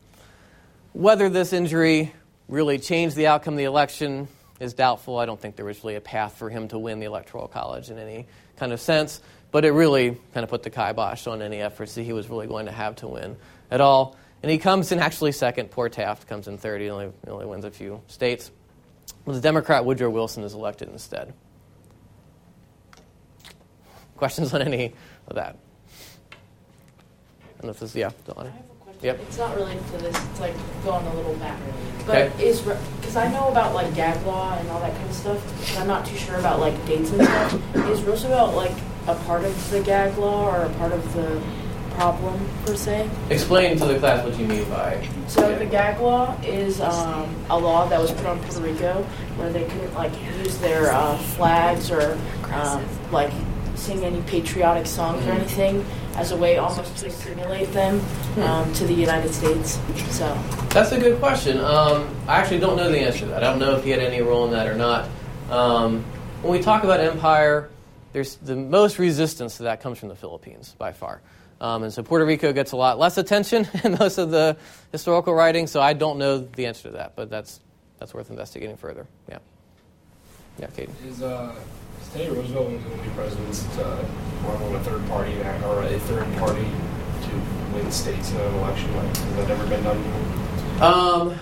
Whether 0.93 1.29
this 1.29 1.51
injury 1.51 2.13
really 2.47 2.79
changed 2.79 3.15
the 3.15 3.27
outcome 3.27 3.55
of 3.55 3.57
the 3.57 3.65
election 3.65 4.27
is 4.59 4.73
doubtful. 4.73 5.17
I 5.17 5.25
don't 5.25 5.39
think 5.39 5.55
there 5.55 5.65
was 5.65 5.83
really 5.83 5.95
a 5.95 6.01
path 6.01 6.37
for 6.37 6.49
him 6.49 6.67
to 6.69 6.77
win 6.77 6.99
the 6.99 7.05
Electoral 7.05 7.47
College 7.47 7.89
in 7.89 7.97
any 7.97 8.27
kind 8.57 8.71
of 8.71 8.79
sense. 8.79 9.21
But 9.51 9.65
it 9.65 9.71
really 9.71 10.11
kind 10.33 10.43
of 10.43 10.49
put 10.49 10.63
the 10.63 10.69
kibosh 10.69 11.27
on 11.27 11.41
any 11.41 11.57
efforts 11.57 11.95
that 11.95 12.03
he 12.03 12.13
was 12.13 12.29
really 12.29 12.47
going 12.47 12.67
to 12.67 12.71
have 12.71 12.97
to 12.97 13.07
win 13.07 13.35
at 13.71 13.81
all. 13.81 14.15
And 14.41 14.51
he 14.51 14.59
comes 14.59 14.91
in 14.91 14.99
actually 14.99 15.33
second. 15.33 15.71
Poor 15.71 15.89
Taft 15.89 16.27
comes 16.27 16.47
in 16.47 16.57
third. 16.57 16.81
He 16.81 16.89
only, 16.89 17.11
only 17.27 17.45
wins 17.45 17.65
a 17.65 17.71
few 17.71 18.01
states. 18.07 18.51
The 19.33 19.41
Democrat 19.41 19.85
Woodrow 19.85 20.09
Wilson 20.09 20.43
is 20.43 20.55
elected 20.55 20.89
instead. 20.89 21.33
Questions 24.17 24.53
on 24.53 24.61
any 24.63 24.93
of 25.27 25.35
that? 25.35 25.55
And 27.61 27.69
if 27.69 27.79
this, 27.79 27.95
yeah, 27.95 28.07
I 28.35 28.45
have 28.45 28.47
a 28.47 28.83
question. 28.83 29.03
Yep. 29.03 29.19
It's 29.21 29.37
not 29.37 29.55
related 29.55 29.85
to 29.91 29.97
this. 29.99 30.29
It's 30.31 30.39
like 30.39 30.55
going 30.83 31.05
a 31.05 31.13
little 31.13 31.35
back. 31.35 31.59
Okay. 32.07 32.31
But 32.35 32.41
is 32.41 32.61
because 32.61 33.15
I 33.15 33.31
know 33.31 33.49
about 33.49 33.75
like 33.75 33.93
gag 33.93 34.25
law 34.25 34.57
and 34.57 34.67
all 34.69 34.79
that 34.79 34.95
kind 34.95 35.09
of 35.09 35.15
stuff. 35.15 35.43
But 35.59 35.81
I'm 35.81 35.87
not 35.87 36.05
too 36.07 36.15
sure 36.15 36.37
about 36.37 36.59
like 36.59 36.73
dates 36.85 37.11
and 37.11 37.21
stuff. 37.21 37.75
Is 37.89 38.01
Roosevelt 38.01 38.55
like 38.55 38.75
a 39.07 39.15
part 39.25 39.45
of 39.45 39.71
the 39.71 39.81
gag 39.81 40.17
law 40.17 40.49
or 40.49 40.63
a 40.63 40.69
part 40.73 40.91
of 40.91 41.13
the 41.13 41.41
problem 41.99 42.39
per 42.65 42.75
se? 42.75 43.09
Explain 43.29 43.77
to 43.77 43.85
the 43.85 43.99
class 43.99 44.23
what 44.23 44.39
you 44.39 44.45
mean 44.47 44.63
by. 44.69 45.05
So 45.27 45.53
the 45.59 45.65
gag 45.65 45.99
law 45.99 46.39
is 46.43 46.79
um, 46.79 47.27
a 47.49 47.59
law 47.59 47.89
that 47.89 47.99
was 47.99 48.11
put 48.11 48.25
on 48.25 48.39
Puerto 48.39 48.61
Rico 48.61 49.03
where 49.35 49.51
they 49.51 49.65
couldn't 49.65 49.93
like 49.95 50.13
use 50.37 50.57
their 50.59 50.93
uh, 50.93 51.17
flags 51.35 51.91
or 51.91 52.17
um, 52.53 52.85
like 53.11 53.33
sing 53.75 54.05
any 54.05 54.21
patriotic 54.21 54.85
songs 54.85 55.25
or 55.27 55.31
anything 55.31 55.85
as 56.15 56.31
a 56.31 56.37
way 56.37 56.57
almost 56.57 56.95
to 56.97 57.07
assimilate 57.07 57.71
them 57.73 58.01
um, 58.37 58.71
to 58.73 58.85
the 58.85 58.93
United 58.93 59.33
States. 59.33 59.79
So 60.09 60.25
That's 60.69 60.93
a 60.93 60.99
good 60.99 61.19
question. 61.19 61.59
Um, 61.59 62.07
I 62.27 62.37
actually 62.37 62.59
don't 62.59 62.77
know 62.77 62.89
the 62.89 62.99
answer 62.99 63.19
to 63.19 63.25
that. 63.27 63.43
I 63.43 63.47
don't 63.47 63.59
know 63.59 63.75
if 63.75 63.83
he 63.83 63.89
had 63.89 63.99
any 63.99 64.21
role 64.21 64.45
in 64.45 64.51
that 64.51 64.67
or 64.67 64.75
not. 64.75 65.09
Um, 65.49 66.05
when 66.41 66.53
we 66.53 66.61
talk 66.61 66.85
about 66.85 67.01
empire, 67.01 67.69
there's 68.13 68.37
the 68.37 68.55
most 68.55 68.99
resistance 68.99 69.57
to 69.57 69.63
that 69.63 69.81
comes 69.81 69.99
from 69.99 70.09
the 70.09 70.15
Philippines 70.15 70.75
by 70.77 70.93
far. 70.93 71.21
Um, 71.61 71.83
and 71.83 71.93
so 71.93 72.03
Puerto 72.03 72.25
Rico 72.25 72.53
gets 72.53 72.71
a 72.71 72.77
lot 72.77 72.97
less 72.97 73.17
attention 73.17 73.67
in 73.83 73.97
most 73.99 74.17
of 74.17 74.31
the 74.31 74.57
historical 74.91 75.33
writing, 75.33 75.67
so 75.67 75.81
I 75.81 75.93
don't 75.93 76.17
know 76.17 76.39
the 76.39 76.65
answer 76.65 76.83
to 76.83 76.97
that, 76.97 77.15
but 77.15 77.29
that's, 77.29 77.59
that's 77.99 78.13
worth 78.13 78.29
investigating 78.29 78.77
further. 78.77 79.07
Yeah. 79.27 79.39
Yeah, 80.59 80.67
Katie. 80.67 80.91
Is 81.07 81.21
uh, 81.21 81.55
is 82.01 82.09
Teddy 82.09 82.29
Roosevelt 82.29 82.65
one 82.65 82.75
of 82.75 82.83
the 82.83 82.91
only 82.91 83.09
presidents 83.11 83.63
to 83.75 83.83
run 84.43 84.61
on 84.61 84.75
a 84.75 84.83
third 84.83 85.07
party 85.07 85.33
or 85.65 85.83
a 85.83 85.99
third 85.99 86.37
party 86.37 86.65
to 86.65 87.73
win 87.73 87.89
states 87.91 88.31
in 88.31 88.37
an 88.37 88.55
election? 88.55 88.93
Like, 88.95 89.15
has 89.15 89.35
that 89.35 89.51
ever 89.51 89.67
been 89.67 89.83
done 89.83 90.03
before? 90.03 90.83
Um, 90.83 91.39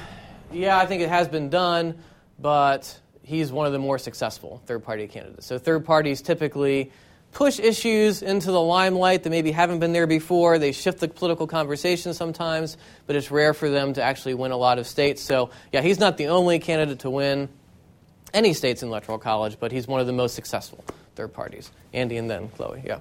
yeah, 0.52 0.78
I 0.78 0.86
think 0.86 1.02
it 1.02 1.10
has 1.10 1.28
been 1.28 1.50
done, 1.50 1.98
but 2.38 3.00
he's 3.24 3.52
one 3.52 3.66
of 3.66 3.74
the 3.74 3.80
more 3.80 3.98
successful 3.98 4.62
third 4.68 4.84
party 4.84 5.08
candidates. 5.08 5.48
So, 5.48 5.58
third 5.58 5.84
parties 5.84 6.22
typically 6.22 6.92
push 7.38 7.60
issues 7.60 8.24
into 8.24 8.48
the 8.52 8.60
limelight 8.60 9.22
that 9.22 9.30
maybe 9.30 9.52
haven't 9.52 9.78
been 9.78 9.94
there 9.94 10.08
before. 10.08 10.58
They 10.58 10.72
shift 10.72 11.00
the 11.00 11.08
political 11.08 11.46
conversation 11.46 12.16
sometimes, 12.16 12.78
but 13.06 13.16
it's 13.16 13.30
rare 13.30 13.54
for 13.54 13.70
them 13.70 13.94
to 13.94 14.02
actually 14.02 14.34
win 14.34 14.50
a 14.50 14.58
lot 14.58 14.80
of 14.80 14.88
states. 14.88 15.22
So, 15.22 15.52
yeah, 15.72 15.82
he's 15.82 16.00
not 16.00 16.18
the 16.18 16.30
only 16.30 16.58
candidate 16.58 16.98
to 17.02 17.12
win 17.12 17.48
any 18.34 18.54
states 18.56 18.82
in 18.82 18.90
Electoral 18.90 19.20
College, 19.20 19.58
but 19.60 19.72
he's 19.72 19.88
one 19.88 20.02
of 20.02 20.08
the 20.08 20.14
most 20.14 20.34
successful 20.34 20.84
third 21.16 21.32
parties. 21.32 21.70
Andy 21.94 22.18
and 22.18 22.28
then 22.28 22.50
Chloe, 22.50 22.82
yeah. 22.84 22.96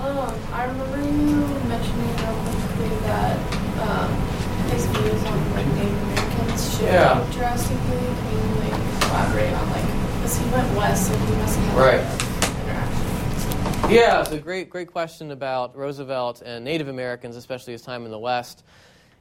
Um, 0.00 0.34
I 0.54 0.64
remember 0.64 0.96
you 0.96 1.36
mentioning 1.68 2.16
real 2.16 3.00
that 3.02 3.36
um, 3.82 4.10
his 4.70 4.86
views 4.86 5.22
on 5.24 5.50
like 5.52 5.66
Native 5.66 6.02
Americans 6.02 6.78
should 6.78 6.86
Yeah. 6.86 7.26
drastically. 7.30 7.78
Can 7.98 8.32
you 8.32 8.54
like 8.56 9.02
elaborate 9.10 9.52
on 9.52 9.70
like 9.70 9.84
because 10.16 10.38
he 10.38 10.50
went 10.50 10.76
west, 10.78 11.08
so 11.08 11.14
he 11.18 11.34
must 11.34 11.58
have 11.58 11.76
Right. 11.76 11.98
like, 11.98 12.04
interaction. 12.06 12.35
Yeah, 13.88 14.20
it's 14.20 14.32
a 14.32 14.38
great, 14.38 14.68
great 14.68 14.90
question 14.90 15.30
about 15.30 15.76
Roosevelt 15.76 16.42
and 16.42 16.64
Native 16.64 16.88
Americans, 16.88 17.36
especially 17.36 17.72
his 17.72 17.82
time 17.82 18.04
in 18.04 18.10
the 18.10 18.18
West. 18.18 18.64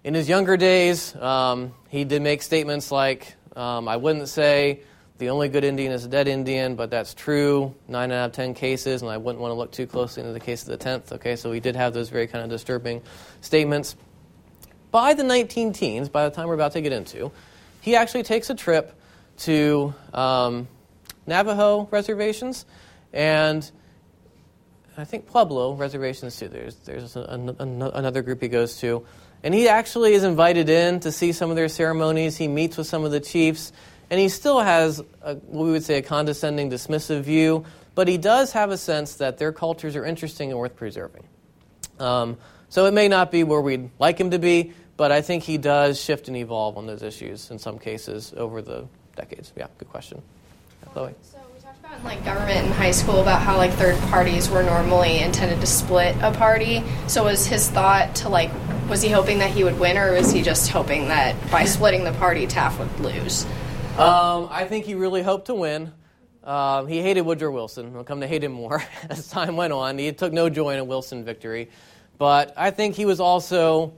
In 0.04 0.14
his 0.14 0.28
younger 0.28 0.58
days, 0.58 1.16
um, 1.16 1.74
he 1.90 2.04
did 2.04 2.22
make 2.22 2.42
statements 2.42 2.92
like, 2.92 3.36
um, 3.56 3.88
I 3.88 3.98
wouldn't 3.98 4.28
say 4.28 4.82
the 5.18 5.30
only 5.30 5.50
good 5.50 5.64
Indian 5.64 5.92
is 5.92 6.04
a 6.04 6.08
dead 6.08 6.28
Indian, 6.28 6.76
but 6.76 6.90
that's 6.90 7.14
true, 7.14 7.76
nine 7.88 8.12
out 8.12 8.26
of 8.26 8.32
ten 8.32 8.54
cases, 8.54 9.02
and 9.02 9.12
I 9.12 9.18
wouldn't 9.18 9.40
want 9.40 9.52
to 9.52 9.56
look 9.56 9.72
too 9.72 9.88
closely 9.88 10.22
into 10.22 10.34
the 10.34 10.40
case 10.40 10.64
of 10.64 10.70
the 10.70 10.78
tenth. 10.78 11.12
Okay, 11.14 11.36
so 11.36 11.52
he 11.52 11.60
did 11.60 11.76
have 11.76 11.94
those 11.94 12.10
very 12.10 12.28
kind 12.28 12.44
of 12.44 12.50
disturbing 12.50 13.02
statements. 13.42 13.96
By 14.90 15.14
the 15.14 15.24
19 15.24 15.74
teens, 15.74 16.10
by 16.10 16.28
the 16.28 16.36
time 16.36 16.48
we're 16.48 16.56
about 16.56 16.72
to 16.74 16.82
get 16.82 16.92
into, 16.92 17.32
he 17.82 17.96
actually 17.96 18.24
takes 18.24 18.50
a 18.50 18.56
trip 18.56 19.00
to 19.40 19.94
um, 20.14 20.68
Navajo 21.28 21.88
reservations 21.92 22.66
and 23.14 23.70
I 24.98 25.04
think 25.04 25.28
Pueblo 25.28 25.74
reservations 25.74 26.38
too. 26.38 26.48
There's 26.48 26.76
there's 26.76 27.16
an, 27.16 27.56
an, 27.60 27.82
another 27.82 28.22
group 28.22 28.42
he 28.42 28.48
goes 28.48 28.78
to, 28.80 29.06
and 29.44 29.54
he 29.54 29.68
actually 29.68 30.14
is 30.14 30.24
invited 30.24 30.70
in 30.70 31.02
to 31.02 31.12
see 31.12 31.32
some 31.32 31.50
of 31.50 31.56
their 31.56 31.70
ceremonies. 31.70 32.38
He 32.38 32.48
meets 32.48 32.78
with 32.78 32.88
some 32.88 33.04
of 33.04 33.12
the 33.12 33.20
chiefs, 33.20 33.74
and 34.10 34.20
he 34.20 34.30
still 34.30 34.60
has 34.62 35.04
a, 35.22 35.36
what 35.36 35.66
we 35.66 35.72
would 35.72 35.84
say 35.84 35.98
a 35.98 36.02
condescending, 36.02 36.70
dismissive 36.70 37.22
view, 37.22 37.66
but 37.94 38.08
he 38.08 38.18
does 38.18 38.54
have 38.54 38.72
a 38.72 38.78
sense 38.78 39.16
that 39.16 39.38
their 39.38 39.52
cultures 39.52 39.96
are 39.96 40.06
interesting 40.06 40.52
and 40.52 40.60
worth 40.60 40.76
preserving. 40.76 41.24
Um, 42.00 42.38
so 42.70 42.86
it 42.86 42.94
may 42.94 43.08
not 43.08 43.32
be 43.32 43.44
where 43.44 43.62
we'd 43.62 43.90
like 44.00 44.18
him 44.18 44.32
to 44.32 44.40
be, 44.40 44.74
but 44.98 45.12
I 45.12 45.22
think 45.22 45.44
he 45.44 45.58
does 45.58 46.00
shift 46.00 46.28
and 46.28 46.38
evolve 46.38 46.78
on 46.78 46.88
those 46.88 47.04
issues 47.04 47.52
in 47.52 47.60
some 47.60 47.80
cases 47.80 48.34
over 48.36 48.62
the 48.62 48.88
decades. 49.16 49.52
Yeah, 49.56 49.68
good 49.78 49.90
question. 49.90 50.22
Chloe. 50.94 51.14
Like 52.04 52.24
government 52.24 52.66
in 52.66 52.72
high 52.72 52.92
school 52.92 53.22
about 53.22 53.42
how 53.42 53.58
like 53.58 53.72
third 53.72 53.98
parties 54.10 54.50
were 54.50 54.62
normally 54.62 55.20
intended 55.20 55.62
to 55.62 55.66
split 55.66 56.16
a 56.22 56.32
party. 56.32 56.84
So 57.08 57.24
was 57.24 57.48
his 57.48 57.70
thought 57.70 58.16
to 58.18 58.30
like 58.30 58.52
was 58.90 59.02
he 59.02 59.10
hoping 59.10 59.40
that 59.40 59.50
he 59.52 59.64
would 59.64 59.80
win 59.80 59.98
or 59.98 60.14
was 60.14 60.32
he 60.32 60.42
just 60.42 60.70
hoping 60.70 61.08
that 61.08 61.36
by 61.50 61.66
splitting 61.66 62.04
the 62.04 62.12
party 62.14 62.46
Taft 62.46 62.80
would 62.80 63.00
lose? 63.00 63.46
Um, 63.98 64.48
I 64.52 64.66
think 64.70 64.86
he 64.86 64.94
really 64.94 65.24
hoped 65.24 65.48
to 65.48 65.56
win. 65.56 65.92
Um, 66.44 66.88
he 66.88 67.02
hated 67.02 67.22
Woodrow 67.22 67.52
Wilson. 67.52 67.94
We'll 67.94 68.04
come 68.04 68.22
to 68.22 68.28
hate 68.28 68.44
him 68.44 68.52
more 68.52 68.84
as 69.10 69.28
time 69.30 69.56
went 69.56 69.74
on. 69.74 69.98
He 69.98 70.12
took 70.12 70.32
no 70.32 70.50
joy 70.50 70.74
in 70.74 70.80
a 70.80 70.84
Wilson 70.84 71.24
victory. 71.24 71.70
But 72.18 72.54
I 72.56 72.72
think 72.72 72.96
he 72.96 73.06
was 73.06 73.20
also 73.20 73.94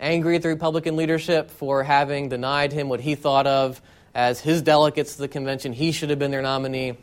angry 0.00 0.36
at 0.36 0.42
the 0.42 0.48
Republican 0.48 0.96
leadership 0.96 1.50
for 1.50 1.84
having 1.84 2.28
denied 2.28 2.72
him 2.72 2.88
what 2.88 3.00
he 3.00 3.14
thought 3.14 3.46
of 3.46 3.80
as 4.14 4.40
his 4.40 4.62
delegates 4.62 5.14
to 5.14 5.22
the 5.22 5.28
convention. 5.28 5.72
He 5.72 5.92
should 5.92 6.10
have 6.10 6.18
been 6.18 6.30
their 6.30 6.42
nominee. 6.42 6.96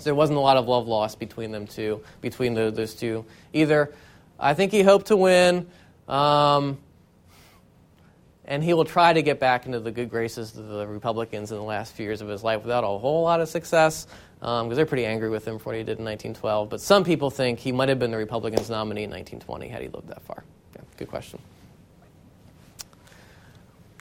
So 0.00 0.04
there 0.04 0.14
wasn't 0.14 0.38
a 0.38 0.42
lot 0.42 0.56
of 0.56 0.66
love 0.66 0.88
lost 0.88 1.18
between 1.18 1.52
them 1.52 1.66
two, 1.66 2.02
between 2.20 2.54
the, 2.54 2.70
those 2.70 2.94
two 2.94 3.24
either. 3.52 3.92
I 4.38 4.54
think 4.54 4.72
he 4.72 4.82
hoped 4.82 5.06
to 5.06 5.16
win. 5.16 5.68
Um, 6.08 6.78
and 8.50 8.64
he 8.64 8.74
will 8.74 8.84
try 8.84 9.12
to 9.12 9.22
get 9.22 9.38
back 9.38 9.66
into 9.66 9.78
the 9.78 9.92
good 9.92 10.10
graces 10.10 10.56
of 10.56 10.66
the 10.66 10.86
Republicans 10.86 11.52
in 11.52 11.56
the 11.56 11.62
last 11.62 11.94
few 11.94 12.04
years 12.04 12.20
of 12.20 12.26
his 12.26 12.42
life 12.42 12.62
without 12.62 12.82
a 12.82 12.86
whole 12.86 13.22
lot 13.22 13.40
of 13.40 13.48
success, 13.48 14.08
because 14.40 14.62
um, 14.62 14.68
they're 14.70 14.86
pretty 14.86 15.06
angry 15.06 15.30
with 15.30 15.46
him 15.46 15.60
for 15.60 15.66
what 15.66 15.76
he 15.76 15.82
did 15.82 15.98
in 15.98 16.04
1912. 16.04 16.68
But 16.68 16.80
some 16.80 17.04
people 17.04 17.30
think 17.30 17.60
he 17.60 17.70
might 17.70 17.88
have 17.88 18.00
been 18.00 18.10
the 18.10 18.16
Republicans' 18.16 18.68
nominee 18.68 19.04
in 19.04 19.10
1920 19.10 19.68
had 19.68 19.82
he 19.82 19.88
lived 19.88 20.08
that 20.08 20.22
far. 20.22 20.42
Yeah, 20.74 20.82
good 20.96 21.08
question. 21.08 21.38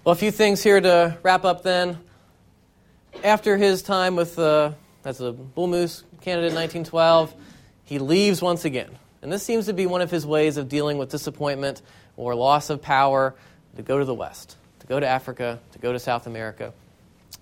Well, 0.04 0.14
a 0.14 0.16
few 0.16 0.32
things 0.32 0.64
here 0.64 0.82
to 0.82 1.18
wrap 1.22 1.46
up 1.46 1.62
then. 1.62 2.00
After 3.24 3.56
his 3.56 3.84
time 3.84 4.16
with 4.16 4.40
uh, 4.40 4.72
as 5.06 5.22
a 5.22 5.32
Bull 5.32 5.68
Moose 5.68 6.04
candidate 6.22 6.52
in 6.52 6.56
1912, 6.56 7.34
he 7.86 8.00
leaves 8.00 8.42
once 8.42 8.66
again. 8.66 8.90
And 9.22 9.32
this 9.32 9.44
seems 9.44 9.66
to 9.66 9.74
be 9.74 9.86
one 9.86 10.02
of 10.02 10.12
his 10.12 10.26
ways 10.26 10.58
of 10.58 10.70
dealing 10.70 10.98
with 10.98 11.10
disappointment 11.10 11.82
or 12.16 12.36
loss 12.36 12.70
of 12.70 12.82
power 12.82 13.36
to 13.76 13.82
go 13.82 14.00
to 14.00 14.06
the 14.06 14.14
West, 14.14 14.58
to 14.80 14.88
go 14.88 15.00
to 15.00 15.08
Africa, 15.08 15.60
to 15.72 15.80
go 15.80 15.92
to 15.92 16.00
South 16.00 16.28
America. 16.28 16.74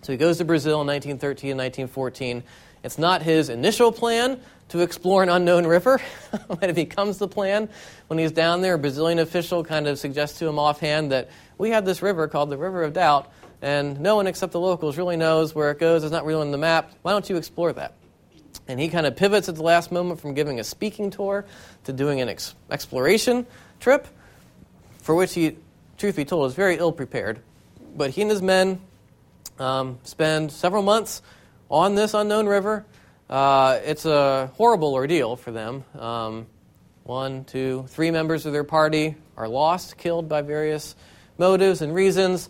So 0.02 0.12
he 0.12 0.18
goes 0.18 0.38
to 0.38 0.46
Brazil 0.46 0.82
in 0.82 0.88
1913 0.88 1.52
and 1.52 1.60
1914. 1.60 2.44
It's 2.84 2.98
not 2.98 3.22
his 3.22 3.50
initial 3.50 3.92
plan 3.92 4.40
to 4.70 4.80
explore 4.80 5.24
an 5.24 5.30
unknown 5.30 5.66
river, 5.66 6.00
but 6.48 6.64
it 6.64 6.76
becomes 6.76 7.18
the 7.18 7.28
plan. 7.28 7.70
When 8.08 8.20
he's 8.20 8.32
down 8.32 8.62
there, 8.62 8.76
a 8.76 8.80
Brazilian 8.80 9.20
official 9.20 9.64
kind 9.64 9.88
of 9.88 9.98
suggests 9.98 10.40
to 10.40 10.48
him 10.48 10.60
offhand 10.60 11.12
that 11.12 11.30
we 11.58 11.72
have 11.72 11.86
this 11.86 12.02
river 12.02 12.28
called 12.28 12.50
the 12.50 12.58
River 12.58 12.84
of 12.84 12.94
Doubt, 12.94 13.32
and 13.62 14.00
no 14.00 14.16
one 14.16 14.28
except 14.28 14.52
the 14.52 14.60
locals 14.60 14.98
really 14.98 15.18
knows 15.18 15.56
where 15.56 15.72
it 15.72 15.80
goes. 15.80 16.04
It's 16.04 16.12
not 16.12 16.26
really 16.26 16.42
on 16.42 16.52
the 16.52 16.58
map. 16.58 16.92
Why 17.02 17.12
don't 17.12 17.30
you 17.30 17.38
explore 17.38 17.74
that? 17.74 17.94
And 18.68 18.80
he 18.80 18.90
kind 18.90 19.06
of 19.06 19.16
pivots 19.16 19.50
at 19.50 19.56
the 19.56 19.64
last 19.64 19.92
moment 19.92 20.20
from 20.20 20.34
giving 20.34 20.60
a 20.60 20.64
speaking 20.64 21.10
tour 21.10 21.46
to 21.86 21.94
doing 21.94 22.22
an 22.22 22.30
ex- 22.30 22.56
exploration 22.70 23.46
trip, 23.80 24.08
for 25.02 25.16
which 25.16 25.34
he 25.34 25.58
truth 25.98 26.16
be 26.16 26.26
told, 26.26 26.50
is 26.50 26.56
very 26.56 26.78
ill 26.78 26.92
prepared. 26.92 27.40
But 27.96 28.12
he 28.12 28.22
and 28.22 28.30
his 28.30 28.42
men 28.42 28.80
um, 29.60 30.00
spend 30.04 30.52
several 30.52 30.84
months 30.84 31.22
on 31.70 31.96
this 31.96 32.14
unknown 32.14 32.46
river. 32.46 32.86
Uh, 33.30 33.80
it's 33.84 34.06
a 34.06 34.52
horrible 34.56 34.94
ordeal 34.94 35.36
for 35.36 35.52
them. 35.52 35.84
Um, 35.98 36.48
one, 37.04 37.46
two, 37.46 37.86
three 37.90 38.12
members 38.12 38.46
of 38.46 38.54
their 38.54 38.64
party 38.64 39.16
are 39.38 39.48
lost, 39.48 39.98
killed 39.98 40.28
by 40.28 40.42
various 40.42 40.96
motives 41.38 41.82
and 41.82 41.94
reasons. 41.94 42.50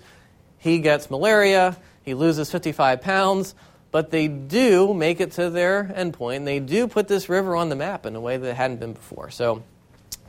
He 0.67 0.79
gets 0.79 1.09
malaria. 1.09 1.77
He 2.03 2.13
loses 2.13 2.51
55 2.51 2.99
pounds. 2.99 3.55
But 3.89 4.11
they 4.11 4.27
do 4.27 4.93
make 4.93 5.21
it 5.21 5.31
to 5.33 5.49
their 5.49 5.85
endpoint. 5.85 6.43
They 6.43 6.59
do 6.59 6.89
put 6.89 7.07
this 7.07 7.29
river 7.29 7.55
on 7.55 7.69
the 7.69 7.75
map 7.77 8.05
in 8.05 8.17
a 8.17 8.19
way 8.19 8.35
that 8.35 8.53
hadn't 8.53 8.81
been 8.81 8.91
before. 8.91 9.29
So, 9.29 9.63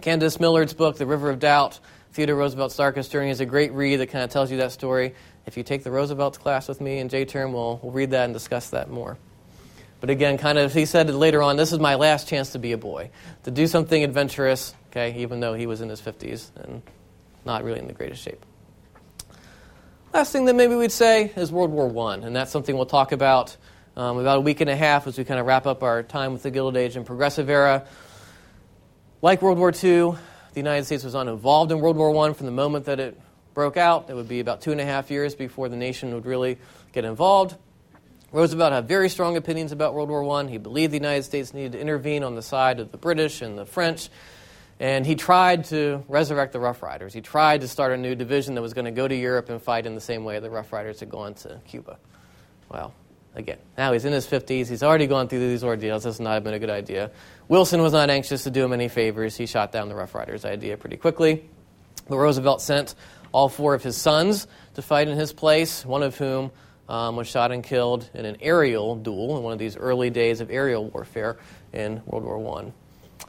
Candice 0.00 0.38
Millard's 0.38 0.74
book, 0.74 0.96
The 0.96 1.06
River 1.06 1.28
of 1.28 1.40
Doubt, 1.40 1.80
Theodore 2.12 2.36
Roosevelt's 2.36 2.76
Darkest 2.76 3.10
Journey 3.10 3.30
is 3.30 3.40
a 3.40 3.46
great 3.46 3.72
read 3.72 3.96
that 3.96 4.06
kind 4.06 4.22
of 4.22 4.30
tells 4.30 4.48
you 4.52 4.58
that 4.58 4.70
story. 4.70 5.16
If 5.44 5.56
you 5.56 5.64
take 5.64 5.82
the 5.82 5.90
Roosevelt 5.90 6.38
class 6.38 6.68
with 6.68 6.80
me 6.80 6.98
in 6.98 7.08
J 7.08 7.24
term, 7.24 7.52
we'll, 7.52 7.80
we'll 7.82 7.90
read 7.90 8.12
that 8.12 8.26
and 8.26 8.32
discuss 8.32 8.70
that 8.70 8.88
more. 8.88 9.18
But 10.00 10.10
again, 10.10 10.38
kind 10.38 10.56
of, 10.56 10.72
he 10.72 10.86
said 10.86 11.10
later 11.10 11.42
on, 11.42 11.56
this 11.56 11.72
is 11.72 11.80
my 11.80 11.96
last 11.96 12.28
chance 12.28 12.52
to 12.52 12.60
be 12.60 12.70
a 12.70 12.78
boy, 12.78 13.10
to 13.42 13.50
do 13.50 13.66
something 13.66 14.04
adventurous, 14.04 14.72
okay, 14.90 15.16
even 15.18 15.40
though 15.40 15.54
he 15.54 15.66
was 15.66 15.80
in 15.80 15.88
his 15.88 16.00
50s 16.00 16.50
and 16.62 16.80
not 17.44 17.64
really 17.64 17.80
in 17.80 17.88
the 17.88 17.92
greatest 17.92 18.22
shape. 18.22 18.44
Last 20.18 20.32
thing 20.32 20.46
that 20.46 20.56
maybe 20.56 20.74
we'd 20.74 20.90
say 20.90 21.30
is 21.36 21.52
World 21.52 21.70
War 21.70 22.10
I, 22.10 22.14
and 22.14 22.34
that's 22.34 22.50
something 22.50 22.74
we'll 22.74 22.86
talk 22.86 23.12
about 23.12 23.56
um, 23.96 24.18
about 24.18 24.38
a 24.38 24.40
week 24.40 24.60
and 24.60 24.68
a 24.68 24.74
half 24.74 25.06
as 25.06 25.16
we 25.16 25.22
kind 25.22 25.38
of 25.38 25.46
wrap 25.46 25.64
up 25.64 25.84
our 25.84 26.02
time 26.02 26.32
with 26.32 26.42
the 26.42 26.50
Gilded 26.50 26.76
Age 26.76 26.96
and 26.96 27.06
Progressive 27.06 27.48
Era. 27.48 27.86
Like 29.22 29.42
World 29.42 29.58
War 29.58 29.68
II, 29.68 29.78
the 30.10 30.18
United 30.56 30.86
States 30.86 31.04
was 31.04 31.14
uninvolved 31.14 31.70
in 31.70 31.78
World 31.78 31.96
War 31.96 32.28
I 32.28 32.32
from 32.32 32.46
the 32.46 32.52
moment 32.52 32.86
that 32.86 32.98
it 32.98 33.20
broke 33.54 33.76
out. 33.76 34.10
It 34.10 34.14
would 34.14 34.26
be 34.26 34.40
about 34.40 34.60
two 34.60 34.72
and 34.72 34.80
a 34.80 34.84
half 34.84 35.08
years 35.08 35.36
before 35.36 35.68
the 35.68 35.76
nation 35.76 36.12
would 36.14 36.26
really 36.26 36.58
get 36.90 37.04
involved. 37.04 37.56
Roosevelt 38.32 38.72
had 38.72 38.88
very 38.88 39.08
strong 39.08 39.36
opinions 39.36 39.70
about 39.70 39.94
World 39.94 40.08
War 40.08 40.28
I. 40.40 40.48
He 40.48 40.58
believed 40.58 40.92
the 40.92 40.96
United 40.96 41.22
States 41.22 41.54
needed 41.54 41.70
to 41.72 41.80
intervene 41.80 42.24
on 42.24 42.34
the 42.34 42.42
side 42.42 42.80
of 42.80 42.90
the 42.90 42.98
British 42.98 43.40
and 43.40 43.56
the 43.56 43.64
French. 43.64 44.08
And 44.80 45.04
he 45.04 45.16
tried 45.16 45.64
to 45.66 46.04
resurrect 46.08 46.52
the 46.52 46.60
Rough 46.60 46.82
Riders. 46.82 47.12
He 47.12 47.20
tried 47.20 47.62
to 47.62 47.68
start 47.68 47.92
a 47.92 47.96
new 47.96 48.14
division 48.14 48.54
that 48.54 48.62
was 48.62 48.74
going 48.74 48.84
to 48.84 48.92
go 48.92 49.08
to 49.08 49.14
Europe 49.14 49.48
and 49.48 49.60
fight 49.60 49.86
in 49.86 49.94
the 49.94 50.00
same 50.00 50.24
way 50.24 50.38
the 50.38 50.50
Rough 50.50 50.72
Riders 50.72 51.00
had 51.00 51.10
gone 51.10 51.34
to 51.34 51.60
Cuba. 51.66 51.98
Well, 52.68 52.94
again, 53.34 53.58
now 53.76 53.92
he's 53.92 54.04
in 54.04 54.12
his 54.12 54.26
50s. 54.26 54.68
He's 54.68 54.84
already 54.84 55.08
gone 55.08 55.28
through 55.28 55.40
these 55.40 55.64
ordeals. 55.64 56.04
This 56.04 56.20
not 56.20 56.44
been 56.44 56.54
a 56.54 56.60
good 56.60 56.70
idea. 56.70 57.10
Wilson 57.48 57.82
was 57.82 57.92
not 57.92 58.08
anxious 58.08 58.44
to 58.44 58.50
do 58.50 58.64
him 58.64 58.72
any 58.72 58.88
favors. 58.88 59.36
He 59.36 59.46
shot 59.46 59.72
down 59.72 59.88
the 59.88 59.96
Rough 59.96 60.14
Riders 60.14 60.44
idea 60.44 60.76
pretty 60.76 60.96
quickly. 60.96 61.48
But 62.08 62.18
Roosevelt 62.18 62.62
sent 62.62 62.94
all 63.32 63.48
four 63.48 63.74
of 63.74 63.82
his 63.82 63.96
sons 63.96 64.46
to 64.74 64.82
fight 64.82 65.08
in 65.08 65.18
his 65.18 65.32
place, 65.32 65.84
one 65.84 66.04
of 66.04 66.16
whom 66.16 66.52
um, 66.88 67.16
was 67.16 67.26
shot 67.26 67.52
and 67.52 67.62
killed 67.64 68.08
in 68.14 68.24
an 68.24 68.36
aerial 68.40 68.96
duel 68.96 69.36
in 69.36 69.42
one 69.42 69.52
of 69.52 69.58
these 69.58 69.76
early 69.76 70.10
days 70.10 70.40
of 70.40 70.50
aerial 70.50 70.88
warfare 70.88 71.36
in 71.72 72.00
World 72.06 72.24
War 72.24 72.62
I. 72.62 72.72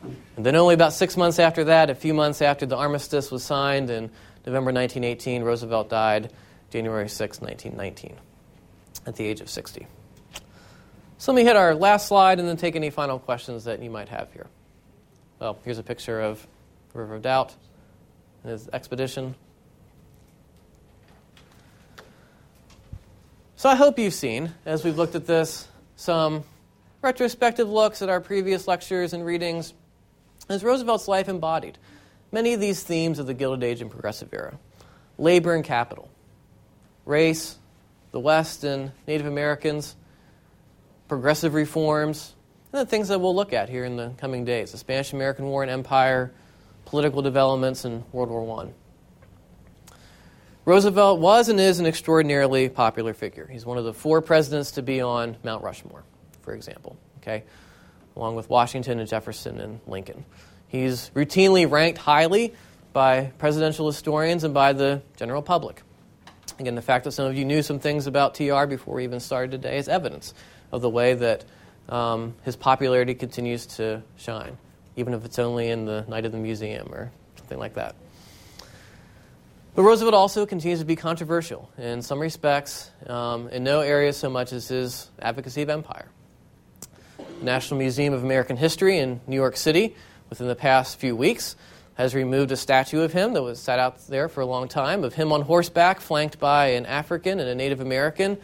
And 0.02 0.46
then, 0.46 0.56
only 0.56 0.74
about 0.74 0.94
six 0.94 1.18
months 1.18 1.40
after 1.40 1.66
that, 1.66 1.90
a 1.90 1.96
few 1.96 2.14
months 2.14 2.42
after 2.42 2.66
the 2.66 2.78
armistice 2.78 3.32
was 3.32 3.44
signed 3.44 3.90
in 3.90 4.10
November 4.46 4.72
1918, 4.72 5.44
Roosevelt 5.44 5.90
died 5.90 6.32
January 6.72 7.10
6, 7.10 7.42
1919, 7.42 8.18
at 9.06 9.16
the 9.16 9.26
age 9.26 9.42
of 9.42 9.50
60. 9.50 9.88
So 11.18 11.34
let 11.34 11.36
me 11.36 11.44
hit 11.44 11.58
our 11.58 11.76
last 11.76 12.08
slide 12.08 12.40
and 12.40 12.48
then 12.48 12.56
take 12.56 12.76
any 12.76 12.90
final 12.90 13.20
questions 13.20 13.66
that 13.66 13.82
you 13.84 13.90
might 13.90 14.08
have 14.10 14.32
here. 14.32 14.48
Well, 15.40 15.60
here's 15.66 15.78
a 15.78 15.84
picture 15.84 16.22
of 16.22 16.46
the 16.94 17.00
River 17.00 17.16
of 17.16 17.22
Doubt 17.22 17.54
and 18.44 18.52
his 18.52 18.70
expedition. 18.70 19.36
So 23.58 23.68
I 23.68 23.76
hope 23.76 24.00
you've 24.00 24.14
seen, 24.14 24.54
as 24.66 24.86
we've 24.86 24.98
looked 24.98 25.16
at 25.16 25.28
this, 25.28 25.68
some 25.98 26.46
retrospective 27.02 27.68
looks 27.68 28.02
at 28.02 28.08
our 28.08 28.22
previous 28.22 28.68
lectures 28.68 29.12
and 29.12 29.26
readings, 29.26 29.74
as 30.50 30.64
Roosevelt's 30.64 31.08
life 31.08 31.30
embodied. 31.30 31.78
Many 32.32 32.54
of 32.54 32.60
these 32.60 32.84
themes 32.84 33.20
of 33.20 33.28
the 33.28 33.34
Gilded 33.34 33.64
Age 33.64 33.82
and 33.82 33.90
Progressive 33.90 34.34
Era. 34.34 34.58
Labor 35.18 35.54
and 35.54 35.64
capital, 35.64 36.10
race, 37.06 37.58
the 38.12 38.20
West 38.20 38.64
and 38.64 38.92
Native 39.08 39.28
Americans, 39.28 39.96
progressive 41.08 41.54
reforms, 41.54 42.34
and 42.72 42.82
the 42.82 42.86
things 42.86 43.10
that 43.10 43.20
we'll 43.20 43.36
look 43.36 43.52
at 43.52 43.68
here 43.68 43.84
in 43.84 43.98
the 43.98 44.14
coming 44.18 44.46
days. 44.46 44.72
The 44.72 44.78
Spanish 44.78 45.12
American 45.12 45.46
War 45.46 45.62
and 45.62 45.72
Empire, 45.72 46.32
political 46.86 47.22
developments, 47.22 47.84
and 47.86 48.04
World 48.14 48.30
War 48.30 48.64
I. 48.64 48.70
Roosevelt 50.66 51.20
was 51.20 51.50
and 51.50 51.60
is 51.60 51.80
an 51.80 51.86
extraordinarily 51.86 52.70
popular 52.70 53.14
figure. 53.14 53.48
He's 53.48 53.66
one 53.66 53.78
of 53.78 53.86
the 53.86 53.94
four 53.94 54.22
presidents 54.22 54.72
to 54.72 54.82
be 54.82 55.02
on 55.02 55.36
Mount 55.44 55.64
Rushmore, 55.64 56.04
for 56.42 56.54
example, 56.54 56.96
okay, 57.18 57.44
along 58.16 58.36
with 58.36 58.50
Washington 58.50 59.00
and 59.00 59.08
Jefferson 59.08 59.60
and 59.60 59.80
Lincoln. 59.88 60.26
He's 60.68 61.10
routinely 61.16 61.70
ranked 61.70 61.98
highly 61.98 62.54
by 62.94 63.32
presidential 63.38 63.88
historians 63.88 64.44
and 64.44 64.54
by 64.54 64.74
the 64.74 65.02
general 65.18 65.42
public. 65.42 65.82
Again, 66.60 66.76
the 66.76 66.82
fact 66.82 67.06
that 67.06 67.12
some 67.12 67.26
of 67.26 67.38
you 67.38 67.46
knew 67.46 67.62
some 67.62 67.80
things 67.80 68.08
about 68.08 68.36
TR 68.36 68.66
before 68.66 68.96
we 68.96 69.04
even 69.04 69.20
started 69.20 69.52
today 69.52 69.78
is 69.78 69.88
evidence 69.88 70.34
of 70.72 70.82
the 70.82 70.90
way 70.90 71.14
that 71.14 71.46
um, 71.88 72.36
his 72.44 72.56
popularity 72.56 73.16
continues 73.16 73.66
to 73.66 74.04
shine, 74.18 74.58
even 74.96 75.14
if 75.14 75.26
it's 75.26 75.40
only 75.40 75.70
in 75.70 75.86
the 75.86 76.06
night 76.08 76.26
of 76.26 76.32
the 76.32 76.38
museum 76.38 76.94
or 76.94 77.12
something 77.38 77.58
like 77.58 77.76
that. 77.76 77.96
But 79.76 79.84
Roosevelt 79.84 80.14
also 80.14 80.46
continues 80.46 80.80
to 80.80 80.86
be 80.86 80.96
controversial 80.96 81.70
in 81.78 82.02
some 82.02 82.20
respects, 82.20 82.92
um, 83.08 83.48
in 83.50 83.64
no 83.64 83.80
area 83.80 84.12
so 84.12 84.30
much 84.30 84.52
as 84.52 84.68
his 84.68 85.10
advocacy 85.22 85.62
of 85.62 85.70
empire. 85.70 86.08
National 87.42 87.78
Museum 87.78 88.14
of 88.14 88.24
American 88.24 88.58
History 88.58 88.98
in 88.98 89.22
New 89.28 89.36
York 89.36 89.56
City, 89.56 89.96
within 90.30 90.48
the 90.48 90.56
past 90.56 91.00
few 91.00 91.16
weeks, 91.16 91.56
has 91.96 92.16
removed 92.16 92.52
a 92.52 92.58
statue 92.58 93.02
of 93.02 93.14
him 93.14 93.34
that 93.34 93.44
was 93.44 93.60
sat 93.60 93.80
out 93.80 94.06
there 94.08 94.30
for 94.30 94.42
a 94.42 94.46
long 94.46 94.68
time, 94.68 95.04
of 95.04 95.14
him 95.14 95.32
on 95.32 95.42
horseback, 95.42 96.00
flanked 96.00 96.40
by 96.40 96.68
an 96.68 96.86
African 96.86 97.40
and 97.40 97.50
a 97.50 97.56
Native 97.56 97.82
American, 97.82 98.38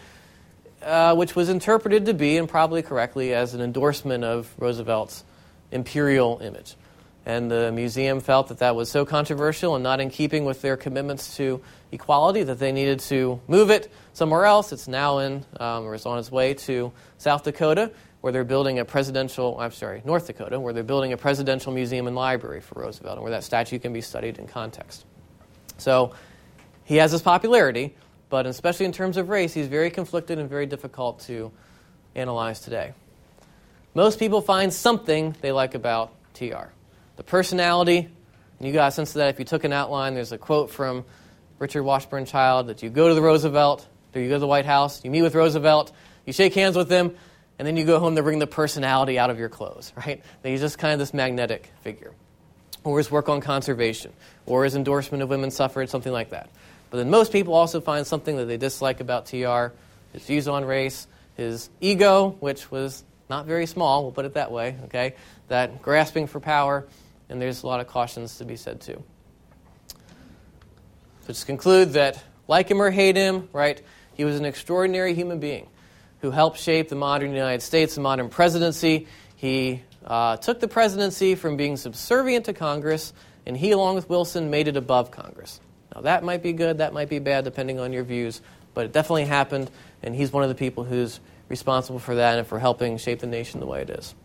uh, 0.82 1.16
which 1.16 1.36
was 1.36 1.50
interpreted 1.50 2.06
to 2.06 2.14
be, 2.14 2.38
and 2.38 2.50
probably 2.50 2.82
correctly, 2.82 3.34
as 3.34 3.54
an 3.54 3.62
endorsement 3.62 4.24
of 4.24 4.54
Roosevelt's 4.58 5.24
imperial 5.72 6.40
image. 6.42 6.76
And 7.26 7.50
the 7.50 7.72
museum 7.72 8.20
felt 8.20 8.50
that 8.50 8.60
that 8.60 8.76
was 8.76 8.92
so 8.92 9.04
controversial 9.04 9.74
and 9.74 9.84
not 9.84 10.00
in 10.00 10.12
keeping 10.12 10.46
with 10.46 10.62
their 10.62 10.78
commitments 10.78 11.38
to 11.38 11.60
equality 11.92 12.44
that 12.44 12.60
they 12.60 12.72
needed 12.72 13.00
to 13.00 13.42
move 13.48 13.72
it 13.72 13.92
somewhere 14.14 14.46
else. 14.46 14.72
It's 14.72 14.88
now 14.88 15.18
in, 15.20 15.44
um, 15.60 15.86
or 15.86 15.96
it's 15.96 16.06
on 16.06 16.20
its 16.20 16.32
way 16.32 16.54
to 16.54 16.92
South 17.18 17.44
Dakota, 17.44 17.92
where 18.26 18.32
they're 18.32 18.44
building 18.44 18.80
a 18.80 18.86
presidential, 18.86 19.56
I'm 19.60 19.70
sorry, 19.70 20.02
North 20.04 20.26
Dakota, 20.26 20.60
where 20.60 20.74
they're 20.74 20.82
building 20.82 21.14
a 21.14 21.18
presidential 21.18 21.72
museum 21.72 22.08
and 22.08 22.16
library 22.16 22.60
for 22.60 22.82
Roosevelt, 22.82 23.18
and 23.18 23.22
where 23.22 23.30
that 23.30 23.44
statue 23.44 23.78
can 23.78 23.94
be 23.94 24.02
studied 24.02 24.40
in 24.40 24.48
context. 24.48 25.06
So 25.78 26.16
he 26.86 26.96
has 26.96 27.12
his 27.12 27.22
popularity, 27.22 27.94
but 28.30 28.48
especially 28.48 28.88
in 28.88 28.94
terms 28.94 29.18
of 29.18 29.30
race, 29.30 29.54
he's 29.54 29.68
very 29.68 29.92
conflicted 29.92 30.40
and 30.40 30.50
very 30.50 30.66
difficult 30.66 31.20
to 31.28 31.52
analyze 32.16 32.62
today. 32.62 32.94
Most 33.94 34.18
people 34.18 34.42
find 34.42 34.74
something 34.74 35.36
they 35.42 35.52
like 35.52 35.76
about 35.76 36.12
TR. 36.34 36.72
The 37.18 37.24
personality, 37.24 38.10
and 38.58 38.68
you 38.68 38.74
got 38.74 38.88
a 38.88 38.92
sense 38.92 39.12
of 39.12 39.20
that 39.20 39.30
if 39.30 39.38
you 39.38 39.46
took 39.46 39.66
an 39.66 39.72
outline. 39.72 40.16
There's 40.16 40.32
a 40.32 40.40
quote 40.40 40.72
from 40.72 41.06
Richard 41.60 41.84
Washburn 41.84 42.26
Child 42.26 42.70
that 42.70 42.82
you 42.82 42.90
go 42.90 43.08
to 43.08 43.14
the 43.14 43.22
Roosevelt, 43.22 43.88
or 44.16 44.20
you 44.20 44.30
go 44.30 44.36
to 44.38 44.40
the 44.40 44.48
White 44.48 44.66
House, 44.66 45.06
you 45.06 45.12
meet 45.12 45.22
with 45.22 45.36
Roosevelt, 45.36 45.92
you 46.26 46.34
shake 46.34 46.56
hands 46.56 46.76
with 46.76 46.90
him, 46.90 47.16
and 47.58 47.68
then 47.68 47.78
you 47.78 47.86
go 47.86 48.00
home 48.00 48.16
to 48.16 48.24
bring 48.24 48.40
the 48.40 48.48
personality 48.48 49.18
out 49.18 49.30
of 49.30 49.40
your 49.40 49.50
clothes, 49.50 49.94
right? 50.06 50.24
He's 50.44 50.62
just 50.62 50.78
kind 50.78 50.94
of 50.94 51.00
this 51.00 51.14
magnetic 51.14 51.72
figure. 51.82 52.14
Or 52.84 53.00
his 53.00 53.10
work 53.10 53.30
on 53.30 53.42
conservation, 53.42 54.14
or 54.46 54.64
his 54.64 54.76
endorsement 54.76 55.24
of 55.24 55.30
women's 55.30 55.56
suffrage, 55.56 55.90
something 55.90 56.14
like 56.14 56.30
that. 56.30 56.52
But 56.92 56.98
then 56.98 57.10
most 57.10 57.32
people 57.32 57.56
also 57.56 57.82
find 57.82 58.06
something 58.06 58.38
that 58.38 58.46
they 58.46 58.58
dislike 58.58 59.00
about 59.00 59.26
TR 59.26 59.74
his 60.14 60.24
views 60.24 60.48
on 60.48 60.64
race, 60.64 61.08
his 61.36 61.70
ego, 61.82 62.38
which 62.40 62.72
was 62.72 63.04
not 63.30 63.46
very 63.46 63.66
small, 63.66 64.04
we'll 64.04 64.14
put 64.14 64.26
it 64.26 64.36
that 64.36 64.52
way, 64.52 64.78
okay? 64.86 65.16
That 65.50 65.82
grasping 65.82 66.28
for 66.28 66.40
power, 66.40 66.88
and 67.28 67.42
there's 67.42 67.64
a 67.64 67.68
lot 67.68 67.82
of 67.82 67.88
cautions 67.88 68.38
to 68.38 68.46
be 68.46 68.56
said 68.56 68.80
too. 68.80 69.04
So 71.22 71.28
just 71.28 71.48
conclude 71.48 71.94
that, 71.94 72.24
like 72.48 72.70
him 72.70 72.82
or 72.82 72.92
hate 72.92 73.18
him, 73.18 73.50
right, 73.52 73.82
he 74.14 74.24
was 74.24 74.38
an 74.38 74.46
extraordinary 74.46 75.14
human 75.14 75.40
being 75.40 75.68
who 76.26 76.32
helped 76.32 76.58
shape 76.58 76.90
the 76.90 76.96
modern 76.96 77.34
United 77.34 77.62
States, 77.62 77.94
the 77.94 78.02
modern 78.02 78.30
presidency. 78.30 79.06
He 79.36 79.84
uh, 80.04 80.38
took 80.38 80.60
the 80.60 80.68
presidency 80.68 81.36
from 81.36 81.56
being 81.56 81.78
subservient 81.78 82.46
to 82.46 82.54
Congress, 82.54 83.14
and 83.46 83.56
he, 83.56 83.70
along 83.70 83.94
with 83.94 84.10
Wilson, 84.10 84.50
made 84.50 84.68
it 84.68 84.76
above 84.76 85.12
Congress. 85.12 85.60
Now, 85.94 86.02
that 86.02 86.24
might 86.24 86.42
be 86.42 86.52
good, 86.52 86.80
that 86.80 86.94
might 86.94 87.10
be 87.10 87.20
bad, 87.20 87.44
depending 87.44 87.80
on 87.80 87.94
your 87.94 88.04
views, 88.04 88.42
but 88.74 88.86
it 88.86 88.92
definitely 88.92 89.26
happened, 89.26 89.70
and 90.02 90.16
he's 90.16 90.34
one 90.34 90.42
of 90.42 90.50
the 90.50 90.56
people 90.56 90.84
who's 90.84 91.20
responsible 91.48 92.00
for 92.00 92.16
that 92.16 92.40
and 92.40 92.48
for 92.48 92.58
helping 92.58 92.98
shape 92.98 93.20
the 93.20 93.28
nation 93.28 93.60
the 93.60 93.68
way 93.68 93.84
it 93.84 93.92
is. 93.92 94.16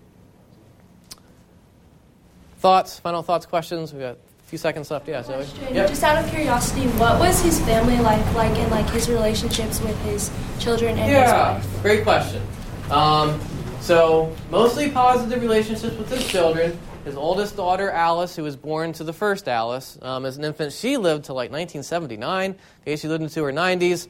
Thoughts, 2.61 2.98
final 2.98 3.22
thoughts, 3.22 3.44
questions? 3.44 3.92
We've 3.92 4.01
got 4.01 4.16
few 4.51 4.59
seconds 4.59 4.90
left. 4.90 5.07
Yeah, 5.07 5.22
Zoe? 5.22 5.46
Yep. 5.72 5.88
Just 5.88 6.03
out 6.03 6.22
of 6.22 6.28
curiosity, 6.28 6.88
what 6.98 7.20
was 7.20 7.40
his 7.40 7.61
family 7.61 7.98
life 8.01 8.34
like 8.34 8.51
and 8.59 8.70
like 8.70 8.88
his 8.90 9.09
relationships 9.09 9.80
with 9.80 9.96
his 10.03 10.28
children 10.59 10.98
and 10.98 11.11
yeah, 11.11 11.55
his 11.55 11.66
wife? 11.66 11.82
great 11.82 12.03
question. 12.03 12.42
Um, 12.90 13.40
so, 13.80 14.34
mostly 14.51 14.90
positive 14.90 15.40
relationships 15.40 15.96
with 15.96 16.11
his 16.11 16.26
children. 16.26 16.76
His 17.05 17.14
oldest 17.14 17.57
daughter, 17.57 17.90
Alice, 17.90 18.34
who 18.34 18.42
was 18.42 18.57
born 18.57 18.92
to 18.94 19.05
the 19.05 19.12
first 19.12 19.48
Alice 19.48 19.96
um, 20.03 20.26
as 20.26 20.36
an 20.36 20.44
infant, 20.44 20.72
she 20.72 20.96
lived 20.96 21.26
to 21.26 21.32
like 21.32 21.53
1979. 21.53 22.57
Okay, 22.82 22.96
she 22.96 23.07
lived 23.07 23.22
into 23.22 23.44
her 23.44 23.53
90s. 23.53 24.09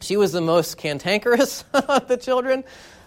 She 0.00 0.16
was 0.16 0.32
the 0.32 0.40
most 0.40 0.78
cantankerous 0.78 1.64
of 1.74 2.08
the 2.08 2.16
children, 2.16 2.64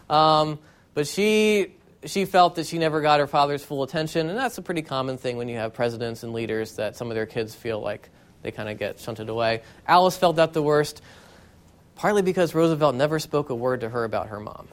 um, 0.07 0.59
but 0.93 1.07
she 1.07 1.73
she 2.05 2.25
felt 2.25 2.55
that 2.55 2.65
she 2.65 2.77
never 2.77 3.01
got 3.01 3.19
her 3.19 3.27
father's 3.27 3.63
full 3.63 3.83
attention, 3.83 4.29
and 4.29 4.37
that's 4.37 4.57
a 4.57 4.61
pretty 4.61 4.81
common 4.81 5.17
thing 5.17 5.37
when 5.37 5.49
you 5.49 5.57
have 5.57 5.73
presidents 5.73 6.23
and 6.23 6.33
leaders 6.33 6.75
that 6.75 6.95
some 6.95 7.09
of 7.09 7.15
their 7.15 7.25
kids 7.25 7.53
feel 7.53 7.79
like 7.79 8.09
they 8.41 8.51
kind 8.51 8.69
of 8.69 8.77
get 8.77 8.99
shunted 8.99 9.29
away. 9.29 9.61
Alice 9.87 10.15
felt 10.15 10.37
that 10.37 10.53
the 10.53 10.61
worst, 10.61 11.01
partly 11.95 12.21
because 12.21 12.55
Roosevelt 12.55 12.95
never 12.95 13.19
spoke 13.19 13.49
a 13.49 13.55
word 13.55 13.81
to 13.81 13.89
her 13.89 14.05
about 14.05 14.27
her 14.27 14.39
mom 14.39 14.67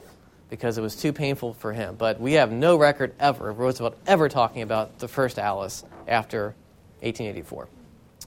because 0.49 0.77
it 0.77 0.81
was 0.81 0.95
too 0.95 1.11
painful 1.11 1.53
for 1.53 1.73
him. 1.73 1.95
But 1.95 2.21
we 2.21 2.33
have 2.33 2.51
no 2.51 2.77
record 2.77 3.13
ever 3.19 3.49
of 3.49 3.59
Roosevelt 3.59 3.97
ever 4.07 4.29
talking 4.29 4.61
about 4.61 4.99
the 4.99 5.09
first 5.09 5.37
Alice 5.37 5.83
after 6.07 6.55
1884. 7.01 7.67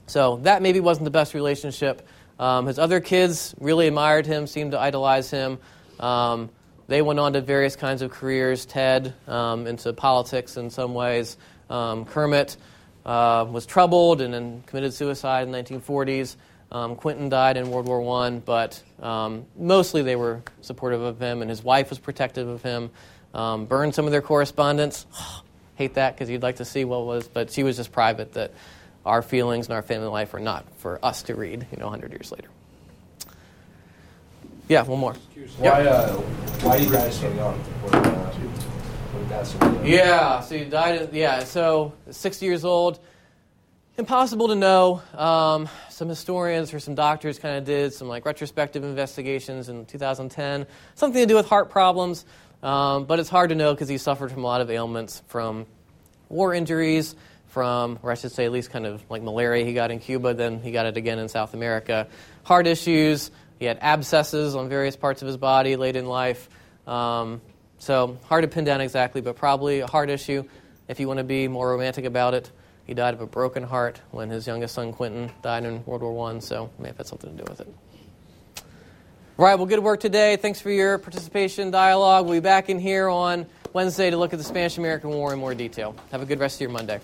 So 0.05 0.37
that 0.43 0.61
maybe 0.61 0.79
wasn't 0.79 1.05
the 1.05 1.11
best 1.11 1.33
relationship. 1.33 2.07
Um, 2.39 2.67
his 2.67 2.77
other 2.77 2.99
kids 2.99 3.55
really 3.59 3.87
admired 3.87 4.25
him, 4.25 4.45
seemed 4.45 4.71
to 4.71 4.79
idolize 4.79 5.31
him. 5.31 5.57
Um, 5.99 6.49
they 6.91 7.01
went 7.01 7.19
on 7.19 7.33
to 7.33 7.41
various 7.41 7.77
kinds 7.77 8.01
of 8.01 8.11
careers. 8.11 8.65
Ted 8.65 9.13
um, 9.27 9.65
into 9.65 9.93
politics 9.93 10.57
in 10.57 10.69
some 10.69 10.93
ways. 10.93 11.37
Um, 11.69 12.03
Kermit 12.03 12.57
uh, 13.05 13.45
was 13.49 13.65
troubled 13.65 14.19
and 14.19 14.33
then 14.33 14.63
committed 14.65 14.93
suicide 14.93 15.43
in 15.43 15.51
the 15.51 15.63
1940s. 15.63 16.35
Um, 16.69 16.95
Quentin 16.95 17.29
died 17.29 17.55
in 17.55 17.69
World 17.69 17.87
War 17.87 18.25
I, 18.25 18.31
but 18.31 18.81
um, 19.01 19.45
mostly 19.57 20.01
they 20.01 20.15
were 20.15 20.41
supportive 20.61 21.01
of 21.01 21.19
him, 21.19 21.41
and 21.41 21.49
his 21.49 21.63
wife 21.63 21.89
was 21.89 21.99
protective 21.99 22.47
of 22.47 22.61
him. 22.61 22.89
Um, 23.33 23.65
burned 23.65 23.95
some 23.95 24.05
of 24.05 24.11
their 24.11 24.21
correspondence. 24.21 25.05
Hate 25.75 25.93
that 25.93 26.13
because 26.13 26.29
you'd 26.29 26.43
like 26.43 26.57
to 26.57 26.65
see 26.65 26.83
what 26.83 27.05
was, 27.05 27.27
but 27.27 27.51
she 27.51 27.63
was 27.63 27.77
just 27.77 27.91
private 27.91 28.33
that 28.33 28.51
our 29.05 29.21
feelings 29.21 29.67
and 29.67 29.75
our 29.75 29.81
family 29.81 30.07
life 30.07 30.33
are 30.33 30.39
not 30.39 30.65
for 30.77 30.99
us 31.03 31.23
to 31.23 31.35
read, 31.35 31.65
you 31.71 31.77
know, 31.77 31.85
100 31.85 32.11
years 32.11 32.31
later. 32.31 32.49
Yeah, 34.71 34.83
one 34.83 34.99
more. 34.99 35.13
Why, 35.57 35.85
uh, 35.85 36.13
why 36.61 36.77
you 36.77 36.89
guys 36.89 37.19
so 37.19 37.27
young? 37.33 37.59
Uh, 37.91 38.31
when 38.31 39.27
that's 39.27 39.51
so 39.51 39.59
young? 39.59 39.85
Yeah, 39.85 40.39
so 40.39 40.57
he 40.57 40.63
died. 40.63 41.01
At, 41.01 41.13
yeah, 41.13 41.43
so 41.43 41.91
60 42.09 42.45
years 42.45 42.63
old. 42.63 42.97
Impossible 43.97 44.47
to 44.47 44.55
know. 44.55 45.01
Um, 45.13 45.67
some 45.89 46.07
historians 46.07 46.73
or 46.73 46.79
some 46.79 46.95
doctors 46.95 47.37
kind 47.37 47.57
of 47.57 47.65
did 47.65 47.91
some 47.91 48.07
like 48.07 48.25
retrospective 48.25 48.85
investigations 48.85 49.67
in 49.67 49.85
2010, 49.87 50.65
something 50.95 51.21
to 51.21 51.25
do 51.27 51.35
with 51.35 51.49
heart 51.49 51.69
problems. 51.69 52.23
Um, 52.63 53.03
but 53.03 53.19
it's 53.19 53.27
hard 53.27 53.49
to 53.49 53.55
know 53.55 53.73
because 53.73 53.89
he 53.89 53.97
suffered 53.97 54.31
from 54.31 54.45
a 54.45 54.47
lot 54.47 54.61
of 54.61 54.71
ailments 54.71 55.21
from 55.27 55.65
war 56.29 56.53
injuries, 56.53 57.13
from, 57.49 57.99
or 58.03 58.09
I 58.09 58.15
should 58.15 58.31
say, 58.31 58.45
at 58.45 58.53
least 58.53 58.69
kind 58.69 58.85
of 58.85 59.03
like 59.09 59.21
malaria 59.21 59.65
he 59.65 59.73
got 59.73 59.91
in 59.91 59.99
Cuba, 59.99 60.33
then 60.33 60.61
he 60.61 60.71
got 60.71 60.85
it 60.85 60.95
again 60.95 61.19
in 61.19 61.27
South 61.27 61.53
America. 61.53 62.07
Heart 62.43 62.67
issues. 62.67 63.31
He 63.61 63.67
had 63.67 63.77
abscesses 63.79 64.55
on 64.55 64.69
various 64.69 64.95
parts 64.95 65.21
of 65.21 65.27
his 65.27 65.37
body 65.37 65.75
late 65.75 65.95
in 65.95 66.07
life. 66.07 66.49
Um, 66.87 67.41
so 67.77 68.17
hard 68.25 68.41
to 68.41 68.47
pin 68.47 68.63
down 68.63 68.81
exactly, 68.81 69.21
but 69.21 69.35
probably 69.35 69.81
a 69.81 69.87
heart 69.87 70.09
issue 70.09 70.45
if 70.87 70.99
you 70.99 71.07
want 71.07 71.19
to 71.19 71.23
be 71.23 71.47
more 71.47 71.69
romantic 71.69 72.05
about 72.05 72.33
it. 72.33 72.49
He 72.87 72.95
died 72.95 73.13
of 73.13 73.21
a 73.21 73.27
broken 73.27 73.61
heart 73.61 74.01
when 74.09 74.31
his 74.31 74.47
youngest 74.47 74.73
son 74.73 74.93
Quentin 74.93 75.31
died 75.43 75.63
in 75.63 75.85
World 75.85 76.01
War 76.01 76.31
I, 76.31 76.39
so 76.39 76.71
may 76.79 76.87
have 76.87 76.97
had 76.97 77.05
something 77.05 77.37
to 77.37 77.43
do 77.43 77.47
with 77.47 77.61
it. 77.61 77.67
Right, 79.37 79.53
well, 79.53 79.67
good 79.67 79.77
work 79.77 79.99
today. 79.99 80.37
Thanks 80.37 80.59
for 80.59 80.71
your 80.71 80.97
participation, 80.97 81.69
dialogue. 81.69 82.25
We'll 82.25 82.37
be 82.37 82.39
back 82.39 82.67
in 82.67 82.79
here 82.79 83.09
on 83.09 83.45
Wednesday 83.73 84.09
to 84.09 84.17
look 84.17 84.33
at 84.33 84.39
the 84.39 84.43
Spanish 84.43 84.79
American 84.79 85.11
War 85.11 85.33
in 85.33 85.39
more 85.39 85.53
detail. 85.53 85.95
Have 86.11 86.23
a 86.23 86.25
good 86.25 86.39
rest 86.39 86.55
of 86.55 86.61
your 86.61 86.71
Monday. 86.71 86.99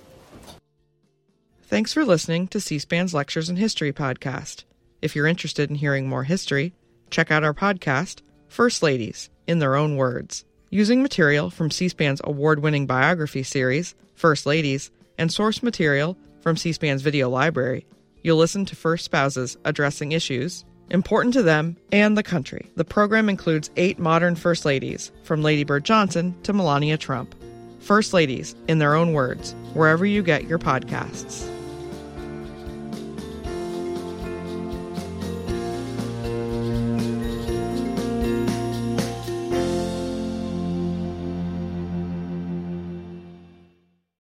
Thanks 1.68 1.94
for 1.94 2.04
listening 2.04 2.48
to 2.48 2.60
C 2.60 2.80
SPAN's 2.80 3.14
Lectures 3.14 3.48
in 3.48 3.58
History 3.58 3.94
podcast. 3.94 4.64
If 5.08 5.16
you're 5.16 5.26
interested 5.26 5.70
in 5.70 5.78
hearing 5.78 6.10
more 6.10 6.26
history, 6.26 6.74
check 7.12 7.32
out 7.32 7.46
our 7.46 7.54
podcast, 7.54 8.20
First 8.50 8.84
Ladies, 8.84 9.30
in 9.48 9.60
Their 9.60 9.78
Own 9.78 9.96
Words. 9.96 10.44
Using 10.70 11.02
material 11.02 11.50
from 11.50 11.72
C 11.72 11.88
SPAN's 11.88 12.20
award 12.26 12.60
winning 12.60 12.86
biography 12.86 13.42
series, 13.44 13.96
First 14.16 14.46
Ladies, 14.46 14.92
and 15.18 15.32
source 15.32 15.64
material 15.64 16.18
from 16.42 16.58
C 16.58 16.74
SPAN's 16.74 17.04
video 17.04 17.30
library, 17.30 17.88
you'll 18.22 18.36
listen 18.36 18.66
to 18.66 18.76
first 18.76 19.06
spouses 19.06 19.56
addressing 19.64 20.12
issues 20.12 20.66
important 20.90 21.34
to 21.36 21.42
them 21.42 21.78
and 21.94 22.18
the 22.18 22.22
country. 22.22 22.70
The 22.76 22.84
program 22.84 23.30
includes 23.30 23.72
eight 23.78 24.00
modern 24.00 24.36
First 24.36 24.66
Ladies, 24.66 25.14
from 25.24 25.42
Lady 25.42 25.64
Bird 25.64 25.86
Johnson 25.86 26.36
to 26.44 26.52
Melania 26.52 26.98
Trump. 26.98 27.34
First 27.80 28.12
Ladies, 28.12 28.58
in 28.68 28.80
their 28.80 28.94
own 28.94 29.14
words, 29.14 29.56
wherever 29.74 30.06
you 30.06 30.22
get 30.22 30.50
your 30.50 30.60
podcasts. 30.60 31.50